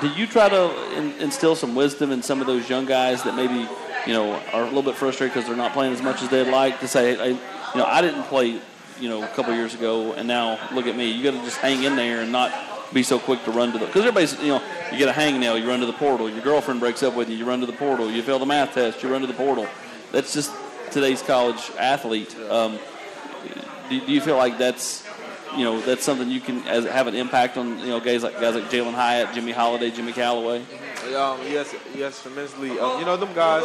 do 0.00 0.08
you 0.18 0.26
try 0.26 0.48
to 0.48 0.96
in, 0.96 1.12
instill 1.20 1.54
some 1.54 1.74
wisdom 1.74 2.10
in 2.10 2.22
some 2.22 2.40
of 2.40 2.46
those 2.46 2.70
young 2.70 2.86
guys 2.86 3.22
that 3.24 3.34
maybe 3.34 3.68
you 4.06 4.14
know 4.14 4.40
are 4.54 4.62
a 4.62 4.64
little 4.68 4.80
bit 4.80 4.94
frustrated 4.94 5.34
because 5.34 5.46
they're 5.46 5.58
not 5.58 5.74
playing 5.74 5.92
as 5.92 6.00
much 6.00 6.22
as 6.22 6.30
they'd 6.30 6.50
like 6.50 6.80
to 6.80 6.88
say, 6.88 7.10
you 7.10 7.38
know, 7.76 7.84
I 7.84 8.00
didn't 8.00 8.22
play, 8.22 8.62
you 8.98 9.08
know, 9.10 9.22
a 9.22 9.28
couple 9.28 9.52
years 9.52 9.74
ago, 9.74 10.14
and 10.14 10.26
now 10.26 10.58
look 10.72 10.86
at 10.86 10.96
me. 10.96 11.10
You 11.10 11.22
got 11.22 11.38
to 11.38 11.44
just 11.44 11.58
hang 11.58 11.82
in 11.82 11.96
there 11.96 12.22
and 12.22 12.32
not 12.32 12.50
be 12.92 13.02
so 13.02 13.18
quick 13.18 13.42
to 13.44 13.50
run 13.50 13.72
to 13.72 13.78
the 13.78 13.86
because 13.86 14.02
everybody's 14.02 14.38
you 14.40 14.48
know 14.48 14.62
you 14.90 14.98
get 14.98 15.08
a 15.08 15.12
hangnail, 15.12 15.60
you 15.60 15.68
run 15.68 15.80
to 15.80 15.86
the 15.86 15.92
portal. 15.92 16.30
Your 16.30 16.42
girlfriend 16.42 16.80
breaks 16.80 17.02
up 17.02 17.14
with 17.14 17.28
you, 17.28 17.36
you 17.36 17.44
run 17.44 17.60
to 17.60 17.66
the 17.66 17.72
portal. 17.72 18.10
You 18.10 18.22
fail 18.22 18.38
the 18.38 18.46
math 18.46 18.74
test, 18.74 19.02
you 19.02 19.10
run 19.10 19.20
to 19.20 19.26
the 19.26 19.34
portal. 19.34 19.66
That's 20.12 20.32
just 20.32 20.52
today's 20.90 21.22
college 21.22 21.70
athlete. 21.78 22.34
Um, 22.48 22.78
do, 23.90 24.00
do 24.00 24.12
you 24.12 24.20
feel 24.20 24.36
like 24.36 24.58
that's 24.58 25.06
you 25.56 25.64
know 25.64 25.80
that's 25.80 26.04
something 26.04 26.30
you 26.30 26.40
can 26.40 26.66
as, 26.66 26.84
have 26.84 27.06
an 27.06 27.14
impact 27.14 27.56
on 27.56 27.78
you 27.80 27.88
know 27.88 28.00
guys 28.00 28.22
like 28.22 28.40
guys 28.40 28.54
like 28.54 28.64
Jalin 28.64 28.94
Hyatt, 28.94 29.34
Jimmy 29.34 29.52
Holiday, 29.52 29.90
Jimmy 29.90 30.12
Calloway? 30.12 30.64
Um, 31.14 31.40
yes, 31.46 31.74
yes, 31.94 32.22
tremendously. 32.22 32.78
Um, 32.78 32.98
you 32.98 33.04
know, 33.04 33.16
them 33.16 33.32
guys, 33.34 33.64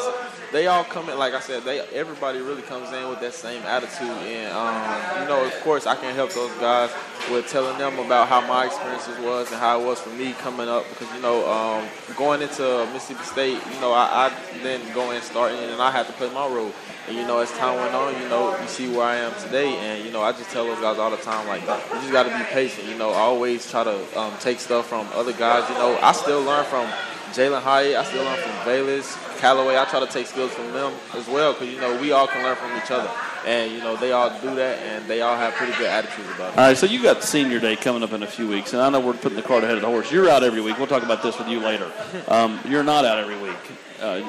they 0.51 0.67
all 0.67 0.83
come 0.83 1.09
in. 1.09 1.17
Like 1.17 1.33
I 1.33 1.39
said, 1.39 1.63
they 1.63 1.79
everybody 1.93 2.39
really 2.39 2.61
comes 2.61 2.91
in 2.91 3.09
with 3.09 3.19
that 3.21 3.33
same 3.33 3.61
attitude. 3.63 4.07
And 4.07 4.53
um, 4.53 5.21
you 5.21 5.27
know, 5.27 5.45
of 5.45 5.53
course, 5.61 5.85
I 5.85 5.95
can 5.95 6.13
help 6.15 6.31
those 6.31 6.51
guys 6.53 6.91
with 7.31 7.47
telling 7.47 7.77
them 7.77 7.99
about 7.99 8.27
how 8.27 8.41
my 8.41 8.65
experiences 8.65 9.17
was 9.19 9.51
and 9.51 9.59
how 9.59 9.79
it 9.81 9.85
was 9.85 9.99
for 9.99 10.09
me 10.11 10.33
coming 10.33 10.67
up. 10.67 10.87
Because 10.89 11.13
you 11.15 11.21
know, 11.21 11.49
um, 11.49 11.87
going 12.15 12.41
into 12.41 12.87
Mississippi 12.93 13.23
State, 13.23 13.59
you 13.73 13.81
know, 13.81 13.93
I, 13.93 14.27
I 14.27 14.59
didn't 14.61 14.93
go 14.93 15.11
in 15.11 15.21
starting, 15.21 15.57
and 15.59 15.81
I 15.81 15.91
had 15.91 16.07
to 16.07 16.13
play 16.13 16.31
my 16.33 16.47
role. 16.47 16.71
And 17.07 17.17
you 17.17 17.25
know, 17.27 17.39
as 17.39 17.51
time 17.53 17.77
went 17.77 17.93
on, 17.93 18.13
you 18.21 18.29
know, 18.29 18.57
you 18.59 18.67
see 18.67 18.89
where 18.89 19.05
I 19.05 19.15
am 19.17 19.33
today, 19.41 19.75
and 19.75 20.05
you 20.05 20.11
know, 20.11 20.21
I 20.21 20.31
just 20.31 20.51
tell 20.51 20.65
those 20.65 20.79
guys 20.79 20.97
all 20.99 21.11
the 21.11 21.17
time, 21.17 21.47
like, 21.47 21.61
you 21.61 21.99
just 21.99 22.11
got 22.11 22.23
to 22.23 22.29
be 22.29 22.43
patient. 22.45 22.87
You 22.87 22.97
know, 22.97 23.09
I 23.11 23.19
always 23.19 23.69
try 23.69 23.83
to 23.83 24.19
um, 24.19 24.33
take 24.39 24.59
stuff 24.59 24.87
from 24.87 25.07
other 25.13 25.33
guys. 25.33 25.67
You 25.69 25.75
know, 25.75 25.97
I 26.01 26.13
still 26.13 26.41
learn 26.41 26.63
from 26.65 26.89
Jalin 27.33 27.61
Hyatt. 27.61 27.95
I 27.95 28.03
still 28.05 28.23
learn 28.23 28.39
from 28.39 28.65
Bayless, 28.65 29.17
Calloway. 29.39 29.77
I 29.77 29.85
try 29.85 29.99
to 29.99 30.07
take 30.07 30.27
skills 30.27 30.51
from 30.51 30.71
them 30.71 30.93
as 31.15 31.27
well, 31.27 31.53
because 31.53 31.69
you 31.69 31.79
know, 31.81 31.99
we 31.99 32.11
all 32.11 32.27
can 32.27 32.43
learn 32.43 32.55
from 32.55 32.77
each 32.77 32.91
other, 32.91 33.09
and 33.45 33.71
you 33.71 33.79
know, 33.79 33.95
they 33.95 34.11
all 34.11 34.29
do 34.39 34.53
that, 34.55 34.79
and 34.79 35.05
they 35.07 35.21
all 35.21 35.35
have 35.35 35.53
pretty 35.55 35.73
good 35.73 35.87
attitudes 35.87 36.29
about 36.35 36.53
it. 36.53 36.59
All 36.59 36.67
right, 36.67 36.77
so 36.77 36.85
you 36.85 37.01
got 37.01 37.23
senior 37.23 37.59
day 37.59 37.75
coming 37.75 38.03
up 38.03 38.13
in 38.13 38.23
a 38.23 38.27
few 38.27 38.47
weeks, 38.47 38.73
and 38.73 38.81
I 38.81 38.89
know 38.89 38.99
we're 38.99 39.13
putting 39.13 39.35
the 39.35 39.41
cart 39.43 39.63
ahead 39.63 39.75
of 39.75 39.81
the 39.81 39.87
horse. 39.87 40.11
You're 40.11 40.29
out 40.29 40.43
every 40.43 40.61
week. 40.61 40.77
We'll 40.77 40.87
talk 40.87 41.03
about 41.03 41.23
this 41.23 41.37
with 41.37 41.47
you 41.47 41.59
later. 41.59 41.91
Um, 42.27 42.59
you're 42.65 42.83
not 42.83 43.03
out 43.03 43.17
every 43.17 43.39
week. 43.41 43.57
Uh, 43.99 44.21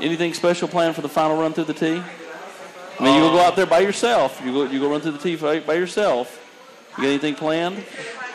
anything 0.00 0.32
special 0.34 0.68
planned 0.68 0.94
for 0.94 1.02
the 1.02 1.08
final 1.08 1.38
run 1.38 1.52
through 1.52 1.64
the 1.64 1.74
tee? 1.74 2.02
I 2.98 3.04
mean, 3.04 3.14
you 3.14 3.20
go 3.30 3.40
out 3.40 3.56
there 3.56 3.66
by 3.66 3.80
yourself. 3.80 4.40
You 4.44 4.52
go, 4.52 4.64
you 4.64 4.78
go 4.80 4.90
run 4.90 5.00
through 5.00 5.12
the 5.12 5.18
tee 5.18 5.36
by, 5.36 5.60
by 5.60 5.74
yourself. 5.74 6.38
You 6.96 7.04
got 7.04 7.08
anything 7.08 7.34
planned? 7.34 7.84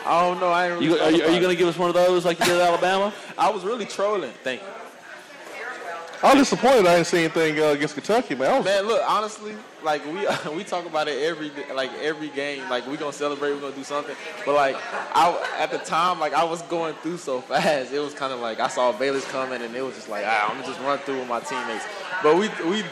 I 0.08 0.22
don't 0.22 0.40
know. 0.40 0.48
I 0.48 0.70
ain't 0.70 0.82
You, 0.82 0.98
are 0.98 1.10
you, 1.10 1.22
are 1.22 1.30
you 1.30 1.40
going 1.40 1.54
to 1.54 1.56
give 1.56 1.68
us 1.68 1.76
one 1.76 1.90
of 1.90 1.94
those 1.94 2.24
like 2.24 2.38
you 2.40 2.46
did 2.46 2.60
Alabama? 2.60 3.12
I 3.38 3.50
was 3.50 3.62
really 3.62 3.84
trolling. 3.84 4.32
Thank 4.42 4.62
you. 4.62 4.68
I'm 6.20 6.36
disappointed 6.36 6.84
I 6.84 6.96
didn't 6.96 7.06
see 7.06 7.18
anything 7.18 7.60
uh, 7.60 7.66
against 7.66 7.94
Kentucky, 7.94 8.34
man. 8.34 8.50
I 8.50 8.56
was, 8.56 8.64
Man, 8.64 8.86
look, 8.86 9.02
honestly, 9.06 9.54
like 9.84 10.04
we 10.04 10.26
we 10.56 10.64
talk 10.64 10.84
about 10.84 11.06
it 11.06 11.22
every 11.22 11.52
like 11.72 11.92
every 12.00 12.28
game. 12.30 12.68
Like 12.68 12.86
we 12.88 12.96
gonna 12.96 13.12
celebrate, 13.12 13.52
we 13.54 13.60
gonna 13.60 13.76
do 13.76 13.84
something. 13.84 14.16
But 14.44 14.54
like 14.54 14.76
I 15.14 15.56
at 15.58 15.70
the 15.70 15.78
time, 15.78 16.18
like 16.18 16.34
I 16.34 16.42
was 16.42 16.62
going 16.62 16.94
through 16.94 17.18
so 17.18 17.40
fast, 17.42 17.92
it 17.92 18.00
was 18.00 18.14
kind 18.14 18.32
of 18.32 18.40
like 18.40 18.58
I 18.58 18.66
saw 18.66 18.90
Bayless 18.90 19.24
coming, 19.26 19.62
and 19.62 19.74
it 19.76 19.82
was 19.82 19.94
just 19.94 20.08
like, 20.08 20.24
ah, 20.26 20.48
I'm 20.48 20.56
gonna 20.56 20.66
just 20.66 20.80
run 20.80 20.98
through 20.98 21.20
with 21.20 21.28
my 21.28 21.38
teammates. 21.38 21.84
But 22.20 22.36
we 22.36 22.48
we 22.68 22.82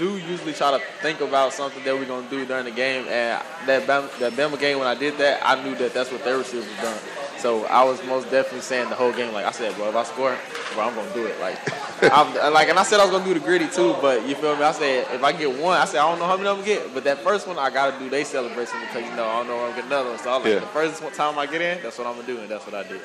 do 0.00 0.16
usually 0.16 0.54
try 0.54 0.70
to 0.70 0.82
think 1.02 1.20
about 1.20 1.52
something 1.52 1.84
that 1.84 1.94
we're 1.94 2.06
gonna 2.06 2.28
do 2.30 2.46
during 2.46 2.64
the 2.64 2.70
game. 2.70 3.06
And 3.06 3.44
that 3.66 3.86
Bama, 3.86 4.18
that 4.18 4.32
Bama 4.32 4.58
game, 4.58 4.78
when 4.78 4.88
I 4.88 4.94
did 4.94 5.18
that, 5.18 5.40
I 5.44 5.62
knew 5.62 5.74
that 5.76 5.92
that's 5.92 6.10
what 6.10 6.24
their 6.24 6.38
receivers 6.38 6.66
done. 6.80 6.98
So 7.38 7.66
I 7.66 7.84
was 7.84 8.02
most 8.06 8.30
definitely 8.30 8.62
saying 8.62 8.88
the 8.88 8.94
whole 8.94 9.12
game, 9.12 9.32
like 9.32 9.44
I 9.44 9.52
said, 9.52 9.74
bro, 9.76 9.90
if 9.90 9.96
I 9.96 10.04
score, 10.04 10.36
bro, 10.74 10.84
I'm 10.84 10.94
gonna 10.94 11.12
do 11.12 11.26
it. 11.26 11.38
Like, 11.38 11.58
I'm, 12.12 12.52
like, 12.52 12.68
and 12.70 12.78
I 12.78 12.82
said 12.82 12.98
I 12.98 13.04
was 13.04 13.12
gonna 13.12 13.24
do 13.24 13.34
the 13.34 13.40
gritty 13.40 13.68
too, 13.68 13.94
but 14.00 14.26
you 14.26 14.34
feel 14.34 14.56
me? 14.56 14.62
I 14.62 14.72
said 14.72 15.06
if 15.14 15.22
I 15.22 15.32
get 15.32 15.50
one, 15.60 15.76
I 15.76 15.84
said 15.84 16.00
I 16.00 16.08
don't 16.08 16.18
know 16.18 16.26
how 16.26 16.36
many 16.36 16.48
I'm 16.48 16.56
gonna 16.56 16.66
get, 16.66 16.94
but 16.94 17.04
that 17.04 17.18
first 17.18 17.46
one 17.46 17.58
I 17.58 17.68
gotta 17.68 17.98
do 17.98 18.08
they 18.08 18.24
celebration 18.24 18.80
because 18.80 19.04
you 19.08 19.14
know 19.16 19.26
I 19.28 19.38
don't 19.38 19.48
know 19.48 19.58
I'm 19.60 19.70
gonna 19.70 19.76
get 19.76 19.84
another 19.84 20.10
one. 20.10 20.18
So 20.18 20.30
I 20.30 20.36
was 20.36 20.44
like, 20.44 20.54
Yeah. 20.54 20.60
the 20.60 20.66
first 20.66 21.02
time 21.14 21.38
I 21.38 21.44
get 21.46 21.60
in, 21.60 21.82
that's 21.82 21.98
what 21.98 22.06
I'm 22.06 22.14
gonna 22.14 22.26
do, 22.26 22.38
and 22.40 22.48
that's 22.48 22.64
what 22.64 22.74
I 22.74 22.88
did. 22.88 23.02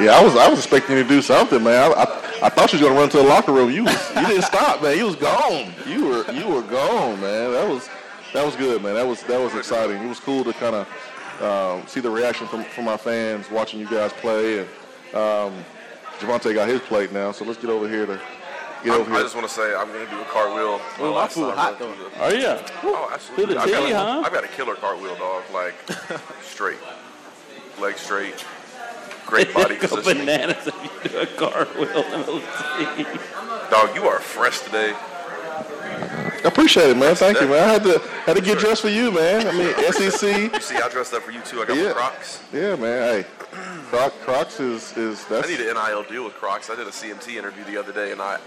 Yeah, 0.00 0.12
I 0.12 0.22
was 0.24 0.36
I 0.36 0.48
was 0.48 0.58
expecting 0.60 0.96
you 0.96 1.02
to 1.02 1.08
do 1.08 1.20
something, 1.22 1.62
man. 1.62 1.92
I, 1.92 1.94
I, 2.02 2.02
I 2.46 2.48
thought 2.48 2.72
you 2.72 2.78
was 2.78 2.86
gonna 2.88 2.98
run 2.98 3.08
to 3.10 3.16
the 3.16 3.22
locker 3.24 3.52
room. 3.52 3.70
You 3.70 3.84
was, 3.84 4.14
you 4.16 4.26
didn't 4.26 4.42
stop, 4.42 4.82
man. 4.82 4.96
You 4.96 5.06
was 5.06 5.16
gone. 5.16 5.72
You 5.86 6.06
were 6.06 6.32
you 6.32 6.46
were 6.46 6.62
gone, 6.62 7.20
man. 7.20 7.52
That 7.52 7.68
was 7.68 7.88
that 8.32 8.44
was 8.46 8.54
good, 8.56 8.82
man. 8.82 8.94
That 8.94 9.06
was 9.06 9.22
that 9.24 9.40
was 9.40 9.54
exciting. 9.54 9.96
It 9.96 10.08
was 10.08 10.20
cool 10.20 10.44
to 10.44 10.52
kind 10.52 10.76
of 10.76 11.42
um, 11.42 11.86
see 11.88 12.00
the 12.00 12.10
reaction 12.10 12.46
from 12.46 12.62
from 12.64 12.86
our 12.86 12.98
fans 12.98 13.50
watching 13.50 13.80
you 13.80 13.88
guys 13.88 14.12
play. 14.12 14.60
And 14.60 14.68
um, 15.14 15.64
JaVonta 16.20 16.54
got 16.54 16.68
his 16.68 16.80
plate 16.82 17.12
now, 17.12 17.32
so 17.32 17.44
let's 17.44 17.58
get 17.60 17.70
over 17.70 17.88
here 17.88 18.06
to 18.06 18.20
get 18.84 18.92
I'm- 18.92 19.00
over 19.00 19.10
I 19.10 19.14
here. 19.14 19.18
I 19.18 19.22
just 19.22 19.34
want 19.34 19.48
to 19.48 19.52
say 19.52 19.74
I'm 19.74 19.88
going 19.88 20.04
to 20.04 20.10
do 20.12 20.20
a 20.20 20.24
cartwheel. 20.26 20.80
Ooh, 21.00 21.02
my 21.02 21.08
last 21.08 21.34
food 21.34 21.54
hot, 21.54 21.78
though. 21.78 21.92
through 21.92 22.22
Are 22.22 22.34
you? 22.34 22.58
Oh, 22.84 23.10
absolutely. 23.12 23.54
the 23.54 23.60
I've 23.60 23.70
got, 23.70 23.90
a, 23.90 23.94
huh? 23.94 24.22
I've 24.24 24.32
got 24.32 24.44
a 24.44 24.48
killer 24.48 24.74
cartwheel, 24.76 25.16
dog. 25.16 25.42
Like 25.52 25.74
straight, 26.42 26.78
leg 27.80 27.96
straight, 27.98 28.44
great 29.28 29.52
body 29.58 29.76
Go 29.76 29.88
positioning. 29.88 30.26
bananas 30.26 30.66
if 30.66 31.04
you 31.04 31.10
do 31.10 31.18
a 31.20 31.26
cartwheel 31.26 32.04
in 32.14 32.20
the 32.26 32.42
tee. 32.96 33.04
Dog, 33.70 33.94
you 33.94 34.04
are 34.08 34.18
fresh 34.20 34.60
today. 34.60 34.94
I 34.96 36.40
appreciate 36.44 36.90
it, 36.90 36.96
man. 36.96 37.14
Thank 37.14 37.40
you, 37.40 37.48
man. 37.48 37.68
I 37.68 37.72
had 37.72 37.82
to 37.84 37.98
had 38.24 38.36
to 38.36 38.42
get 38.42 38.58
dressed 38.58 38.82
for 38.82 38.88
you, 38.88 39.10
man. 39.10 39.46
I 39.46 39.52
mean, 39.52 39.74
SEC. 39.92 40.52
You 40.54 40.60
see, 40.60 40.76
I 40.76 40.88
dressed 40.88 41.12
up 41.12 41.22
for 41.22 41.30
you 41.32 41.40
too. 41.42 41.60
I 41.62 41.66
got 41.66 41.76
Yeah. 41.76 41.92
Crocs. 41.92 42.42
Yeah, 42.52 42.76
man. 42.76 43.02
Hey, 43.22 43.26
Croc, 43.90 44.12
Crocs 44.24 44.60
is 44.60 44.96
is 44.96 45.24
I 45.30 45.40
need 45.42 45.60
an 45.60 45.74
NIL 45.74 46.04
deal 46.04 46.24
with 46.24 46.34
Crocs. 46.34 46.70
I 46.70 46.76
did 46.76 46.86
a 46.86 46.90
CMT 46.90 47.36
interview 47.36 47.64
the 47.64 47.76
other 47.76 47.92
day, 47.92 48.12
and 48.12 48.22
I 48.22 48.38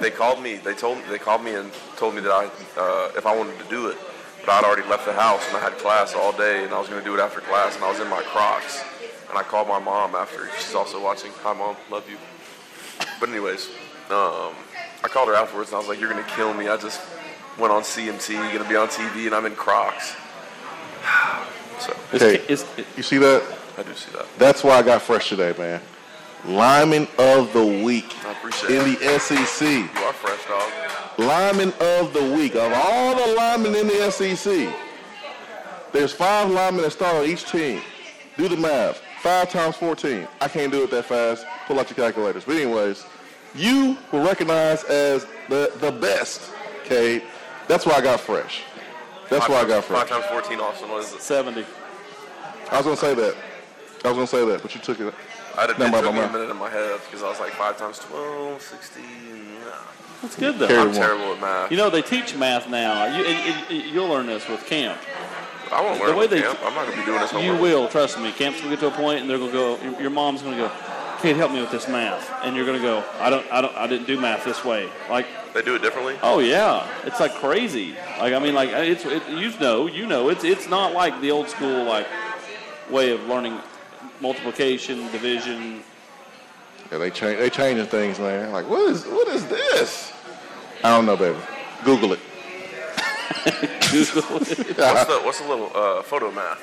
they 0.00 0.10
called 0.10 0.40
me. 0.42 0.56
They 0.56 0.74
told 0.74 0.98
they 1.10 1.18
called 1.18 1.42
me 1.42 1.54
and 1.54 1.72
told 1.96 2.14
me 2.14 2.20
that 2.20 2.30
I 2.30 2.44
uh, 2.78 3.10
if 3.16 3.24
I 3.26 3.34
wanted 3.34 3.58
to 3.58 3.68
do 3.70 3.88
it, 3.88 3.96
but 4.44 4.50
I'd 4.52 4.64
already 4.64 4.86
left 4.88 5.06
the 5.06 5.14
house 5.14 5.42
and 5.48 5.56
I 5.56 5.60
had 5.60 5.76
class 5.78 6.14
all 6.14 6.32
day, 6.32 6.62
and 6.64 6.72
I 6.74 6.78
was 6.78 6.88
going 6.88 7.00
to 7.00 7.04
do 7.08 7.14
it 7.14 7.20
after 7.20 7.40
class, 7.40 7.74
and 7.74 7.82
I 7.84 7.90
was 7.90 7.98
in 8.00 8.08
my 8.08 8.22
Crocs, 8.22 8.84
and 9.30 9.38
I 9.38 9.42
called 9.42 9.68
my 9.68 9.78
mom 9.78 10.14
after. 10.14 10.48
She's 10.58 10.74
also 10.74 11.02
watching. 11.02 11.30
Hi, 11.42 11.52
mom, 11.54 11.76
love 11.90 12.08
you. 12.10 12.16
But 13.18 13.28
anyways, 13.28 13.68
um, 14.10 14.54
I 15.02 15.08
called 15.08 15.28
her 15.28 15.34
afterwards, 15.34 15.70
and 15.70 15.76
I 15.76 15.78
was 15.78 15.88
like, 15.88 16.00
"You're 16.00 16.10
gonna 16.10 16.26
kill 16.36 16.52
me. 16.52 16.68
I 16.68 16.76
just 16.76 17.00
went 17.58 17.72
on 17.72 17.82
CMT, 17.82 18.34
You're 18.34 18.52
gonna 18.52 18.68
be 18.68 18.76
on 18.76 18.88
TV, 18.88 19.26
and 19.26 19.34
I'm 19.34 19.46
in 19.46 19.54
Crocs." 19.56 20.14
So 21.80 21.96
Okay, 22.12 22.42
you 22.94 23.02
see 23.02 23.16
that? 23.16 23.42
I 23.78 23.82
do 23.82 23.94
see 23.94 24.10
that. 24.12 24.26
That's 24.36 24.62
why 24.62 24.72
I 24.76 24.82
got 24.82 25.00
fresh 25.00 25.30
today, 25.30 25.54
man. 25.56 25.80
Lineman 26.44 27.08
of 27.18 27.54
the 27.54 27.64
week 27.64 28.14
I 28.26 28.32
appreciate 28.32 28.70
in 28.70 28.86
it. 28.86 28.98
the 29.00 29.18
SEC. 29.18 29.66
You 29.66 29.88
are 30.04 30.12
fresh, 30.12 30.40
dog. 30.46 30.70
Lineman 31.18 31.72
of 31.80 32.12
the 32.12 32.34
week. 32.34 32.54
Of 32.54 32.70
all 32.74 33.14
the 33.16 33.34
linemen 33.34 33.74
in 33.74 33.86
the 33.86 34.10
SEC, 34.10 34.68
there's 35.92 36.12
five 36.12 36.50
linemen 36.50 36.82
that 36.82 36.90
start 36.90 37.16
on 37.16 37.24
each 37.24 37.50
team. 37.50 37.80
Do 38.36 38.46
the 38.46 38.58
math. 38.58 39.00
Five 39.20 39.50
times 39.50 39.76
14. 39.76 40.26
I 40.40 40.48
can't 40.48 40.72
do 40.72 40.82
it 40.84 40.90
that 40.92 41.04
fast. 41.04 41.44
Pull 41.66 41.78
out 41.78 41.90
your 41.90 41.96
calculators. 41.96 42.44
But 42.44 42.56
anyways, 42.56 43.04
you 43.54 43.98
were 44.12 44.22
recognized 44.22 44.86
as 44.86 45.26
the, 45.50 45.70
the 45.78 45.92
best, 45.92 46.50
Cade. 46.84 47.22
That's 47.68 47.84
why 47.84 47.92
I 47.94 48.00
got 48.00 48.18
fresh. 48.20 48.62
That's 49.28 49.46
Five 49.46 49.50
why 49.50 49.60
I 49.60 49.68
got 49.68 49.84
fresh. 49.84 50.08
Five 50.08 50.08
times 50.08 50.24
14, 50.24 50.60
Austin. 50.60 50.88
What 50.88 51.04
is 51.04 51.12
it? 51.12 51.20
70. 51.20 51.66
I 52.70 52.76
was 52.78 52.84
going 52.84 52.96
to 52.96 53.00
say 53.00 53.14
that. 53.14 53.36
I 54.04 54.08
was 54.08 54.16
going 54.16 54.26
to 54.26 54.26
say 54.26 54.44
that, 54.46 54.62
but 54.62 54.74
you 54.74 54.80
took 54.80 54.98
it. 54.98 55.12
I 55.56 55.60
had 55.62 55.70
it, 55.70 55.78
Never 55.78 55.98
it 55.98 56.00
took 56.00 56.14
my 56.14 56.20
me 56.20 56.26
a 56.26 56.32
minute 56.32 56.50
in 56.50 56.56
my 56.56 56.70
head 56.70 56.98
because 57.04 57.22
I 57.22 57.28
was 57.28 57.40
like 57.40 57.52
five 57.52 57.76
times 57.76 57.98
12, 57.98 58.62
16. 58.62 59.04
Nah. 59.04 59.70
That's 60.22 60.36
good 60.36 60.58
though. 60.58 60.66
Carry 60.66 60.80
I'm 60.80 60.86
one. 60.88 60.96
terrible 60.96 61.32
at 61.34 61.40
math. 61.40 61.70
You 61.70 61.76
know 61.76 61.90
they 61.90 62.02
teach 62.02 62.34
math 62.36 62.68
now. 62.70 63.04
You, 63.04 63.24
and, 63.24 63.70
and 63.70 63.90
you'll 63.90 64.08
learn 64.08 64.26
this 64.26 64.48
with 64.48 64.64
camp. 64.66 64.98
I 65.72 65.80
won't 65.82 66.04
the 66.04 66.14
way 66.16 66.26
they- 66.26 66.42
camp. 66.42 66.58
I'm 66.64 66.74
not 66.74 66.86
gonna 66.86 66.96
be 66.96 67.04
doing 67.04 67.20
this 67.20 67.32
You 67.32 67.54
will, 67.56 67.88
trust 67.88 68.18
me. 68.18 68.32
Camp's 68.32 68.58
gonna 68.60 68.70
get 68.70 68.80
to 68.80 68.88
a 68.88 68.90
point, 68.90 69.20
and 69.20 69.30
they're 69.30 69.38
gonna 69.38 69.52
go. 69.52 69.78
Your, 69.78 70.00
your 70.02 70.10
mom's 70.10 70.42
gonna 70.42 70.56
go. 70.56 70.70
Cade, 71.22 71.36
help 71.36 71.52
me 71.52 71.60
with 71.60 71.70
this 71.70 71.86
math, 71.86 72.30
and 72.42 72.56
you're 72.56 72.64
gonna 72.66 72.80
go. 72.80 73.04
I 73.18 73.28
don't, 73.30 73.46
I 73.52 73.60
don't, 73.60 73.76
I 73.76 73.86
didn't 73.86 74.06
do 74.06 74.18
math 74.18 74.44
this 74.44 74.64
way. 74.64 74.88
Like, 75.10 75.26
They 75.52 75.60
do 75.62 75.74
it 75.74 75.82
differently. 75.82 76.16
oh 76.22 76.38
yeah, 76.40 76.88
it's 77.04 77.20
like 77.20 77.34
crazy. 77.34 77.94
Like, 78.18 78.32
I 78.32 78.38
mean, 78.38 78.54
like 78.54 78.70
it's, 78.70 79.04
it, 79.04 79.22
you 79.28 79.52
know, 79.60 79.86
you 79.86 80.06
know, 80.06 80.28
it's, 80.30 80.44
it's 80.44 80.68
not 80.68 80.92
like 80.94 81.20
the 81.20 81.30
old 81.30 81.48
school 81.48 81.84
like 81.84 82.06
way 82.88 83.10
of 83.12 83.20
learning 83.26 83.58
multiplication, 84.20 85.10
division. 85.12 85.82
Yeah, 86.90 86.98
they 86.98 87.10
change. 87.10 87.38
They 87.38 87.50
changing 87.50 87.86
things, 87.86 88.18
man. 88.18 88.50
Like, 88.50 88.68
what 88.68 88.90
is 88.90 89.04
what 89.06 89.28
is 89.28 89.46
this? 89.46 90.12
I 90.82 90.88
don't 90.88 91.04
know, 91.06 91.16
baby. 91.16 91.38
Google 91.84 92.14
it. 92.14 92.20
Google. 93.90 94.22
What's 94.38 94.54
the 94.54 95.20
what's 95.24 95.40
the 95.40 95.48
little 95.48 95.70
uh, 95.74 96.02
photo 96.02 96.30
math? 96.30 96.62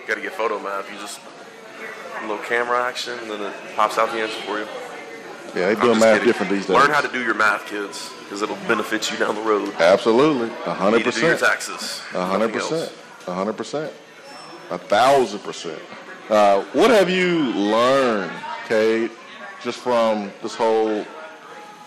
You 0.00 0.08
got 0.08 0.14
to 0.16 0.20
get 0.20 0.32
photo 0.32 0.58
math. 0.58 0.90
You 0.92 0.98
just 0.98 1.20
a 2.18 2.26
little 2.26 2.44
camera 2.44 2.82
action, 2.82 3.18
and 3.18 3.30
then 3.30 3.40
it 3.40 3.54
pops 3.76 3.98
out 3.98 4.10
the 4.12 4.18
answer 4.18 4.40
for 4.42 4.58
you. 4.58 4.66
Yeah, 5.54 5.74
they 5.74 5.80
doing 5.80 5.98
math 5.98 6.14
kidding. 6.20 6.26
different 6.26 6.52
these 6.52 6.66
days. 6.66 6.76
Learn 6.76 6.90
how 6.90 7.00
to 7.00 7.08
do 7.08 7.22
your 7.22 7.34
math, 7.34 7.66
kids, 7.66 8.10
because 8.20 8.40
it'll 8.42 8.56
benefit 8.68 9.10
you 9.10 9.18
down 9.18 9.34
the 9.34 9.42
road. 9.42 9.74
Absolutely, 9.78 10.48
a 10.66 10.72
hundred 10.72 11.04
to 11.04 11.10
do 11.10 11.20
your 11.20 11.32
percent. 11.32 11.40
taxes. 11.40 12.00
A 12.14 12.24
hundred 12.24 12.52
percent. 12.52 12.92
A 13.26 13.34
hundred 13.34 13.54
percent. 13.56 13.92
A 14.70 14.78
thousand 14.78 15.40
percent. 15.40 15.80
Uh, 16.30 16.62
what 16.72 16.90
have 16.90 17.10
you 17.10 17.52
learned, 17.52 18.32
Cade, 18.66 19.10
just 19.62 19.78
from 19.78 20.32
this 20.42 20.54
whole 20.54 21.04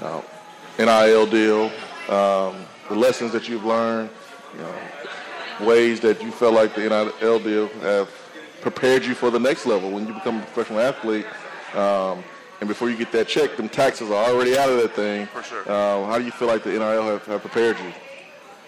uh, 0.02 0.22
NIL 0.78 1.26
deal? 1.26 1.72
Um, 2.10 2.56
the 2.90 2.96
lessons 2.96 3.32
that 3.32 3.50
you've 3.50 3.66
learned, 3.66 4.12
you 4.56 4.62
know, 4.62 5.66
ways 5.66 6.00
that 6.02 6.22
you 6.22 6.32
felt 6.32 6.54
like 6.54 6.76
the 6.76 6.82
NIL 6.82 7.40
deal 7.40 7.68
have 7.80 8.10
prepared 8.62 9.06
you 9.06 9.14
for 9.14 9.30
the 9.30 9.40
next 9.40 9.66
level 9.66 9.92
when 9.92 10.08
you 10.08 10.14
become 10.14 10.40
a 10.40 10.42
professional 10.42 10.80
athlete. 10.80 11.26
Um, 11.74 12.24
and 12.60 12.70
before 12.70 12.90
you 12.90 12.98
get 12.98 13.12
that 13.12 13.28
check, 13.28 13.58
them 13.58 13.70
taxes 13.70 14.10
are 14.10 14.26
already 14.32 14.58
out 14.58 14.70
of 14.70 14.78
that 14.78 14.94
thing. 14.96 15.28
For 15.28 15.44
sure. 15.44 15.62
Uh, 15.70 16.06
how 16.06 16.18
do 16.18 16.26
you 16.26 16.32
feel 16.32 16.48
like 16.48 16.64
the 16.64 16.72
NIL 16.72 17.04
have, 17.04 17.26
have 17.26 17.42
prepared 17.42 17.78
you? 17.80 17.88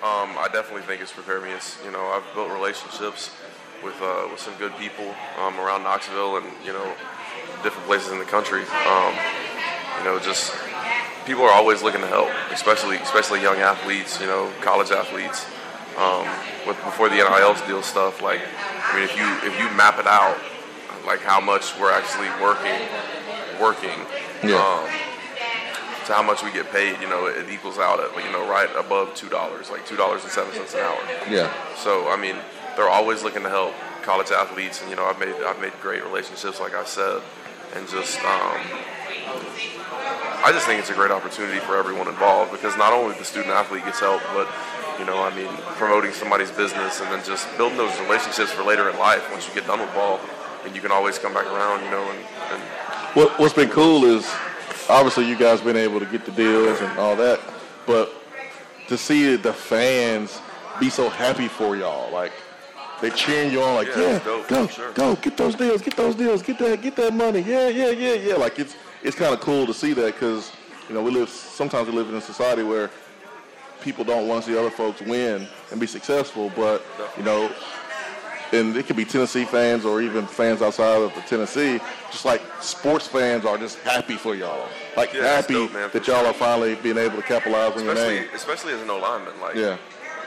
Um, 0.04 0.38
I 0.38 0.50
definitely 0.52 0.84
think 0.84 1.02
it's 1.02 1.12
prepared 1.12 1.44
me. 1.44 1.52
It's, 1.52 1.84
you 1.84 1.92
know, 1.92 2.02
I've 2.08 2.24
built 2.36 2.52
relationships 2.52 3.32
with 3.84 4.00
uh, 4.02 4.28
with 4.32 4.40
some 4.40 4.54
good 4.58 4.76
people 4.78 5.06
um, 5.40 5.60
around 5.60 5.84
Knoxville 5.84 6.38
and 6.38 6.46
you 6.66 6.74
know 6.74 6.94
different 7.64 7.88
places 7.88 8.12
in 8.12 8.20
the 8.20 8.26
country. 8.26 8.62
Um, 8.62 9.14
you 9.98 10.04
know, 10.06 10.20
just 10.20 10.54
people 11.26 11.44
are 11.44 11.52
always 11.52 11.82
looking 11.82 12.02
to 12.02 12.08
help, 12.08 12.30
especially 12.52 12.98
especially 12.98 13.42
young 13.42 13.58
athletes. 13.58 14.20
You 14.20 14.28
know, 14.28 14.52
college 14.62 14.92
athletes. 14.92 15.46
Um, 15.98 16.28
with 16.68 16.78
before 16.84 17.10
the 17.10 17.16
NIL 17.16 17.56
deal 17.66 17.82
stuff, 17.82 18.22
like 18.22 18.42
I 18.42 18.96
mean, 18.96 19.04
if 19.04 19.18
you 19.18 19.26
if 19.50 19.58
you 19.60 19.66
map 19.76 19.98
it 19.98 20.06
out, 20.06 20.38
like 21.06 21.22
how 21.22 21.42
much 21.42 21.78
we're 21.80 21.92
actually 21.92 22.30
working, 22.42 22.78
working. 23.60 23.98
Yeah. 24.44 24.62
Um, 24.62 24.86
to 26.06 26.14
how 26.14 26.24
much 26.24 26.42
we 26.42 26.52
get 26.54 26.72
paid, 26.72 27.02
you 27.02 27.10
know, 27.10 27.28
it 27.28 27.50
equals 27.50 27.78
out 27.78 28.00
at 28.00 28.16
you 28.24 28.32
know 28.32 28.48
right 28.50 28.70
above 28.78 29.14
two 29.16 29.28
dollars, 29.28 29.70
like 29.70 29.86
two 29.86 29.98
dollars 29.98 30.24
and 30.24 30.32
seven 30.32 30.54
cents 30.54 30.74
an 30.74 30.82
hour. 30.82 31.00
Yeah. 31.30 31.52
So 31.76 32.08
I 32.10 32.16
mean, 32.16 32.36
they're 32.76 32.90
always 32.90 33.24
looking 33.24 33.44
to 33.44 33.50
help 33.50 33.74
college 34.04 34.32
athletes, 34.32 34.82
and 34.82 34.90
you 34.90 34.96
know, 34.96 35.06
I've 35.06 35.20
made 35.20 35.36
I've 35.44 35.60
made 35.60 35.74
great 35.82 36.04
relationships, 36.04 36.60
like 36.60 36.74
I 36.76 36.86
said, 36.86 37.22
and 37.76 37.88
just 37.90 38.20
um, 38.24 38.56
I 40.46 40.52
just 40.54 40.66
think 40.66 40.80
it's 40.80 40.90
a 40.90 40.94
great 40.94 41.12
opportunity 41.12 41.60
for 41.60 41.76
everyone 41.76 42.08
involved 42.08 42.52
because 42.52 42.78
not 42.78 42.94
only 42.94 43.18
the 43.18 43.26
student 43.26 43.52
athlete 43.52 43.84
gets 43.84 44.00
help, 44.00 44.22
but 44.34 44.48
you 45.00 45.06
know, 45.06 45.24
I 45.24 45.34
mean, 45.36 45.48
promoting 45.76 46.12
somebody's 46.12 46.52
business 46.52 47.02
and 47.02 47.12
then 47.12 47.24
just 47.24 47.46
building 47.58 47.78
those 47.78 47.98
relationships 48.02 48.52
for 48.52 48.64
later 48.64 48.90
in 48.90 48.98
life. 48.98 49.30
Once 49.32 49.48
you 49.48 49.54
get 49.54 49.68
done 49.68 49.80
with 49.80 49.94
ball, 49.94 50.20
and 50.66 50.76
you 50.76 50.82
can 50.82 50.92
always 50.92 51.18
come 51.18 51.34
back 51.34 51.46
around, 51.46 51.84
you 51.84 51.92
know, 51.92 52.04
and, 52.10 52.20
and 52.52 52.62
What, 53.16 53.40
what's 53.40 53.54
been 53.54 53.70
cool 53.70 54.06
is 54.06 54.30
obviously 54.90 55.28
you 55.28 55.38
guys 55.38 55.62
been 55.62 55.78
able 55.78 56.00
to 56.00 56.06
get 56.06 56.26
the 56.26 56.32
deals 56.32 56.80
and 56.82 56.98
all 57.00 57.16
that, 57.16 57.40
but 57.86 58.14
to 58.88 58.98
see 58.98 59.36
the 59.36 59.54
fans 59.54 60.42
be 60.80 60.90
so 60.90 61.10
happy 61.10 61.48
for 61.48 61.76
y'all, 61.76 62.12
like 62.12 62.32
they 63.02 63.10
cheering 63.12 63.52
you 63.52 63.62
on, 63.62 63.76
like 63.76 63.88
Yeah, 63.88 64.00
yeah, 64.00 64.20
dope, 64.20 64.48
go, 64.48 64.68
sure. 64.68 64.92
go, 64.94 65.16
get 65.16 65.38
those 65.38 65.56
deals, 65.56 65.82
get 65.82 65.96
those 65.96 66.16
deals, 66.16 66.42
get 66.42 66.58
that, 66.60 66.82
get 66.82 66.96
that 66.96 67.14
money, 67.14 67.42
yeah, 67.42 67.68
yeah, 67.70 67.90
yeah, 67.92 68.14
yeah. 68.14 68.36
Like 68.36 68.60
it's 68.60 68.76
it's 69.04 69.16
kind 69.16 69.34
of 69.34 69.40
cool 69.40 69.66
to 69.68 69.74
see 69.74 69.94
that 69.94 70.14
because 70.14 70.52
you 70.90 70.96
know 70.96 71.04
we 71.04 71.12
live 71.12 71.30
sometimes 71.30 71.88
we 71.88 71.94
live 71.94 72.10
in 72.10 72.16
a 72.16 72.22
society 72.22 72.64
where 72.64 72.90
people 73.82 74.04
don't 74.04 74.28
want 74.28 74.44
to 74.44 74.52
see 74.52 74.58
other 74.58 74.70
folks 74.70 75.02
win 75.02 75.48
and 75.72 75.80
be 75.80 75.88
successful, 75.88 76.52
but 76.56 76.84
you 77.18 77.24
know 77.24 77.52
and 78.54 78.76
it 78.78 78.86
could 78.86 78.96
be 78.96 79.06
Tennessee 79.06 79.46
fans 79.46 79.86
or 79.86 80.02
even 80.02 80.26
fans 80.26 80.62
outside 80.62 81.02
of 81.02 81.14
the 81.16 81.22
Tennessee, 81.22 81.80
just 82.12 82.26
like 82.26 82.42
sports 82.62 83.08
fans 83.08 83.46
are 83.46 83.58
just 83.58 83.80
happy 83.80 84.16
for 84.16 84.36
y'all. 84.36 84.68
Like 84.96 85.14
Yeah, 85.14 85.24
happy 85.24 85.54
dope, 85.54 85.74
man, 85.74 85.90
that 85.94 86.08
y'all 86.08 86.26
are 86.26 86.34
finally 86.34 86.76
being 86.76 86.98
able 86.98 87.18
to 87.18 87.24
capitalize 87.24 87.74
on 87.78 87.86
your 87.86 87.96
name. 87.96 88.26
especially 88.34 88.74
as 88.74 88.82
an 88.82 88.90
O 88.90 88.98
lineman, 89.00 89.40
like 89.42 89.56
Yeah. 89.56 89.78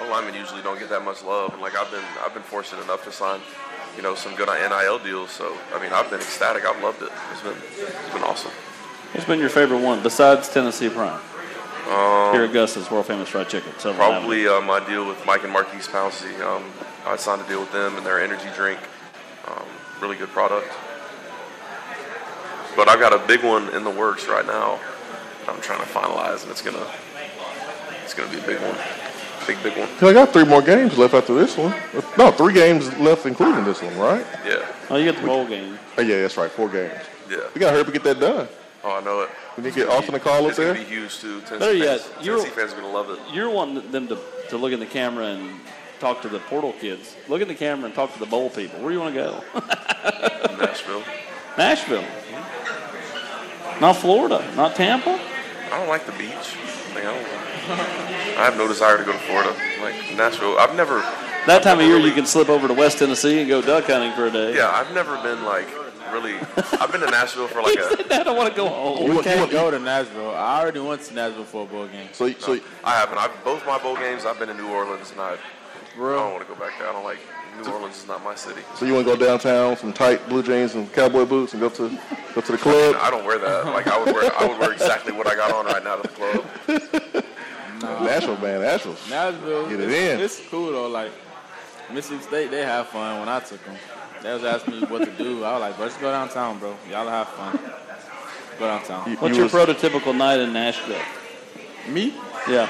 O 0.01 0.09
linemen 0.11 0.35
usually 0.35 0.63
don't 0.63 0.79
get 0.79 0.89
that 0.91 1.05
much 1.05 1.23
love, 1.23 1.53
and 1.53 1.63
like 1.63 1.77
I've 1.77 1.91
been 1.91 2.05
I've 2.25 2.35
been 2.35 2.43
fortunate 2.43 2.83
enough 2.83 3.05
to 3.05 3.13
sign, 3.13 3.41
you 3.97 4.03
know, 4.03 4.15
some 4.15 4.35
good 4.35 4.49
NIL 4.49 4.99
deals. 4.99 5.31
So 5.31 5.57
I 5.75 5.83
mean, 5.83 5.93
I've 5.93 6.11
been 6.11 6.21
ecstatic. 6.21 6.65
I've 6.67 6.83
loved 6.83 7.03
it. 7.03 7.11
It's 7.33 7.43
been 7.43 7.57
it's 7.79 8.13
been 8.13 8.23
awesome. 8.23 8.53
What's 9.13 9.27
been 9.27 9.41
your 9.41 9.49
favorite 9.49 9.81
one 9.81 10.03
besides 10.03 10.49
Tennessee 10.49 10.89
Prime? 10.89 11.21
Here 11.85 12.45
at 12.45 12.53
Gus's 12.53 12.91
World 12.91 13.07
Famous 13.07 13.29
Fried 13.29 13.49
Chicken. 13.49 13.73
Sutherland 13.79 13.99
Probably 13.99 14.47
uh, 14.47 14.61
my 14.61 14.85
deal 14.87 15.07
with 15.07 15.25
Mike 15.27 15.43
and 15.45 15.53
Maurkice 15.53 15.89
Pouncey. 15.89 16.39
Um, 16.41 16.65
I 17.07 17.17
signed 17.17 17.43
a 17.43 17.49
deal 17.49 17.61
with 17.61 17.73
them 17.73 17.97
and 17.97 18.07
their 18.07 18.21
energy 18.21 18.49
drink. 18.55 18.79
Um, 19.49 19.65
really 20.01 20.17
good 20.17 20.29
product. 20.29 20.69
But 22.77 22.89
I've 22.89 23.01
got 23.01 23.13
a 23.13 23.19
big 23.27 23.43
one 23.43 23.69
in 23.75 23.83
the 23.85 23.91
works 23.91 24.27
right 24.29 24.47
now. 24.47 24.79
I'm 25.49 25.61
trying 25.61 25.81
to 25.81 25.87
finalize, 25.87 26.43
and 26.43 26.51
it's 26.53 26.63
gonna 26.63 26.87
it's 28.05 28.15
gonna 28.15 28.31
be 28.31 28.39
a 28.39 28.47
big 28.47 28.61
one, 28.61 28.77
big 29.47 29.61
big 29.63 29.77
one. 29.77 29.89
I 30.09 30.13
got 30.13 30.33
three 30.33 30.45
more 30.45 30.63
games 30.63 30.97
left 30.97 31.15
after 31.15 31.35
this 31.35 31.57
one. 31.57 31.75
No, 32.17 32.31
three 32.31 32.53
games 32.55 32.95
left 32.99 33.27
including 33.27 33.65
this 33.65 33.83
one, 33.83 33.97
right? 33.99 34.25
Yeah, 34.47 34.65
Oh, 34.89 34.97
you 34.97 35.11
get 35.11 35.21
the 35.21 35.27
bowl 35.27 35.47
game. 35.47 35.79
Oh 35.99 36.03
yeah, 36.03 36.21
that's 36.23 36.37
right, 36.37 36.51
four 36.51 36.69
games. 36.69 36.93
yeah. 37.29 37.39
We 37.55 37.61
gotta 37.61 37.73
hurry 37.73 37.81
up 37.81 37.87
and 37.87 37.95
get 37.95 38.05
that 38.05 38.21
done. 38.21 38.47
Oh, 38.83 38.97
I 38.97 39.01
know 39.03 39.21
it. 39.23 39.31
We 39.57 39.63
need 39.65 39.75
to 39.75 39.81
get 39.81 39.89
Austin 39.91 40.15
a 40.15 40.21
call 40.21 40.45
up 40.45 40.51
It's 40.51 40.59
gonna 40.59 40.73
there. 40.73 40.83
be 40.83 40.89
huge 40.89 41.19
too. 41.19 41.41
Tennessee 41.43 41.59
Better 41.59 41.75
yet, 41.75 42.01
fans, 42.01 42.27
you're- 42.27 42.39
Tennessee 42.41 42.57
fans 42.61 42.73
are 42.73 42.77
gonna 42.77 42.93
love 42.93 43.11
it. 43.11 43.19
You're 43.33 43.51
wanting 43.51 43.91
them 43.91 44.09
to, 44.09 44.19
to 44.49 44.57
look 44.57 44.73
in 44.73 44.81
the 44.81 44.87
camera 44.87 45.27
and 45.27 45.61
talk 45.99 46.23
to 46.23 46.29
the 46.29 46.39
portal 46.39 46.73
kids. 46.81 47.15
Look 47.29 47.43
in 47.43 47.49
the 47.49 47.55
camera 47.55 47.87
and 47.87 47.95
talk 47.95 48.13
to 48.15 48.19
the 48.19 48.27
bowl 48.27 48.49
people. 48.49 48.81
Where 48.81 48.89
do 48.89 48.95
you 48.95 49.01
want 49.01 49.15
to 49.15 49.21
go? 49.21 49.45
Nashville. 50.65 51.03
Nashville. 51.59 52.05
Not 53.81 53.95
Florida. 53.97 54.45
Not 54.57 54.75
Tampa. 54.77 55.11
I 55.67 55.79
don't 55.79 55.89
like 55.89 56.05
the 56.07 56.13
beach. 56.13 56.57
Like, 56.95 57.05
I, 57.05 57.15
don't, 57.15 58.39
I 58.39 58.45
have 58.45 58.57
no 58.57 58.67
desire 58.67 58.99
to 58.99 59.05
go 59.05 59.13
to 59.13 59.19
Florida. 59.21 59.55
Like 59.83 59.95
Nashville, 60.17 60.59
I've 60.59 60.75
never. 60.75 61.01
That 61.47 61.63
time 61.63 61.79
of 61.81 61.87
year, 61.87 61.97
really- 61.97 62.09
you 62.09 62.15
can 62.15 62.27
slip 62.27 62.49
over 62.49 62.67
to 62.69 62.75
West 62.75 62.99
Tennessee 62.99 63.41
and 63.41 63.49
go 63.49 63.63
duck 63.63 63.85
hunting 63.85 64.13
for 64.13 64.27
a 64.27 64.31
day. 64.31 64.55
Yeah, 64.57 64.71
I've 64.71 64.93
never 64.95 65.17
been 65.23 65.45
like 65.45 65.69
really. 66.13 66.35
I've 66.81 66.91
been 66.93 67.01
to 67.01 67.11
Nashville 67.11 67.49
for 67.49 67.63
like 67.63 67.77
a. 67.79 68.15
I 68.21 68.23
don't 68.23 68.37
want 68.37 68.51
to 68.51 68.57
go 68.57 68.69
home. 68.69 69.09
We 69.09 69.17
you 69.17 69.23
can't 69.23 69.41
want- 69.41 69.53
go 69.53 69.71
to 69.71 69.79
Nashville. 69.79 70.31
I 70.31 70.61
already 70.61 70.81
went 70.81 71.03
to 71.03 71.15
Nashville 71.15 71.45
for 71.45 71.65
a 71.65 71.67
bowl 71.67 71.87
game. 71.89 72.09
So, 72.13 72.31
so 72.35 72.59
I 72.85 72.97
haven't. 72.99 73.19
I've 73.19 73.33
both 73.45 73.65
my 73.67 73.79
bowl 73.79 73.97
games. 73.97 74.25
I've 74.25 74.39
been 74.39 74.49
to 74.49 74.55
New 74.55 74.69
Orleans, 74.69 75.11
and 75.13 75.21
I, 75.21 75.33
I 75.33 75.97
don't 75.97 76.33
want 76.33 76.47
to 76.47 76.53
go 76.53 76.59
back 76.59 76.79
there. 76.79 76.89
I 76.89 76.93
don't 76.93 77.05
like 77.05 77.19
New 77.65 77.71
Orleans 77.71 77.99
is 77.99 78.07
not 78.09 78.23
my 78.25 78.35
city. 78.35 78.63
So 78.77 78.85
you 78.87 78.95
want 78.95 79.07
to 79.07 79.17
go 79.17 79.25
downtown, 79.27 79.77
some 79.77 79.93
tight 79.93 80.27
blue 80.29 80.43
jeans 80.43 80.75
and 80.75 80.91
cowboy 80.93 81.25
boots, 81.25 81.53
and 81.53 81.61
go 81.61 81.69
to 81.69 81.89
go 82.35 82.41
to 82.41 82.53
the 82.53 82.59
club? 82.59 82.97
I 83.01 83.11
don't 83.11 83.25
wear 83.25 83.39
that. 83.39 83.67
Like 83.67 83.87
I 83.87 83.99
would 84.03 84.15
wear, 84.15 84.31
I 84.39 84.47
would 84.47 84.59
wear 84.59 84.73
exactly 84.73 85.13
what 85.13 85.27
I 85.27 85.35
got 85.35 85.53
on 85.53 85.67
right 85.67 85.83
now 85.85 85.97
to 85.97 86.03
the 86.03 86.09
club. 86.09 87.25
Nashville, 87.83 88.37
man, 88.39 88.61
Nashville. 88.61 88.97
Nashville, 89.09 89.69
Get 89.69 89.81
it 89.81 89.89
it's, 89.91 89.95
in. 89.95 90.21
it's 90.21 90.49
cool 90.51 90.73
though. 90.73 90.89
Like 90.89 91.13
Mississippi 91.93 92.23
State, 92.25 92.51
they 92.51 92.63
have 92.63 92.89
fun 92.89 93.21
when 93.21 93.29
I 93.29 93.41
took 93.41 93.63
them. 93.65 93.77
They 94.23 94.33
was 94.33 94.45
asking 94.45 94.81
me 94.81 94.87
what 94.87 95.05
to 95.05 95.11
do. 95.13 95.45
I 95.45 95.53
was 95.53 95.61
like, 95.61 95.77
bro, 95.77 95.87
just 95.87 96.01
go 96.01 96.11
downtown, 96.11 96.59
bro. 96.59 96.77
Y'all 96.91 97.09
have 97.09 97.29
fun. 97.29 97.59
Go 98.59 98.67
downtown. 98.67 99.11
You- 99.11 99.17
What's 99.17 99.37
you 99.37 99.45
your 99.45 99.51
was- 99.51 99.67
prototypical 99.77 100.15
night 100.17 100.41
in 100.41 100.53
Nashville? 100.53 101.01
Me? 101.89 102.15
Yeah. 102.49 102.69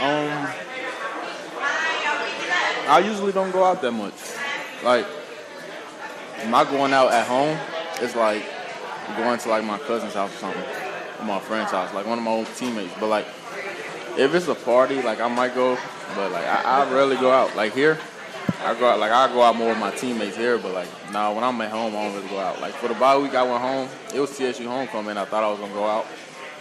Um, 0.00 0.48
I 2.86 2.98
usually 3.04 3.32
don't 3.32 3.50
go 3.50 3.64
out 3.64 3.80
that 3.82 3.92
much. 3.92 4.14
Like, 4.84 5.06
my 6.48 6.64
going 6.64 6.92
out 6.92 7.10
at 7.12 7.26
home, 7.26 7.56
it's 8.00 8.14
like 8.14 8.44
going 9.16 9.38
to 9.38 9.48
like 9.48 9.64
my 9.64 9.78
cousin's 9.78 10.14
house 10.14 10.32
or 10.34 10.38
something, 10.38 10.62
or 11.20 11.24
my 11.24 11.40
friend's 11.40 11.70
house, 11.70 11.92
like 11.94 12.06
one 12.06 12.18
of 12.18 12.24
my 12.24 12.30
old 12.30 12.46
teammates. 12.56 12.92
But 13.00 13.06
like, 13.08 13.26
if 14.18 14.34
it's 14.34 14.48
a 14.48 14.54
party, 14.54 15.00
like 15.02 15.20
I 15.20 15.28
might 15.28 15.54
go, 15.54 15.78
but 16.14 16.30
like 16.32 16.44
I, 16.44 16.84
I 16.84 16.92
rarely 16.92 17.16
go 17.16 17.30
out. 17.32 17.56
Like 17.56 17.72
here, 17.72 17.98
I 18.64 18.74
go 18.78 18.88
out, 18.88 18.98
like 18.98 19.12
I 19.12 19.28
go 19.28 19.42
out 19.42 19.56
more 19.56 19.68
with 19.68 19.78
my 19.78 19.90
teammates 19.90 20.36
here, 20.36 20.56
but 20.56 20.72
like 20.72 20.88
now 21.12 21.34
when 21.34 21.44
I'm 21.44 21.60
at 21.60 21.70
home, 21.70 21.94
I 21.94 22.04
don't 22.04 22.14
really 22.14 22.28
go 22.28 22.38
out. 22.38 22.60
Like 22.60 22.72
for 22.74 22.88
the 22.88 22.94
bye 22.94 23.16
week, 23.18 23.34
I 23.34 23.42
went 23.42 23.60
home. 23.60 23.88
It 24.14 24.20
was 24.20 24.30
TSU 24.36 24.66
homecoming. 24.66 25.18
I 25.18 25.26
thought 25.26 25.44
I 25.44 25.50
was 25.50 25.60
gonna 25.60 25.74
go 25.74 25.84
out. 25.84 26.06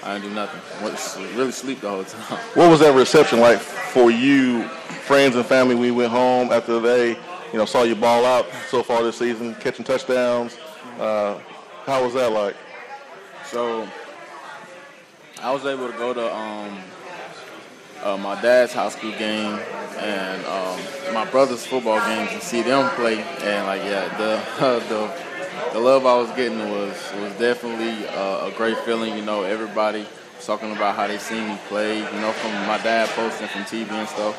I 0.03 0.13
didn't 0.13 0.29
do 0.29 0.35
nothing. 0.35 0.59
Went 0.83 0.97
to 0.97 1.37
really 1.37 1.53
sleep 1.53 1.79
the 1.79 1.89
whole 1.89 2.03
time. 2.03 2.39
What 2.55 2.69
was 2.69 2.81
that 2.81 2.93
reception 2.93 3.39
like 3.39 3.59
for 3.59 4.11
you, 4.11 4.63
friends 5.07 5.37
and 5.37 5.45
family, 5.45 5.75
We 5.75 5.91
went 5.91 6.11
home 6.11 6.51
after 6.51 6.79
they, 6.81 7.11
you 7.51 7.57
know, 7.57 7.65
saw 7.65 7.83
you 7.83 7.95
ball 7.95 8.25
out 8.25 8.47
so 8.67 8.83
far 8.83 9.01
this 9.01 9.17
season, 9.17 9.55
catching 9.55 9.85
touchdowns? 9.85 10.57
Uh, 10.99 11.39
how 11.85 12.03
was 12.03 12.13
that 12.15 12.33
like? 12.33 12.55
So 13.45 13.87
I 15.41 15.51
was 15.51 15.65
able 15.65 15.89
to 15.89 15.97
go 15.97 16.13
to 16.13 16.35
um, 16.35 16.77
uh, 18.03 18.17
my 18.17 18.39
dad's 18.41 18.73
high 18.73 18.89
school 18.89 19.11
game 19.11 19.59
and 19.99 20.45
um, 20.45 20.79
my 21.13 21.25
brother's 21.31 21.65
football 21.65 21.99
games 22.07 22.31
and 22.33 22.41
see 22.41 22.61
them 22.61 22.89
play. 22.95 23.21
And 23.41 23.65
like, 23.67 23.81
yeah, 23.83 24.07
the 24.17 24.41
the 24.89 25.11
the 25.73 25.79
love 25.79 26.05
I 26.05 26.15
was 26.17 26.29
getting 26.31 26.59
was 26.69 26.95
was 27.19 27.31
definitely 27.39 28.07
uh, 28.09 28.47
a 28.47 28.51
great 28.57 28.77
feeling. 28.79 29.15
You 29.17 29.23
know, 29.23 29.43
everybody 29.43 30.05
was 30.37 30.45
talking 30.45 30.71
about 30.71 30.95
how 30.95 31.07
they 31.07 31.17
seen 31.17 31.47
me 31.47 31.57
play. 31.67 31.97
You 31.97 32.19
know, 32.21 32.31
from 32.33 32.51
my 32.67 32.77
dad 32.83 33.09
posting 33.09 33.47
from 33.47 33.61
TV 33.63 33.89
and 33.91 34.07
stuff. 34.09 34.35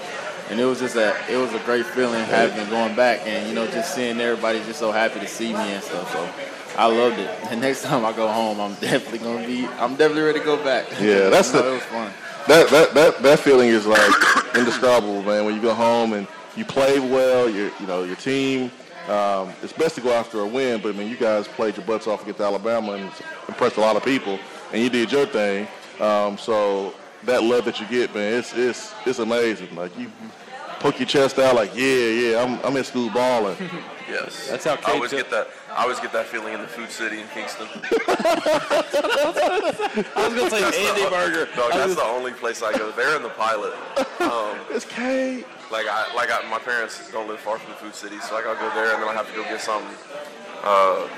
And 0.51 0.61
it 0.61 0.67
was 0.67 0.79
just 0.79 0.95
a 0.97 1.15
it 1.31 1.39
was 1.39 1.55
a 1.55 1.59
great 1.61 1.87
feeling 1.87 2.23
having 2.27 2.69
going 2.69 2.95
back 2.95 3.21
and 3.27 3.49
you 3.49 3.55
know 3.55 3.67
just 3.67 3.95
seeing 3.95 4.21
everybody 4.21 4.59
just 4.65 4.79
so 4.79 4.93
happy 4.93 5.19
to 5.21 5.27
see 5.27 5.55
me 5.55 5.59
and 5.73 5.83
stuff. 5.83 6.13
So 6.13 6.29
I 6.77 6.87
loved 6.87 7.19
it. 7.19 7.31
And 7.51 7.63
next 7.63 7.83
time 7.83 8.05
I 8.05 8.13
go 8.13 8.29
home, 8.29 8.61
I'm 8.61 8.75
definitely 8.75 9.21
gonna 9.21 9.47
be 9.47 9.67
I'm 9.79 9.97
definitely 9.97 10.23
ready 10.25 10.41
to 10.41 10.45
go 10.45 10.63
back. 10.63 10.85
Yeah, 11.01 11.31
that's 11.31 11.51
the- 11.53 11.67
it 11.67 11.73
was 11.73 11.83
fun. 11.85 12.13
That 12.47 12.69
that 12.71 12.95
that 12.95 13.23
that 13.23 13.41
feeling 13.41 13.69
is 13.71 13.87
like 13.87 14.13
indescribable, 14.55 15.23
man. 15.23 15.45
When 15.47 15.55
you 15.55 15.63
go 15.63 15.75
home 15.75 16.13
and 16.13 16.27
you 16.57 16.65
play 16.65 17.01
well, 17.01 17.49
your 17.49 17.71
you 17.81 17.87
know 17.87 18.05
your 18.05 18.17
team. 18.17 18.71
Um, 19.09 19.53
it's 19.63 19.73
best 19.73 19.97
to 19.97 20.01
go 20.01 20.13
after 20.13 20.41
a 20.41 20.47
win, 20.47 20.81
but 20.81 20.95
I 20.95 20.99
mean, 20.99 21.11
you 21.11 21.17
guys 21.17 21.47
played 21.47 21.77
your 21.77 21.85
butts 21.85 22.07
off 22.07 22.23
against 22.23 22.41
Alabama 22.41 22.93
and 22.93 23.11
impressed 23.49 23.77
a 23.77 23.81
lot 23.81 23.97
of 23.97 24.05
people, 24.05 24.39
and 24.73 24.83
you 24.83 24.89
did 24.89 25.13
your 25.13 25.27
thing. 25.27 25.69
Um, 26.01 26.39
so 26.39 26.95
that 27.25 27.43
love 27.43 27.65
that 27.67 27.81
you 27.81 27.87
get, 27.87 28.15
man, 28.15 28.35
it's 28.39 28.53
it's 28.55 28.93
it's 29.07 29.19
amazing. 29.19 29.75
Like 29.75 29.97
you 29.99 30.11
poke 30.81 30.99
your 30.99 31.07
chest 31.09 31.39
out, 31.39 31.55
like 31.55 31.75
yeah, 31.75 32.07
yeah, 32.09 32.43
I'm 32.43 32.59
I'm 32.65 32.77
in 32.77 32.85
school 32.85 33.11
balling. 33.11 33.57
Yes. 34.07 34.49
That's 34.51 34.65
how 34.67 34.77
I 34.85 34.93
always 34.93 35.11
took- 35.11 35.21
get 35.21 35.31
that. 35.31 35.49
I 35.75 35.83
always 35.83 35.99
get 35.99 36.13
that 36.13 36.27
feeling 36.27 36.55
in 36.55 36.61
the 36.61 36.69
food 36.69 36.89
city 36.89 37.21
in 37.21 37.27
Kingston. 37.35 37.67
I 37.75 37.83
was 40.29 40.35
gonna 40.35 40.49
say 40.49 40.89
Andy 40.89 41.03
Burger. 41.11 41.49
Dog, 41.57 41.73
that's 41.73 41.97
the 41.97 42.05
only 42.05 42.31
place 42.31 42.63
I 42.63 42.73
go. 42.79 42.93
They're 42.93 43.17
in 43.17 43.25
the 43.25 43.31
pilot. 43.31 43.75
Um, 44.21 44.57
it's 44.71 44.85
Cade. 44.85 45.45
Like 45.73 45.87
I, 45.91 46.15
like 46.15 46.31
I, 46.31 46.49
my 46.49 46.61
parents 46.61 47.11
don't 47.11 47.27
live 47.27 47.41
far 47.41 47.59
from 47.59 47.71
the 47.71 47.77
food 47.77 47.95
city, 47.97 48.21
so 48.21 48.37
like 48.37 48.47
I'll 48.47 48.55
go 48.55 48.73
there 48.77 48.95
and 48.95 49.03
then 49.03 49.09
I 49.09 49.15
have 49.15 49.29
to 49.29 49.35
go 49.35 49.43
get 49.43 49.61
something 49.61 49.91
uh, 50.63 51.09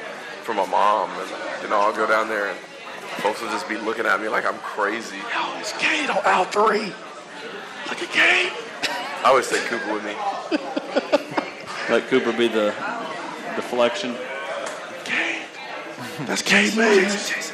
for 0.42 0.54
my 0.54 0.64
mom, 0.64 1.10
and 1.10 1.28
you 1.62 1.68
know 1.68 1.78
I'll 1.78 1.94
go 1.94 2.06
down 2.06 2.28
there 2.28 2.48
and 2.48 2.58
folks 3.20 3.42
will 3.42 3.50
just 3.50 3.68
be 3.68 3.76
looking 3.76 4.06
at 4.06 4.22
me 4.22 4.28
like 4.30 4.46
I'm 4.46 4.58
crazy. 4.60 5.18
Yo, 5.18 5.58
it's 5.60 5.72
Cade 5.76 6.08
on 6.08 6.24
L 6.24 6.44
three. 6.44 6.94
Look 7.90 8.02
at 8.02 8.08
Cade. 8.08 8.52
I 9.22 9.28
always 9.28 9.50
take 9.50 9.64
Cooper 9.66 9.92
with 9.92 10.04
me. 10.04 10.14
Let 11.90 12.08
Cooper 12.08 12.32
be 12.32 12.48
the 12.48 12.74
deflection. 13.54 14.16
That's 16.20 16.42
Cade 16.42 16.76
Mays. 16.76 17.52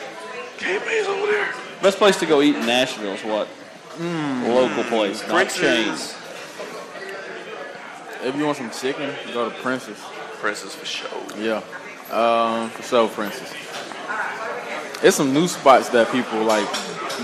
Cade 0.58 0.80
Mays 0.86 1.06
over 1.06 1.26
there. 1.26 1.52
Best 1.82 1.98
place 1.98 2.16
to 2.20 2.26
go 2.26 2.40
eat 2.42 2.54
in 2.54 2.64
Nashville 2.64 3.12
is 3.12 3.22
what? 3.22 3.48
Local 3.98 4.84
place, 4.84 5.26
not 5.26 5.50
chains. 5.50 6.14
If 8.22 8.36
you 8.36 8.44
want 8.44 8.58
some 8.58 8.70
chicken, 8.70 9.12
go 9.34 9.48
to 9.50 9.54
Princess. 9.56 10.00
Princess 10.40 10.74
for 10.74 10.86
sure. 10.86 11.08
Yeah. 11.36 11.62
Um, 12.10 12.70
for 12.70 12.82
sure, 12.82 13.08
Princess. 13.08 13.52
It's 15.02 15.16
some 15.16 15.34
new 15.34 15.48
spots 15.48 15.88
that 15.90 16.10
people 16.12 16.44
like. 16.44 16.68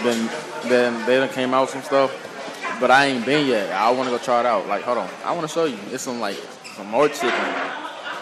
Then, 0.03 0.29
then 0.69 1.07
they 1.07 1.17
done 1.19 1.29
came 1.31 1.55
out 1.55 1.63
with 1.63 1.71
some 1.71 1.83
stuff, 1.83 2.11
but 2.81 2.91
I 2.91 3.07
ain't 3.07 3.25
been 3.25 3.47
yet. 3.47 3.71
I 3.73 3.91
want 3.91 4.09
to 4.09 4.17
go 4.17 4.23
try 4.23 4.41
it 4.41 4.47
out. 4.47 4.67
Like, 4.67 4.83
hold 4.83 4.99
on, 4.99 5.09
I 5.25 5.33
want 5.33 5.47
to 5.47 5.53
show 5.53 5.65
you. 5.65 5.79
It's 5.91 6.03
some 6.03 6.21
like 6.21 6.37
some 6.77 6.89
more 6.89 7.09
chicken. 7.09 7.31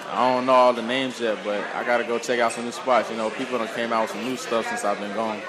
I 0.08 0.32
don't 0.34 0.46
know 0.46 0.52
all 0.52 0.72
the 0.72 0.82
names 0.82 1.20
yet, 1.20 1.38
but 1.44 1.60
I 1.74 1.84
gotta 1.84 2.04
go 2.04 2.18
check 2.18 2.38
out 2.40 2.52
some 2.52 2.64
new 2.64 2.72
spots. 2.72 3.10
You 3.10 3.16
know, 3.16 3.30
people 3.30 3.58
done 3.58 3.68
came 3.74 3.92
out 3.92 4.02
with 4.02 4.10
some 4.12 4.24
new 4.24 4.36
stuff 4.36 4.66
since 4.68 4.84
I've 4.84 4.98
been 5.00 5.14
gone. 5.14 5.40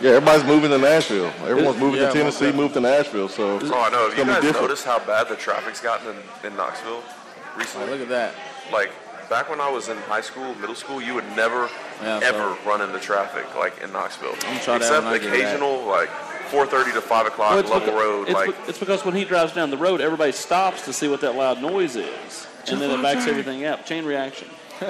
Yeah, 0.00 0.10
everybody's 0.12 0.44
moving 0.44 0.70
to 0.70 0.78
Nashville. 0.78 1.32
Everyone's 1.46 1.78
moving 1.78 2.00
yeah, 2.02 2.08
to 2.08 2.12
Tennessee, 2.12 2.52
moved 2.52 2.74
to 2.74 2.80
Nashville. 2.80 3.28
So 3.30 3.58
Oh, 3.62 3.80
I 3.80 3.88
know. 3.90 4.06
it's 4.06 4.14
Have 4.14 4.18
you 4.18 4.24
gonna 4.24 4.32
guys 4.32 4.40
be 4.42 4.46
different. 4.48 4.68
noticed 4.68 4.84
how 4.84 4.98
bad 4.98 5.28
the 5.30 5.36
traffic's 5.36 5.80
gotten 5.80 6.08
in, 6.44 6.50
in 6.50 6.56
Knoxville 6.56 6.96
Like, 6.96 7.56
recently? 7.58 7.86
Oh, 7.86 7.90
look 7.92 8.00
at 8.02 8.08
that. 8.10 8.34
Like 8.70 8.90
back 9.30 9.48
when 9.48 9.58
I 9.60 9.70
was 9.70 9.88
in 9.88 9.96
high 10.02 10.20
school, 10.20 10.54
middle 10.56 10.74
school, 10.74 11.00
you 11.00 11.14
would 11.14 11.24
never, 11.34 11.70
Yeah, 12.02 12.20
ever 12.22 12.56
run 12.66 12.82
into 12.82 12.98
traffic 13.00 13.46
like 13.56 13.80
in 13.82 13.90
Knoxville. 13.90 14.34
gonna 14.42 14.60
try 14.60 14.76
Except 14.76 15.04
when 15.04 15.14
I 15.14 15.18
get 15.18 15.30
back. 15.30 15.40
occasional, 15.40 15.82
like 15.86 16.10
4:30 16.50 16.92
to 16.92 17.00
5 17.00 17.26
o'clock, 17.26 17.52
Well, 17.54 17.62
Level 17.62 17.80
beca- 17.94 17.98
Road. 17.98 18.22
it's 18.28 18.34
like 18.34 18.48
be- 18.64 18.68
it's 18.68 18.78
because 18.78 19.02
when 19.02 19.14
he 19.14 19.24
drives 19.24 19.54
down 19.54 19.70
the 19.70 19.78
road, 19.78 20.02
everybody 20.02 20.32
stops 20.32 20.82
to 20.84 20.92
see 20.92 21.08
what 21.08 21.22
that 21.22 21.34
loud 21.36 21.62
noise 21.62 21.96
is, 21.96 22.46
and 22.68 22.80
then 22.80 22.90
it 22.98 23.02
backs 23.02 23.26
everything 23.26 23.64
up. 23.64 23.84
Chain 23.86 24.04
reaction. 24.04 24.48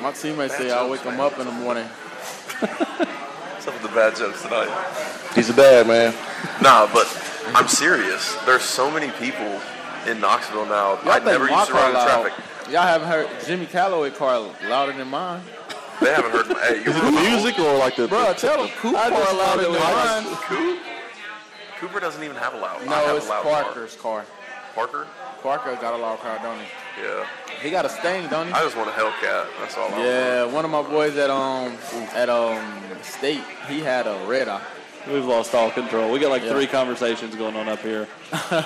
My 0.00 0.12
teammates 0.12 0.56
say 0.56 0.70
I 0.70 0.86
wake 0.88 1.02
them 1.02 1.20
up 1.20 1.38
in 1.38 1.46
the 1.46 1.52
morning. 1.52 1.86
some 3.60 3.74
of 3.74 3.82
the 3.82 3.88
bad 3.88 4.16
jokes 4.16 4.42
tonight. 4.42 4.68
He's 5.34 5.50
a 5.50 5.54
dad, 5.54 5.86
man. 5.86 6.14
Nah, 6.62 6.88
but 6.92 7.06
I'm 7.54 7.68
serious. 7.68 8.34
There's 8.46 8.62
so 8.62 8.90
many 8.90 9.10
people 9.12 9.60
in 10.06 10.20
Knoxville 10.20 10.66
now. 10.66 10.98
Y'all 11.02 11.10
I 11.12 11.18
never 11.18 11.48
used 11.48 11.66
to 11.68 11.72
run 11.74 11.88
in 11.90 11.94
loud? 11.94 12.22
traffic. 12.22 12.44
Y'all 12.72 12.82
haven't 12.82 13.08
heard 13.08 13.28
Jimmy 13.46 13.66
Calloway 13.66 14.10
car 14.10 14.38
louder 14.68 14.92
than 14.92 15.08
mine. 15.08 15.42
They 16.00 16.12
haven't 16.14 16.30
heard. 16.30 16.48
My, 16.48 16.54
hey, 16.60 16.76
you 16.76 16.90
Is 16.90 16.96
it 16.96 17.02
the 17.04 17.10
music 17.12 17.58
or 17.58 17.76
like 17.76 17.96
the? 17.96 18.08
Bro, 18.08 18.32
tell 18.34 18.56
them 18.62 18.70
Coop 18.78 18.94
car 18.94 19.10
louder 19.34 19.62
than 19.64 19.72
mine. 19.72 20.24
Coop? 20.36 20.78
Cooper 21.78 22.00
doesn't 22.00 22.22
even 22.24 22.36
have 22.36 22.54
a 22.54 22.58
loud. 22.58 22.80
I 22.82 22.84
No, 22.86 22.90
have 22.94 23.16
it's 23.16 23.26
a 23.26 23.30
loud 23.30 23.42
car. 23.42 23.62
Parker's 23.64 23.96
car. 23.96 24.24
Parker? 24.74 25.06
Parker 25.42 25.74
got 25.76 25.94
a 25.94 25.96
loud 25.96 26.20
car, 26.20 26.38
don't 26.42 26.58
he? 26.58 26.66
Yeah. 27.02 27.26
He 27.62 27.70
got 27.70 27.84
a 27.84 27.88
stain, 27.88 28.28
don't 28.28 28.46
he? 28.48 28.52
I 28.52 28.62
just 28.62 28.76
want 28.76 28.88
a 28.88 28.92
Hellcat. 28.92 29.46
That's 29.60 29.76
all. 29.76 29.88
I 29.88 29.90
want. 29.92 30.04
Yeah, 30.04 30.44
one 30.46 30.64
of 30.64 30.70
my 30.70 30.82
boys 30.82 31.16
at 31.16 31.30
um 31.30 31.76
at 32.14 32.28
um 32.28 32.62
state, 33.02 33.42
he 33.68 33.80
had 33.80 34.06
a 34.06 34.24
red 34.26 34.48
eye. 34.48 34.62
We've 35.10 35.24
lost 35.24 35.54
all 35.54 35.70
control. 35.70 36.10
We 36.10 36.18
got 36.18 36.30
like 36.30 36.42
Yeah. 36.42 36.50
three 36.52 36.66
conversations 36.66 37.34
going 37.34 37.56
on 37.56 37.68
up 37.68 37.80
here. 37.80 38.04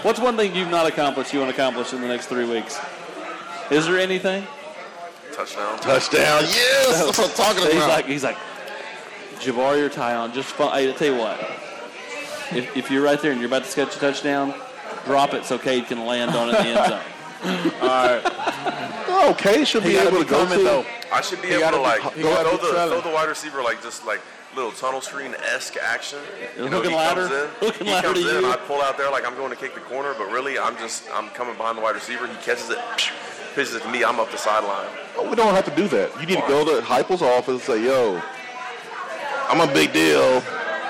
What's 0.02 0.18
one 0.18 0.36
thing 0.36 0.54
you've 0.54 0.70
not 0.70 0.86
accomplished 0.86 1.32
you 1.32 1.40
want 1.40 1.54
to 1.54 1.60
accomplish 1.60 1.92
in 1.92 2.00
the 2.00 2.08
next 2.08 2.26
three 2.26 2.44
weeks? 2.44 2.78
Is 3.70 3.86
there 3.86 3.98
anything? 3.98 4.44
Touchdown. 5.32 5.78
Touchdown. 5.78 6.42
Yes, 6.42 7.04
that's 7.04 7.18
what 7.18 7.30
I'm 7.30 7.36
talking 7.36 7.62
He's 7.64 7.82
about. 7.82 8.04
He's 8.04 8.22
like, 8.24 8.36
he's 8.36 9.50
like, 9.54 9.56
Jabari 9.56 9.80
or 9.82 9.88
Tyon, 9.90 10.32
just 10.32 10.50
fun. 10.50 10.72
Hey, 10.72 10.88
I 10.88 10.92
tell 10.92 11.08
you 11.12 11.16
what, 11.18 11.40
if, 12.52 12.76
if 12.76 12.90
you're 12.90 13.02
right 13.02 13.20
there 13.20 13.32
and 13.32 13.40
you're 13.40 13.48
about 13.48 13.64
to 13.64 13.70
sketch 13.70 13.96
a 13.96 13.98
touchdown, 13.98 14.54
drop 15.04 15.34
it 15.34 15.44
so 15.44 15.58
Cade 15.58 15.86
can 15.86 16.06
land 16.06 16.32
on 16.34 16.48
it 16.50 16.58
in 16.58 16.62
the 16.74 16.80
end 16.80 16.90
zone. 16.90 17.00
All 17.82 17.88
right. 17.88 18.22
Oh, 19.08 19.30
okay, 19.32 19.64
should 19.64 19.82
be 19.82 19.90
He 19.90 19.94
gotta 19.96 20.08
able 20.08 20.18
be 20.20 20.24
to 20.24 20.30
go 20.30 20.44
coming 20.46 20.58
to. 20.58 20.64
though. 20.64 20.86
I 21.12 21.20
should 21.20 21.42
be 21.42 21.48
He 21.48 21.54
able 21.54 21.60
gotta 21.62 21.76
to 21.76 21.82
be- 21.82 22.04
like 22.04 22.14
he 22.14 22.22
throw 22.22 22.30
gotta 22.34 22.56
the 22.56 22.72
throw 22.88 23.00
the 23.02 23.10
wide 23.10 23.28
receiver 23.28 23.62
like 23.62 23.82
just 23.82 24.06
like 24.06 24.20
little 24.56 24.72
tunnel 24.72 25.00
screen 25.00 25.34
esque 25.54 25.76
action. 25.76 26.20
You 26.56 26.70
know, 26.70 26.76
Hooking 26.78 26.90
he 26.92 26.96
ladder? 26.96 27.28
comes 27.28 27.32
in, 27.34 27.48
Hooking 27.68 27.86
he 27.86 27.92
ladder 27.92 28.08
comes 28.14 28.20
to 28.22 28.38
in, 28.38 28.44
you? 28.44 28.50
I 28.52 28.56
pull 28.56 28.80
out 28.80 28.96
there 28.96 29.10
like 29.10 29.26
I'm 29.26 29.34
going 29.34 29.50
to 29.50 29.56
kick 29.56 29.74
the 29.74 29.80
corner, 29.80 30.14
but 30.16 30.30
really 30.30 30.58
I'm 30.58 30.76
just 30.78 31.04
I'm 31.12 31.28
coming 31.30 31.56
behind 31.56 31.76
the 31.76 31.82
wide 31.82 31.96
receiver. 31.96 32.26
He 32.26 32.34
catches 32.36 32.70
it, 32.70 32.78
pitches 33.54 33.74
it 33.74 33.82
to 33.82 33.88
me. 33.90 34.04
I'm 34.04 34.18
up 34.20 34.30
the 34.30 34.38
sideline. 34.38 34.88
Oh, 35.18 35.28
we 35.28 35.36
don't 35.36 35.54
have 35.54 35.64
to 35.66 35.74
do 35.76 35.86
that. 35.88 36.18
You 36.20 36.26
need 36.26 36.36
to 36.40 36.48
go 36.48 36.64
to 36.64 36.80
Heupel's 36.86 37.20
office 37.22 37.48
and 37.48 37.60
say, 37.60 37.84
"Yo, 37.84 38.22
I'm 39.48 39.60
a 39.60 39.72
big 39.72 39.92
deal. 39.92 40.42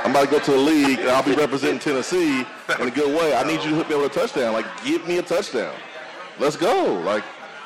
I'm 0.05 0.11
about 0.11 0.27
to 0.27 0.31
go 0.31 0.39
to 0.39 0.51
the 0.53 0.57
league, 0.59 0.99
and 1.01 1.09
I'll 1.09 1.23
be 1.25 1.35
representing 1.35 1.79
Tennessee 1.81 2.47
in 2.81 2.89
a 2.89 2.91
good 2.91 3.17
way. 3.19 3.35
I 3.35 3.43
need 3.45 3.63
you 3.63 3.71
to 3.71 3.77
hook 3.77 3.89
me 3.89 3.95
over 3.95 4.07
a 4.07 4.09
touchdown. 4.09 4.53
Like, 4.53 4.67
give 4.85 5.07
me 5.07 5.19
a 5.19 5.23
touchdown." 5.23 5.75
let's 6.41 6.57
go. 6.57 6.95
Like, 7.05 7.23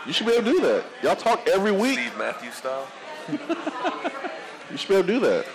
you 0.07 0.13
should 0.13 0.27
be 0.27 0.33
able 0.35 0.45
to 0.45 0.53
do 0.53 0.61
that. 0.61 0.85
Y'all 1.03 1.17
talk 1.17 1.47
every 1.49 1.73
week. 1.73 1.99
Steve 1.99 2.19
Matthews 2.19 2.55
style. 2.55 2.87
You 4.71 4.77
should 4.77 4.89
be 4.89 4.95
able 4.97 5.07
to 5.07 5.13
do 5.15 5.21
that. 5.21 5.47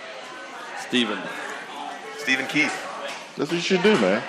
Steven. 0.80 1.18
Stephen 2.18 2.46
Keith. 2.46 2.74
That's 3.36 3.50
what 3.50 3.56
you 3.56 3.60
should 3.60 3.82
do, 3.82 3.94
man. 4.00 4.22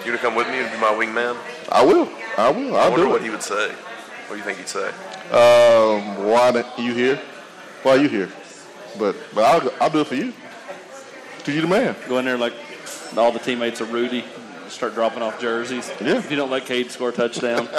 You 0.00 0.06
gonna 0.06 0.18
come 0.18 0.34
with 0.34 0.48
me 0.48 0.58
and 0.60 0.70
be 0.72 0.78
my 0.78 0.88
wingman? 0.92 1.36
I 1.70 1.84
will. 1.84 2.08
I 2.38 2.50
will. 2.50 2.76
I 2.76 2.80
I'll 2.84 2.90
wonder 2.90 3.06
do 3.06 3.10
what 3.10 3.20
it. 3.20 3.24
he 3.24 3.30
would 3.30 3.42
say. 3.42 3.70
What 3.70 4.30
do 4.30 4.36
you 4.36 4.42
think 4.42 4.58
he'd 4.58 4.68
say? 4.68 4.88
Um, 5.30 6.26
why 6.26 6.50
not 6.50 6.78
you 6.78 6.92
here? 6.94 7.20
Why 7.82 7.92
are 7.92 7.96
you 7.98 8.08
here? 8.08 8.30
But 8.98 9.16
but 9.34 9.44
I'll 9.44 9.72
I'll 9.80 9.90
do 9.90 10.00
it 10.00 10.06
for 10.06 10.14
you. 10.14 10.32
Cause 11.44 11.54
you 11.54 11.60
the 11.60 11.66
man. 11.66 11.94
Go 12.08 12.18
in 12.18 12.24
there 12.24 12.38
like 12.38 12.54
all 13.16 13.32
the 13.32 13.38
teammates 13.38 13.80
of 13.80 13.92
Rudy. 13.92 14.24
Start 14.68 14.94
dropping 14.94 15.22
off 15.22 15.40
jerseys. 15.40 15.90
Yeah. 16.00 16.18
If 16.18 16.30
you 16.30 16.36
don't 16.36 16.50
let 16.50 16.64
Cade 16.66 16.90
score 16.90 17.08
a 17.08 17.12
touchdown. 17.12 17.68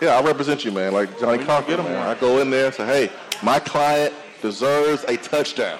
Yeah, 0.00 0.18
I 0.18 0.22
represent 0.22 0.64
you, 0.64 0.72
man. 0.72 0.92
Like 0.92 1.16
Johnnie 1.20 1.44
Cochran. 1.44 1.78
man. 1.84 1.94
I 2.08 2.18
go 2.18 2.40
in 2.40 2.50
there 2.50 2.66
and 2.66 2.74
say, 2.74 2.84
hey, 2.84 3.10
my 3.40 3.60
client 3.60 4.12
deserves 4.40 5.04
a 5.04 5.16
touchdown. 5.16 5.78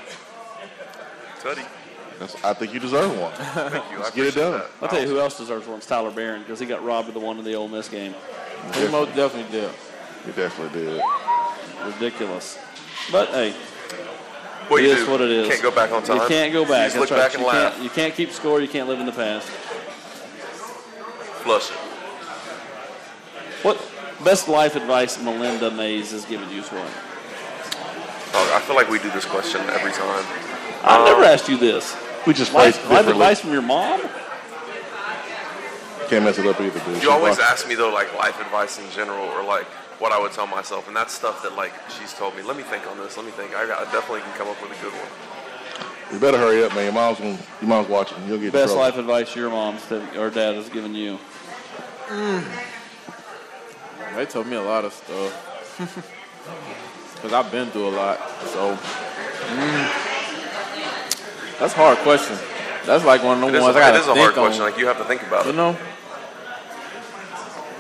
Teddy. 1.41 1.63
That's, 2.21 2.45
I 2.45 2.53
think 2.55 2.73
you 2.73 2.79
deserve 2.79 3.19
one. 3.19 3.33
Thank 3.37 3.73
you. 3.91 3.97
I 3.97 3.99
Let's 3.99 4.11
get 4.13 4.27
it 4.27 4.29
appreciate 4.29 4.35
done. 4.35 4.53
that. 4.61 4.67
I'll 4.81 4.89
tell 4.89 5.03
you 5.03 5.09
who 5.09 5.19
else 5.19 5.37
deserves 5.37 5.67
one. 5.67 5.79
It's 5.79 5.87
Tyler 5.87 6.13
Baron 6.13 6.43
because 6.43 6.61
he 6.61 6.67
got 6.67 6.85
robbed 6.85 7.09
of 7.09 7.15
the 7.15 7.21
one 7.21 7.37
in 7.41 7.45
the 7.45 7.55
Ole 7.55 7.67
Miss 7.67 7.89
game. 7.89 8.15
He 8.75 8.87
most 8.87 9.13
definitely 9.17 9.51
did. 9.51 9.73
You 10.25 10.33
definitely 10.35 10.81
did. 10.85 11.03
Ridiculous. 11.85 12.61
But 13.11 13.29
hey, 13.31 13.55
What 14.73 14.83
it 14.83 14.87
you 14.87 14.93
is 14.93 15.05
do? 15.05 15.11
what 15.11 15.21
it 15.21 15.31
is. 15.31 15.49
Can't 15.49 15.63
go 15.63 15.71
back 15.71 15.93
on 15.93 16.03
time. 16.03 16.17
You 16.17 16.29
can't 16.29 16.51
go 16.51 16.65
back. 16.65 16.95
You 16.95 16.99
just 16.99 16.99
look 16.99 17.09
That's 17.11 17.35
back 17.35 17.35
right. 17.35 17.35
and 17.35 17.43
you 17.43 17.63
laugh. 17.63 17.73
Can't, 17.75 17.85
you 17.85 17.91
can't 17.91 18.15
keep 18.15 18.31
score. 18.31 18.59
You 18.59 18.69
can't 18.69 18.89
live 18.89 19.01
in 19.01 19.07
the 19.07 19.13
past. 19.13 19.47
Flush 21.45 21.71
it. 21.71 21.77
What 23.63 23.79
best 24.25 24.49
life 24.49 24.75
advice 24.75 25.23
Melinda 25.23 25.71
Mays 25.73 26.13
has 26.13 26.25
given 26.25 26.49
you 26.49 26.61
is 26.61 26.69
what? 26.71 26.89
Oh, 28.35 28.53
I 28.57 28.61
feel 28.63 28.75
like 28.75 28.89
we 28.89 28.99
do 28.99 29.11
this 29.11 29.27
question 29.27 29.61
every 29.61 29.93
time. 29.93 30.25
I've 30.85 31.01
um, 31.01 31.05
never 31.05 31.25
asked 31.25 31.51
you 31.51 31.59
this. 31.59 31.95
We 32.27 32.33
just 32.33 32.55
Life, 32.55 32.89
life 32.89 33.09
advice 33.09 33.41
from 33.41 33.53
your 33.53 33.61
mom? 33.61 34.01
Can't 36.09 36.25
mess 36.25 36.39
it 36.39 36.47
up 36.47 36.59
either, 36.59 36.81
dude. 36.81 37.03
You 37.03 37.11
always 37.11 37.39
ask 37.39 37.69
me 37.69 37.75
though, 37.75 37.93
like 37.93 38.15
life 38.17 38.41
advice 38.41 38.79
in 38.79 38.91
general, 38.91 39.27
or 39.27 39.45
like 39.45 39.67
what 40.03 40.11
I 40.11 40.19
would 40.21 40.33
tell 40.33 40.49
myself, 40.49 40.89
and 40.89 40.97
that's 40.97 41.13
stuff 41.15 41.43
that 41.45 41.55
like 41.57 41.73
she's 41.89 42.13
told 42.13 42.35
me. 42.37 42.43
Let 42.43 42.57
me 42.57 42.65
think 42.65 42.87
on 42.91 42.99
this. 42.99 43.17
Let 43.17 43.25
me 43.25 43.31
think. 43.33 43.55
I, 43.55 43.67
got, 43.69 43.87
I 43.87 43.91
definitely 43.93 44.23
can 44.23 44.33
come 44.37 44.49
up 44.49 44.61
with 44.61 44.77
a 44.77 44.83
good 44.83 44.93
one. 44.93 45.09
You 46.13 46.19
better 46.19 46.37
hurry 46.39 46.63
up, 46.65 46.75
man. 46.75 46.85
Your 46.85 46.93
mom's 46.93 47.19
gonna, 47.19 47.39
your 47.61 47.69
mom's 47.69 47.89
watching. 47.89 48.19
You'll 48.27 48.39
get 48.39 48.47
in 48.47 48.51
Best 48.51 48.73
trouble. 48.75 48.81
life 48.83 48.99
advice 48.99 49.37
your 49.37 49.49
mom 49.49 49.79
said- 49.79 50.17
or 50.17 50.29
dad 50.29 50.57
has 50.57 50.69
given 50.69 50.95
you. 50.95 51.19
They 54.17 54.27
told 54.27 54.47
me 54.49 54.57
a 54.57 54.63
lot 54.63 54.85
of 54.85 54.93
stuff. 54.93 56.09
Because 57.23 57.35
I've 57.35 57.53
been 57.53 57.71
through 57.71 57.87
a 57.87 57.95
lot. 57.95 58.19
So, 58.47 58.75
mm, 58.75 59.89
that's 61.61 61.73
a 61.73 61.77
hard 61.77 61.97
question. 61.99 62.37
That's 62.85 63.05
like 63.05 63.23
one 63.23 63.41
of 63.45 63.53
the 63.53 63.59
is, 63.59 63.63
ones 63.63 63.77
a, 63.77 63.79
I 63.79 63.91
it 63.91 63.93
got 63.93 64.01
is 64.01 64.07
to 64.07 64.11
a 64.11 64.15
think 64.15 64.25
hard 64.25 64.35
question. 64.35 64.63
on. 64.63 64.71
Like 64.73 64.81
you 64.81 64.87
have 64.89 64.99
to 64.99 65.05
think 65.05 65.23
about 65.23 65.45
You 65.45 65.53
it. 65.53 65.55
know, 65.55 65.77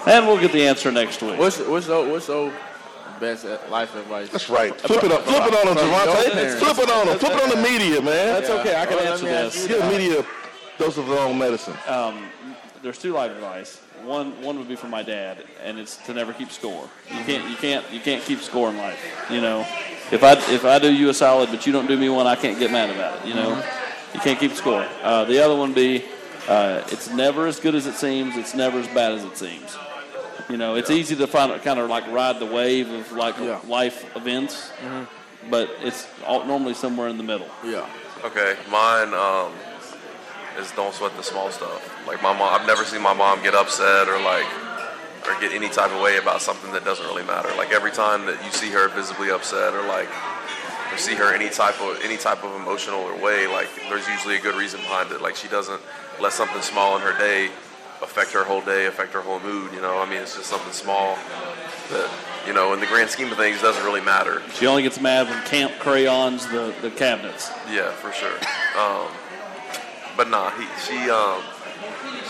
And 0.06 0.26
we'll 0.26 0.40
get 0.40 0.52
the 0.52 0.66
answer 0.66 0.90
next 0.90 1.22
week. 1.22 1.38
what's 1.38 1.58
what's 1.60 1.86
your, 1.86 2.08
what's 2.08 2.28
your 2.28 2.52
best 3.20 3.44
life 3.70 3.94
advice? 3.94 4.28
That's 4.30 4.50
right. 4.50 4.74
Flip 4.80 5.04
it 5.04 5.12
on, 5.12 5.22
flip 5.22 5.44
it 5.46 5.54
on 5.54 5.68
him, 5.68 5.76
JaVonta. 5.76 6.58
Flip 6.58 6.78
it 6.78 6.90
on 6.90 7.08
him. 7.08 7.18
Flip 7.18 7.32
it 7.32 7.42
on 7.42 7.50
the 7.50 7.62
media, 7.68 8.02
man. 8.02 8.26
That's 8.40 8.50
okay. 8.50 8.74
I 8.80 8.86
can 8.86 8.96
Well, 8.96 9.12
answer 9.12 9.24
me 9.26 9.30
ask 9.30 9.54
this. 9.54 9.62
you 9.62 9.68
Give 9.68 9.78
the 9.78 9.88
media 9.90 10.26
dose 10.78 10.96
of 10.98 11.06
their 11.06 11.20
own 11.20 11.38
medicine. 11.38 11.74
Um, 11.86 12.24
there's 12.82 12.98
two 12.98 13.12
life 13.12 13.30
advice. 13.30 13.80
One 14.04 14.32
one 14.42 14.58
would 14.58 14.66
be 14.66 14.74
from 14.74 14.90
my 14.90 15.04
dad, 15.04 15.44
and 15.62 15.78
it's 15.78 15.96
to 16.06 16.14
never 16.14 16.32
keep 16.32 16.50
score. 16.50 16.88
You 17.08 17.22
can't 17.24 17.48
you 17.48 17.54
can't 17.56 17.84
you 17.92 18.00
can't 18.00 18.24
keep 18.24 18.40
score 18.40 18.68
in 18.70 18.76
life. 18.76 18.98
You 19.30 19.40
know, 19.40 19.60
if 20.10 20.24
I 20.24 20.32
if 20.52 20.64
I 20.64 20.80
do 20.80 20.92
you 20.92 21.08
a 21.10 21.14
solid, 21.14 21.50
but 21.50 21.64
you 21.64 21.72
don't 21.72 21.86
do 21.86 21.96
me 21.96 22.08
one, 22.08 22.26
I 22.26 22.34
can't 22.34 22.58
get 22.58 22.72
mad 22.72 22.90
about 22.90 23.20
it. 23.20 23.28
You 23.28 23.34
know, 23.34 23.62
you 24.12 24.18
can't 24.18 24.40
keep 24.40 24.54
score. 24.54 24.84
Uh, 25.04 25.24
the 25.26 25.38
other 25.38 25.54
one 25.54 25.72
be, 25.72 26.04
uh, 26.48 26.82
it's 26.88 27.10
never 27.10 27.46
as 27.46 27.60
good 27.60 27.76
as 27.76 27.86
it 27.86 27.94
seems. 27.94 28.36
It's 28.36 28.56
never 28.56 28.80
as 28.80 28.88
bad 28.88 29.12
as 29.12 29.22
it 29.22 29.36
seems. 29.36 29.76
You 30.48 30.56
know, 30.56 30.74
it's 30.74 30.90
easy 30.90 31.16
to 31.16 31.26
find 31.26 31.60
kind 31.62 31.78
of 31.78 31.88
like 31.88 32.06
ride 32.08 32.38
the 32.38 32.46
wave 32.46 32.90
of 32.90 33.12
like 33.12 33.36
Yeah. 33.38 33.60
life 33.66 34.04
events, 34.16 34.70
but 35.50 35.70
it's 35.80 36.06
all, 36.26 36.44
normally 36.44 36.74
somewhere 36.74 37.08
in 37.08 37.16
the 37.16 37.22
middle. 37.22 37.48
Yeah. 37.64 37.86
Okay, 38.24 38.56
mine 38.70 39.12
um, 39.14 39.52
is 40.58 40.70
don't 40.72 40.94
sweat 40.94 41.16
the 41.16 41.22
small 41.22 41.50
stuff. 41.50 42.06
Like 42.06 42.22
my 42.22 42.32
mom, 42.36 42.54
I've 42.60 42.66
never 42.66 42.84
seen 42.84 43.02
my 43.02 43.14
mom 43.14 43.42
get 43.42 43.54
upset 43.54 44.08
or 44.08 44.18
like 44.20 44.46
or 45.26 45.40
get 45.40 45.52
any 45.52 45.68
type 45.68 45.92
of 45.92 46.00
way 46.00 46.16
about 46.18 46.42
something 46.42 46.72
that 46.72 46.84
doesn't 46.84 47.06
really 47.06 47.24
matter. 47.24 47.48
Like 47.56 47.72
every 47.72 47.92
time 47.92 48.26
that 48.26 48.44
you 48.44 48.50
see 48.52 48.70
her 48.70 48.88
visibly 48.88 49.30
upset 49.30 49.74
or 49.74 49.82
like 49.86 50.08
or 50.92 50.98
see 50.98 51.14
her 51.14 51.34
any 51.34 51.48
type 51.48 51.80
of 51.80 51.98
any 52.02 52.16
type 52.16 52.44
of 52.44 52.54
emotional 52.60 53.00
or 53.00 53.16
way, 53.18 53.46
like 53.46 53.68
there's 53.88 54.06
usually 54.08 54.36
a 54.36 54.40
good 54.40 54.54
reason 54.56 54.80
behind 54.80 55.10
it. 55.12 55.20
Like 55.22 55.36
she 55.36 55.48
doesn't 55.48 55.80
let 56.20 56.32
something 56.32 56.60
small 56.62 56.96
in 56.96 57.02
her 57.02 57.16
day 57.18 57.50
affect 58.02 58.32
her 58.32 58.44
whole 58.44 58.60
day, 58.62 58.86
affect 58.86 59.12
her 59.12 59.20
whole 59.20 59.40
mood. 59.40 59.72
You 59.72 59.80
know, 59.80 59.98
I 60.00 60.08
mean, 60.08 60.18
it's 60.18 60.36
just 60.36 60.48
something 60.48 60.72
small 60.72 61.16
that 61.90 62.10
you 62.46 62.52
know, 62.52 62.72
in 62.74 62.80
the 62.80 62.86
grand 62.86 63.08
scheme 63.10 63.30
of 63.30 63.36
things, 63.36 63.60
doesn't 63.60 63.84
really 63.84 64.00
matter. 64.00 64.42
She 64.54 64.66
only 64.66 64.82
gets 64.82 65.00
mad 65.00 65.28
when 65.28 65.42
Camp 65.44 65.72
crayons 65.78 66.46
the, 66.48 66.74
the 66.82 66.90
cabinets. 66.90 67.50
Yeah, 67.70 67.92
for 67.92 68.12
sure. 68.12 68.36
Um, 68.78 69.08
but 70.16 70.28
nah, 70.28 70.50
he, 70.50 70.66
she, 70.84 71.10
um, 71.10 71.42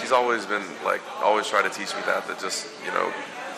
she's 0.01 0.13
always 0.13 0.45
been 0.47 0.63
like, 0.85 1.01
always 1.23 1.47
tried 1.47 1.63
to 1.63 1.71
teach 1.71 1.95
me 1.95 2.03
that 2.07 2.27
that 2.29 2.39
just, 2.39 2.69
you 2.85 2.93
know, 2.93 3.13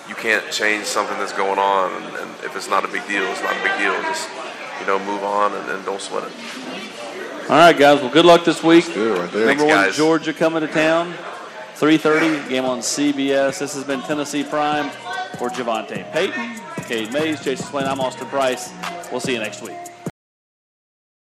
you 0.08 0.14
can't 0.14 0.48
change 0.52 0.84
something 0.84 1.18
that's 1.18 1.32
going 1.32 1.58
on, 1.58 1.90
and, 2.02 2.16
and 2.16 2.30
if 2.44 2.54
it's 2.56 2.68
not 2.68 2.84
a 2.84 2.88
big 2.88 3.06
deal, 3.08 3.24
it's 3.24 3.42
not 3.42 3.56
a 3.56 3.62
big 3.62 3.76
deal. 3.78 3.94
Just, 4.02 4.28
you 4.80 4.86
know, 4.86 4.98
move 5.00 5.24
on 5.24 5.54
and, 5.54 5.70
and 5.70 5.84
don't 5.84 6.00
sweat 6.00 6.24
it. 6.24 6.32
All 7.50 7.56
right, 7.56 7.76
guys. 7.76 8.00
Well, 8.00 8.10
good 8.10 8.24
luck 8.24 8.44
this 8.44 8.62
week. 8.62 8.86
Good 8.86 9.18
right 9.18 9.30
there. 9.32 9.46
Thanks, 9.46 9.60
Number 9.62 9.74
one, 9.74 9.86
guys. 9.86 9.96
Georgia 9.96 10.32
coming 10.32 10.60
to 10.60 10.68
town. 10.68 11.14
3:30 11.84 12.48
game 12.48 12.64
on 12.64 12.78
CBS. 12.78 13.58
This 13.58 13.74
has 13.74 13.84
been 13.84 14.00
Tennessee 14.00 14.42
Prime 14.42 14.88
for 15.36 15.50
JaVonta 15.50 16.10
Payton, 16.12 16.58
Cade 16.88 17.12
Mays, 17.12 17.40
Jayson 17.40 17.66
Swain. 17.66 17.84
I'm 17.84 18.00
Austin 18.00 18.26
Price. 18.28 18.72
We'll 19.10 19.20
see 19.20 19.34
you 19.34 19.38
next 19.38 19.60
week. 19.60 19.83